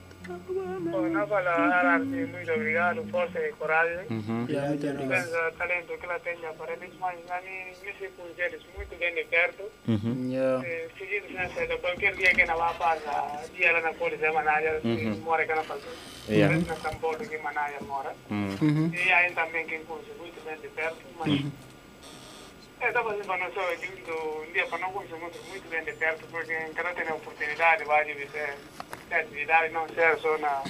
[0.90, 4.06] Bom, não fala Ararte, muito obrigado, força e coragem.
[4.10, 4.46] Uhum.
[4.50, 5.24] Ya, muito obrigado.
[5.26, 9.14] Pensa talento que ela tem para eles, mas ali me se com eles muito bem
[9.14, 9.64] de perto.
[9.88, 10.32] Uhum.
[10.32, 14.26] Ya, Eh, Seguindo nessa, de qualquer dia que ela vai passar, dia ela na polícia,
[14.26, 14.82] é Manaya,
[15.24, 15.82] mora que ela faz.
[16.28, 16.58] Yeah.
[16.58, 18.16] Na São Paulo, que Manaya mora.
[18.30, 18.92] Uhum.
[18.94, 21.46] E aí também quem conhece muito bem de perto, mas...
[22.82, 26.26] É, dá para para nós um dia para não conhecer muito, muito bem de perto,
[26.32, 28.14] porque cada tem a oportunidade, vai de
[29.12, 30.64] ser atividade, não ser só na...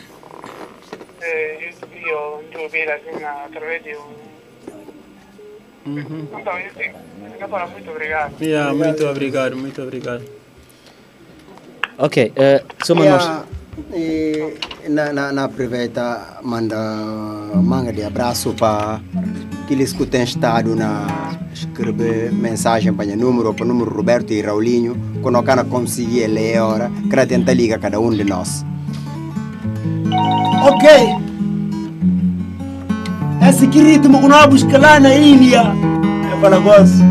[1.22, 4.32] É, YouTube ou em ouvir assim, na- através de um...
[5.86, 6.92] Então, enfim,
[7.72, 8.42] muito obrigado.
[8.44, 10.24] Ya, muito obrigado, muito obrigado.
[11.98, 13.61] Ok, eh, somos nós.
[13.94, 14.54] E
[14.90, 16.78] na na na aproveita manda
[17.56, 19.02] manga de abraço para
[19.64, 21.08] aqueles que têm estado na
[21.54, 26.58] escrever mensagem para o número para o número Roberto e Raulinho quando eu conseguir ler
[26.58, 28.66] agora para tentar ligar cada um de nós
[30.64, 30.86] Ok.
[33.50, 35.64] Esse que ritmo que nós busca lá na Índia.
[36.30, 37.02] Eu falo, gosto.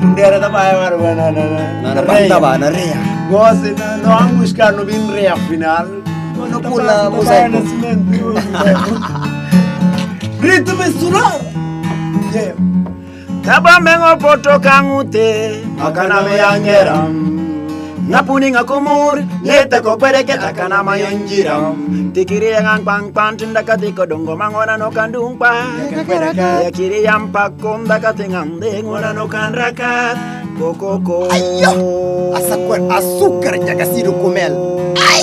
[0.00, 1.58] Kundera da baia marwa na na na.
[1.82, 2.58] na na na não bem rei afinal.
[2.60, 3.17] Não pula mosaico.
[3.30, 3.58] Nós
[4.02, 5.86] não vamos ficar no bem real final.
[6.50, 7.50] Não pulamos aí.
[10.40, 11.40] Ritmo solar.
[13.44, 17.37] Taba mengo poto kangute, akana me angeram.
[18.08, 21.76] napuninga kumur yeteko pereketa kana mayonjira
[22.16, 25.52] tikirienga nkpankpantindakatiko dongomang'ona nokandunkpa
[26.64, 29.92] yakiriya mpakondakatingandeng'ona nokanraka
[30.56, 31.28] kokoko
[32.96, 34.52] asukar ya casi kumel.
[34.96, 35.22] ay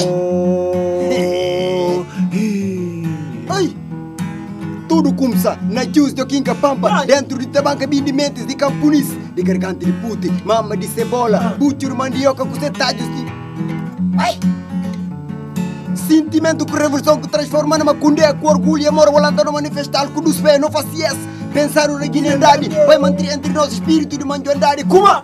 [4.95, 7.05] tudo começa na juice do Kinka Pampa.
[7.05, 11.57] Dentro de tabanca de mentes de camponis de garganta de puti mama de cebola.
[11.77, 13.25] De mandioca com setádios de
[14.17, 14.39] ai!
[16.07, 19.11] Sentimento que revolução que transforma numa cundeia com orgulho e amor.
[19.11, 21.17] Volando no manifestar com dos pés não faz yes.
[21.51, 25.23] Pensar na guinendade vai manter entre nós espírito de manjoandade kuma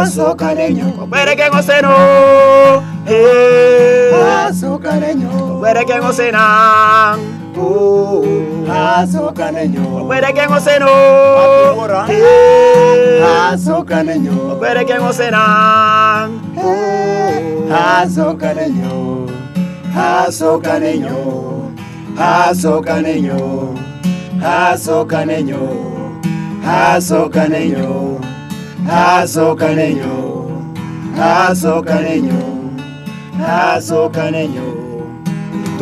[0.00, 2.82] azucareño, comere que no se no,
[4.46, 7.16] azucareño, comere que no se na,
[8.68, 10.88] azucareño, comere que no se no,
[13.50, 16.28] azucareño, comere que no se na,
[18.00, 19.26] azucareño,
[19.94, 21.72] azucareño,
[22.18, 23.74] azucareño,
[24.42, 25.60] azucareño,
[26.64, 28.31] azucareño.
[28.86, 30.50] Haso kane yo.
[31.16, 32.40] Nasoka kane yo.
[33.38, 34.71] nenyo, kane yo.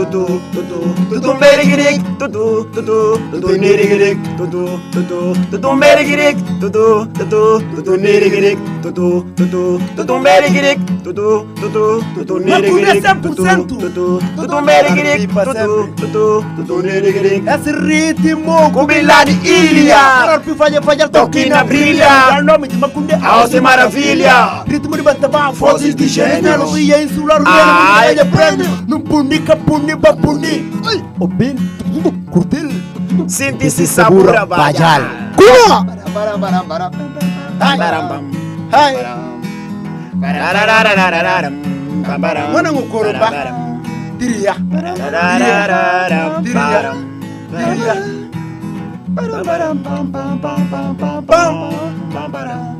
[0.01, 7.61] Azocaneño, tutu tutu tutu merigirik tutu tutu tutu nirigirik tutu tutu tutu merigirik tutu tutu
[7.77, 15.89] tutu nirigirik tutu tutu tutu merigirik tutu tutu tutu nirigirik tutu tutu tutu merigirik tutu
[15.97, 20.41] tutu tutu nirigirik Esse ritmo Kubilani ilha.
[20.41, 22.43] Para fazer fazer Toque na brilha.
[22.43, 24.65] nome de Macunde Alce maravilha.
[24.67, 26.71] Ritmo de Bantabá Vozes de gênero.
[26.73, 28.15] Ria insular Ai.
[28.15, 28.67] Ria prêmio.
[28.87, 32.71] Não punica puni bapuni Ai O bem tudo curtil
[33.29, 35.03] Sinti-se sabura bajal
[35.37, 35.87] Kuma.
[38.71, 38.97] Hai
[42.53, 43.81] Wana ngokoro ba barabaram,
[44.19, 46.61] Diria bararararam, Diria.
[46.61, 46.99] baram,
[47.49, 47.95] Diria
[49.09, 52.80] barabaram, bam, bam, bam, bam, bam, bam,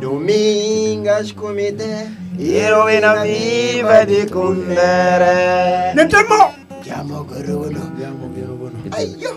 [0.00, 6.52] Domingas comete Eroina viva de condere Nel tempo
[6.82, 7.92] Chiamo Coruno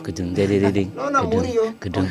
[0.03, 0.33] gedung
[1.79, 2.07] gedung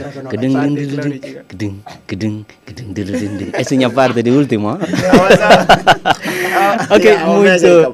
[2.08, 3.52] gedung gedung dedededeng.
[3.52, 4.78] Essa é a minha parte de último.
[6.90, 7.92] ok, muito.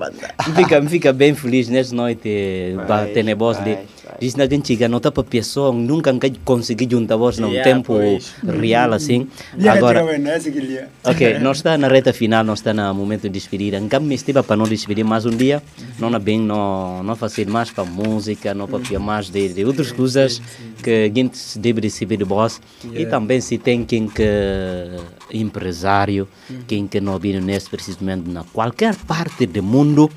[0.54, 3.78] Fica, fica bem feliz nessa noite ba tenebrosa de
[4.18, 6.12] Diz na gente que não tá para pessoa, nunca
[6.44, 8.34] consegui juntar voz num Yeah, tempo pois.
[8.42, 9.26] real assim.
[9.56, 10.04] Lia Agora.
[11.04, 13.74] Ok, nós está na reta final, nós está no momento de despedir.
[13.74, 15.62] Então, me estive para não despedir mais um dia.
[15.98, 19.92] Não é bem, não, não fazer mais para música, não para mais de, de outras
[19.92, 20.40] coisas
[20.82, 22.60] que a gente deve receber de voz.
[22.94, 24.24] E também se tem quem que
[25.32, 26.28] empresário,
[26.66, 30.10] quem que não vive nesse precisamente na qualquer parte do mundo,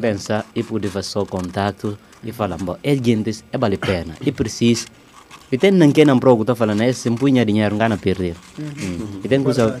[0.00, 4.16] pensa e pode fazer o contato e falar, bom, é gente, é vale a pena,
[4.24, 4.86] e preciso.
[5.52, 8.34] E tem não quem não procura, tá falando, é se punha dinheiro, não perder.
[8.58, 9.20] Hum.
[9.22, 9.78] E tem coisa.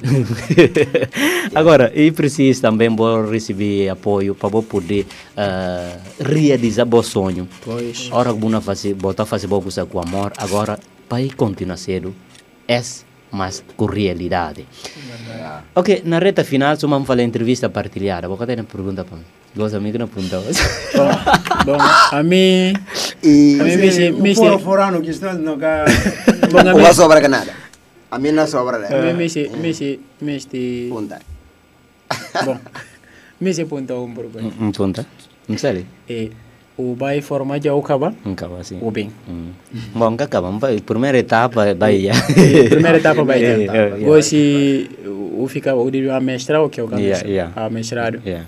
[1.54, 5.06] Agora, e preciso também vou receber apoio para vou poder
[5.36, 7.48] uh, realizar o sonho.
[7.64, 8.08] Pois.
[8.12, 10.78] Ora, que fazer, botar fazer boa coisa com amor, agora,
[11.08, 12.14] para ir continuar cedo,
[12.68, 12.80] é
[13.34, 14.64] mas com realidade.
[15.74, 18.28] Ok, na reta final, só vamos falar entrevista partilhada.
[18.28, 19.24] Vou ter uma pergunta para mim.
[19.54, 20.40] Gosto amigo não pergunta.
[21.66, 22.72] Bom, a mim,
[23.22, 25.84] E a mim me me Fora forano que está no ca.
[26.50, 27.52] bom, a o mim, va sobra que nada.
[28.10, 29.12] A mim não sobra a né.
[29.12, 29.28] mim me
[29.62, 29.70] me
[30.20, 31.18] me se, Punta.
[32.44, 32.58] bom,
[33.40, 34.52] me se punta um por bem.
[34.58, 35.06] Não pergunta?
[35.48, 35.86] Não sei.
[36.76, 38.78] O vai formar já o caba, Não acaba assim.
[38.80, 39.10] o bem.
[39.28, 39.50] Hum.
[39.94, 40.60] Bom, nunca acabamos.
[40.60, 42.12] Vai, Primeira etapa, vai já.
[42.68, 43.72] Primeira etapa vai Yeah, ter.
[43.72, 44.08] yeah, yeah.
[44.10, 44.90] Hoje
[45.38, 47.52] o fica o de a mestrado que é o que Yeah, yeah.
[47.54, 48.20] a mestrado.
[48.26, 48.46] Yeah.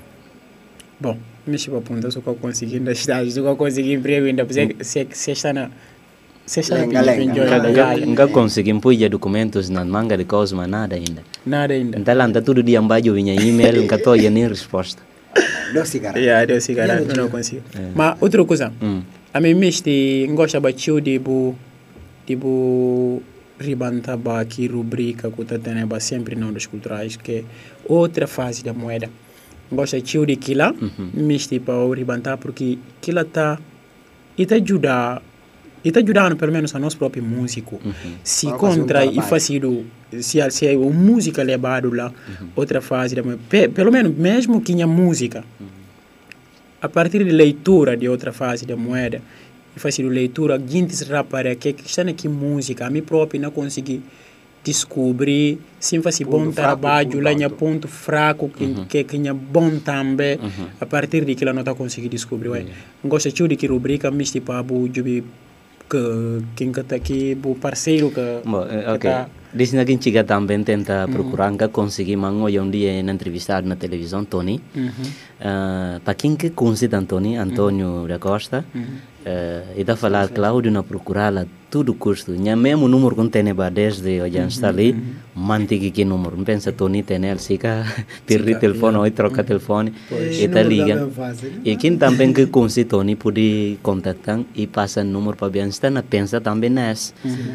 [0.98, 1.16] Bom,
[1.46, 4.44] me chama aponta só que eu consegui ainda estágio, só que eu consegui emprego ainda,
[4.44, 5.70] porque se se está na
[6.46, 7.34] se está na Lenga, lenga.
[7.44, 11.22] pinga, Nunca, nunca conseguimos pôr documentos na manga de Cosma, nada ainda.
[11.44, 11.98] nada ainda.
[11.98, 15.02] Então, lá anda todo dia embaixo, vinha e-mail, nunca estou nem resposta.
[15.74, 16.18] Não cigarro.
[16.18, 17.62] Yeah, Deus se garante, eu não consigo.
[17.94, 19.02] Mas outra coisa, Hum.
[19.34, 21.54] a mim me este gosta batiu de bu
[22.26, 23.22] de bu
[23.58, 27.44] ribanta ba que rubrica que tá tendo ba sempre não dos culturais que é
[27.88, 29.08] outra fase da moeda.
[29.70, 30.72] Gosta tio de quila,
[31.12, 33.58] me este para ribantar porque quila tá
[34.38, 35.20] e tá ajudar
[35.84, 37.80] e tá ajudando pelo menos a nós próprio músico.
[38.22, 39.86] Se contra e trabalho.
[40.20, 42.12] Se a- se a música levado lá
[42.54, 45.44] outra fase da moeda, Pe- pelo menos mesmo que tinha música
[46.80, 49.20] a partir de leitura de outra fase da moeda
[49.76, 52.86] e fazer leitura gente rapara que está aqui música?
[52.86, 54.02] A mim próprio não consegui
[54.64, 59.78] descobrir sim fazer bom fraco, trabalho lá tinha ponto fraco que que que tinha bom
[59.78, 60.38] também
[60.80, 62.66] a partir de que ela não está conseguindo descobrir ué.
[63.04, 65.22] Gosta de que rubrica me tipo abu jubi
[65.88, 69.10] que quem que tá aqui o parceiro que Bom, eh, que ok.
[69.10, 73.66] tá- Diz na gente que também tenta procurar, nunca consegui, hoje um dia na entrevistado
[73.66, 74.60] na televisão, Tony.
[76.04, 78.66] Para quem que conhece Antônio, Antônio da Costa,
[79.24, 82.32] eh, e está a falar, Cláudio, na procurar lá tudo custo.
[82.32, 84.96] Nha mesmo número que tem ba desde o já está ali,
[85.34, 86.36] mantém que número.
[86.44, 87.84] Pensa Tony tem ele, fica
[88.26, 91.08] perdi telefone ou troca telefone e tá liga.
[91.64, 96.02] E quem também que conhece Tony pode contactar e passa número para bem está na
[96.02, 97.12] pensa também nessa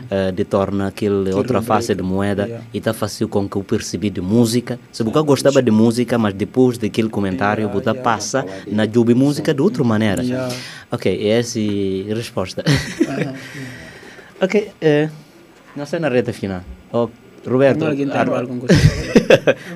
[0.09, 4.09] eh, de torna aquele outra face de moeda e tá fácil com que eu percebi
[4.09, 4.79] de música.
[4.91, 9.61] Se você gostava de música, mas depois daquele comentário você passa na jubi música de
[9.61, 10.23] outra maneira.
[10.91, 12.63] Ok, essa é a resposta.
[14.41, 15.09] ok, eh,
[15.75, 16.61] não sei na reta final.
[16.91, 17.07] Oh,
[17.47, 18.75] Roberto, alguém tem ar- algo com você.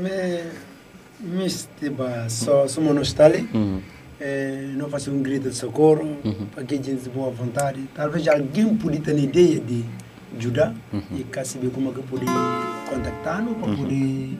[0.01, 3.47] Me, me estiba só somos estale.
[3.53, 3.79] Uhum.
[4.19, 6.17] É, não fazer um grito de socorro
[6.53, 7.81] para que a gente de boa vontade.
[7.93, 9.83] Talvez alguém pudesse ter ideia de
[10.37, 10.73] ajudar
[11.17, 12.25] e quer saber como é que pode
[12.89, 14.37] contactar-nos para poder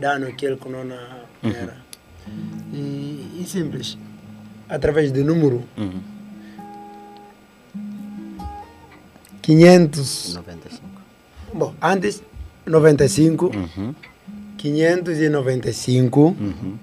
[0.00, 0.80] dar aquele que não
[1.42, 1.76] era.
[2.72, 3.98] E, e simples.
[4.68, 6.00] Através do número Uhum.
[9.42, 10.34] 500.
[10.36, 10.82] 95.
[11.52, 12.22] Bom, antes
[12.66, 13.94] 95, Uhum.
[14.56, 16.78] 595, Uhum.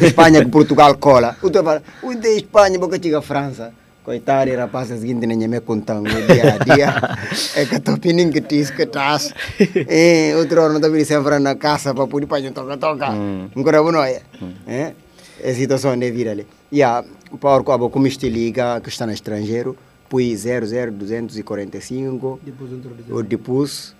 [0.00, 1.36] Espanha com Portugal cola.
[1.42, 3.72] Outro fala, o de Espanha, boca chega França.
[4.04, 6.94] Coitado, rapaz, a seguinte nem me contando dia a dia.
[7.54, 9.32] É que tô pedindo que tis que tas.
[9.58, 13.08] Eh, outro não tá vindo sempre na casa para poder para toca toca.
[13.56, 14.22] Agora não é.
[14.66, 14.92] É?
[15.40, 16.46] É situação de vida ali.
[16.70, 17.04] E a
[17.40, 19.76] para o como este liga que está no estrangeiro,
[20.12, 23.14] pois 00245 Depois eu introduzo.
[23.14, 23.96] o depois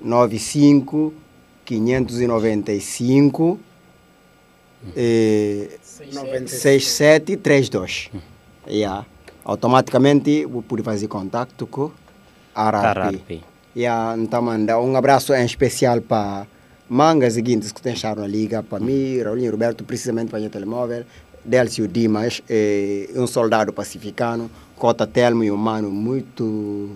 [0.00, 1.12] 95
[1.64, 3.58] 595
[4.94, 8.10] eh, 6732.
[8.68, 9.04] Yeah.
[9.44, 11.90] Automaticamente vou poder fazer contato com
[12.54, 12.92] a.
[12.92, 13.42] RRP.
[13.76, 16.46] Yeah, então manda um abraço em especial para
[16.88, 21.04] mangas seguintes que deixaram a liga para mim, Raulinho Roberto, precisamente para o telemóvel,
[21.46, 26.90] Delcio Dimas, eh, um soldado pacificano, Cota Telmo e um mano muito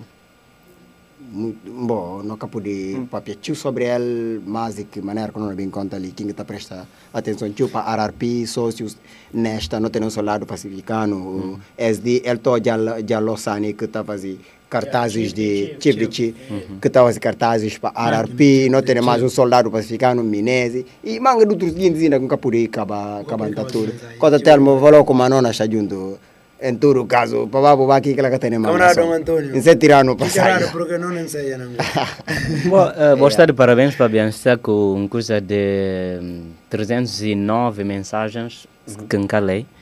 [1.32, 3.36] muito bom, nunca pude papel.
[3.36, 6.89] Tio sobre ele, mas de que maneira que não bem conta ali, quem está presta
[7.14, 8.97] atenção tio para RRP, sócios
[9.32, 14.40] nesta, não tem um soldado pacificano, SD, ele todo já já Losani que está fazendo
[14.71, 16.35] cartazes de de chip,
[16.81, 21.45] que está fazendo cartazes para RRP, não tem mais um soldado pacificano, Minese, e manga
[21.45, 23.93] de outros guindes ainda nunca acabar tudo.
[24.19, 26.19] Quando Telmo falou com a nona está junto,
[26.63, 28.73] em todo caso, para babar aqui que ela tem mais.
[28.75, 29.57] Camarada Antônio.
[29.57, 30.61] Em tirano Que passar.
[30.61, 31.71] raro, porque não ensaia não.
[32.69, 38.67] Bom, uh, gostaria de parabéns para a Bianca com um coisa de hum, 309 mensagens
[39.09, 39.61] que encalei.
[39.61, 39.80] Eh,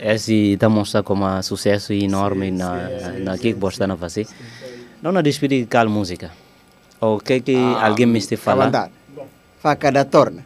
[0.00, 2.88] esse está mostrando como um sucesso enorme na,
[3.20, 4.26] na que você está a fazer.
[5.02, 6.30] Não na despedir de música.
[7.00, 8.72] O que que alguém me está falando?
[8.72, 8.90] Falar.
[9.62, 10.44] Faca da torna.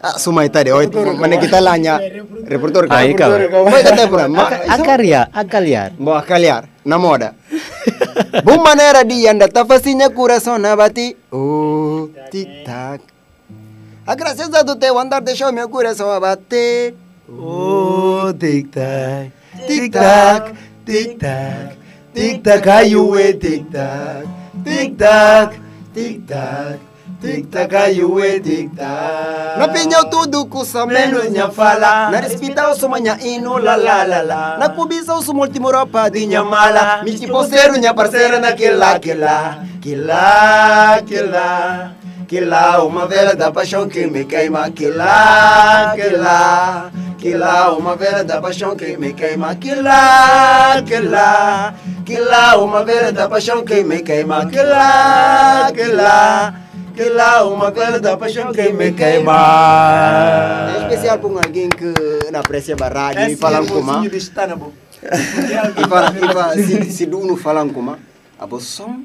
[0.00, 1.98] Ah, suma ita de oito, mana kita lanya.
[2.46, 3.48] Reporter Aí, cara.
[3.48, 5.92] Vai kata pura, ma A calhar, a calhar.
[5.98, 7.34] Boa calhar, na moda.
[8.44, 11.16] Bom maneira de andar, tá facinha coração na bati.
[11.32, 13.00] Oh, tic tac.
[14.06, 16.94] A graça do teu andar deixou meu coração a bater.
[17.26, 19.34] Oh, tic tac,
[19.66, 20.54] tic tac,
[20.86, 21.74] tic tac,
[22.14, 24.22] tic tac, caiu e tic tac,
[24.62, 25.58] tic tac,
[25.90, 26.78] tic tac,
[27.18, 29.58] tic tac, caiu e tic tac.
[29.58, 34.04] Na pinhão tudo com sa menos nha fala Na respita o sumanha ino la la
[34.04, 34.56] la la.
[34.58, 39.66] Na kubisa o sumo último ropa di nha mala Mi posteiro nha parceira naquela aquela
[39.74, 41.96] Aquela, aquela
[42.26, 44.66] Aquela uma vela da paixão que me queima.
[44.66, 45.92] Aquela,
[47.26, 49.50] aquela Aquela uma vela da paixão que me queima.
[49.50, 54.42] Aquela, aquela Aquela uma vela da paixão que me queima.
[54.42, 56.54] Aquela, aquela
[56.94, 60.70] Que lá uma vela da paixão que me É queima.
[60.82, 61.92] especial para alguém que
[62.30, 63.92] não aprecia a rádio É e falam sim, como
[65.76, 67.96] e fala, e fala, se, se tu não falam como
[68.38, 69.04] a bo som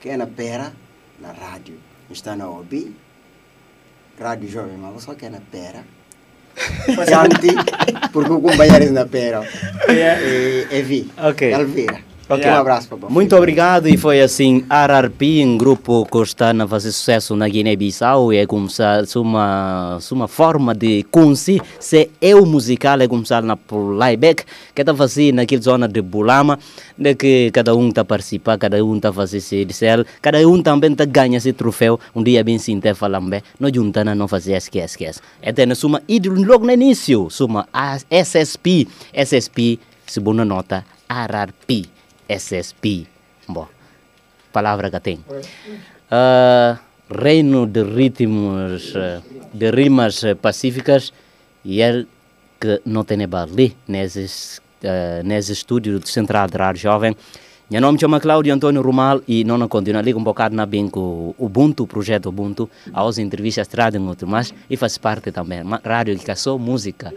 [0.00, 0.72] que é na pera
[1.20, 1.78] na rádio
[2.10, 2.94] está na ouvir
[4.20, 5.84] rádio jovem mas só que é na pera
[7.08, 7.54] Janti,
[8.12, 9.42] porque o companheiro na pera.
[9.88, 11.52] E, e vi Ok.
[11.52, 12.48] Elvira Ok.
[12.48, 16.92] um abraço papai Muito obrigado e foi assim RRP, um grupo que está a fazer
[16.92, 23.00] sucesso na Guiné-Bissau e é começar uma, uma forma de conhecer se é o musical
[23.00, 26.56] é começar na playback que está a fazer naquela zona de Bulama
[26.96, 30.38] de que cada um está a participar, cada um está a fazer se disser, cada
[30.46, 31.98] um também está a ganhar esse troféu.
[32.14, 35.20] Um dia bem sim até falando bem, não juntando não fazer esquece, esquece.
[35.44, 37.68] Até na suma e logo no início suma
[38.08, 41.99] SSP SSP, segunda nota RRP
[42.38, 43.06] SSP.
[43.48, 43.66] Bom,
[44.52, 45.24] palavra que tem.
[46.10, 46.78] Ah,
[47.10, 49.20] reino de ritmos, eh,
[49.52, 51.12] de rimas eh, pacíficas,
[51.64, 52.06] e ele
[52.60, 57.16] que não tem ali, nesse, uh, nesse estúdio do Central de Rádio Jovem.
[57.70, 61.32] Meu nome chama Cláudio Antônio Rumal e não continua ali um bocado na bem com
[61.38, 66.18] o Ubuntu, o projeto Ubuntu, aos entrevistas trazem outro mais e faz parte também, rádio
[66.18, 67.14] que só música.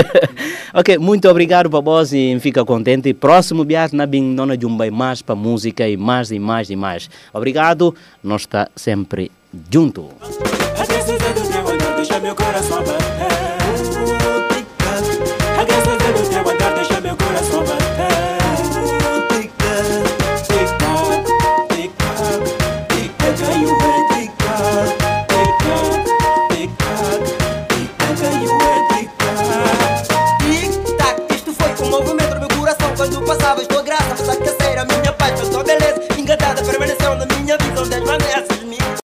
[0.72, 3.12] ok, muito obrigado para vós e fica contente.
[3.12, 4.34] Próximo viagem na bem
[4.64, 7.10] um bem mais para música e mais e mais e mais.
[7.34, 7.94] Obrigado,
[8.24, 9.30] nós está sempre
[9.70, 10.08] junto.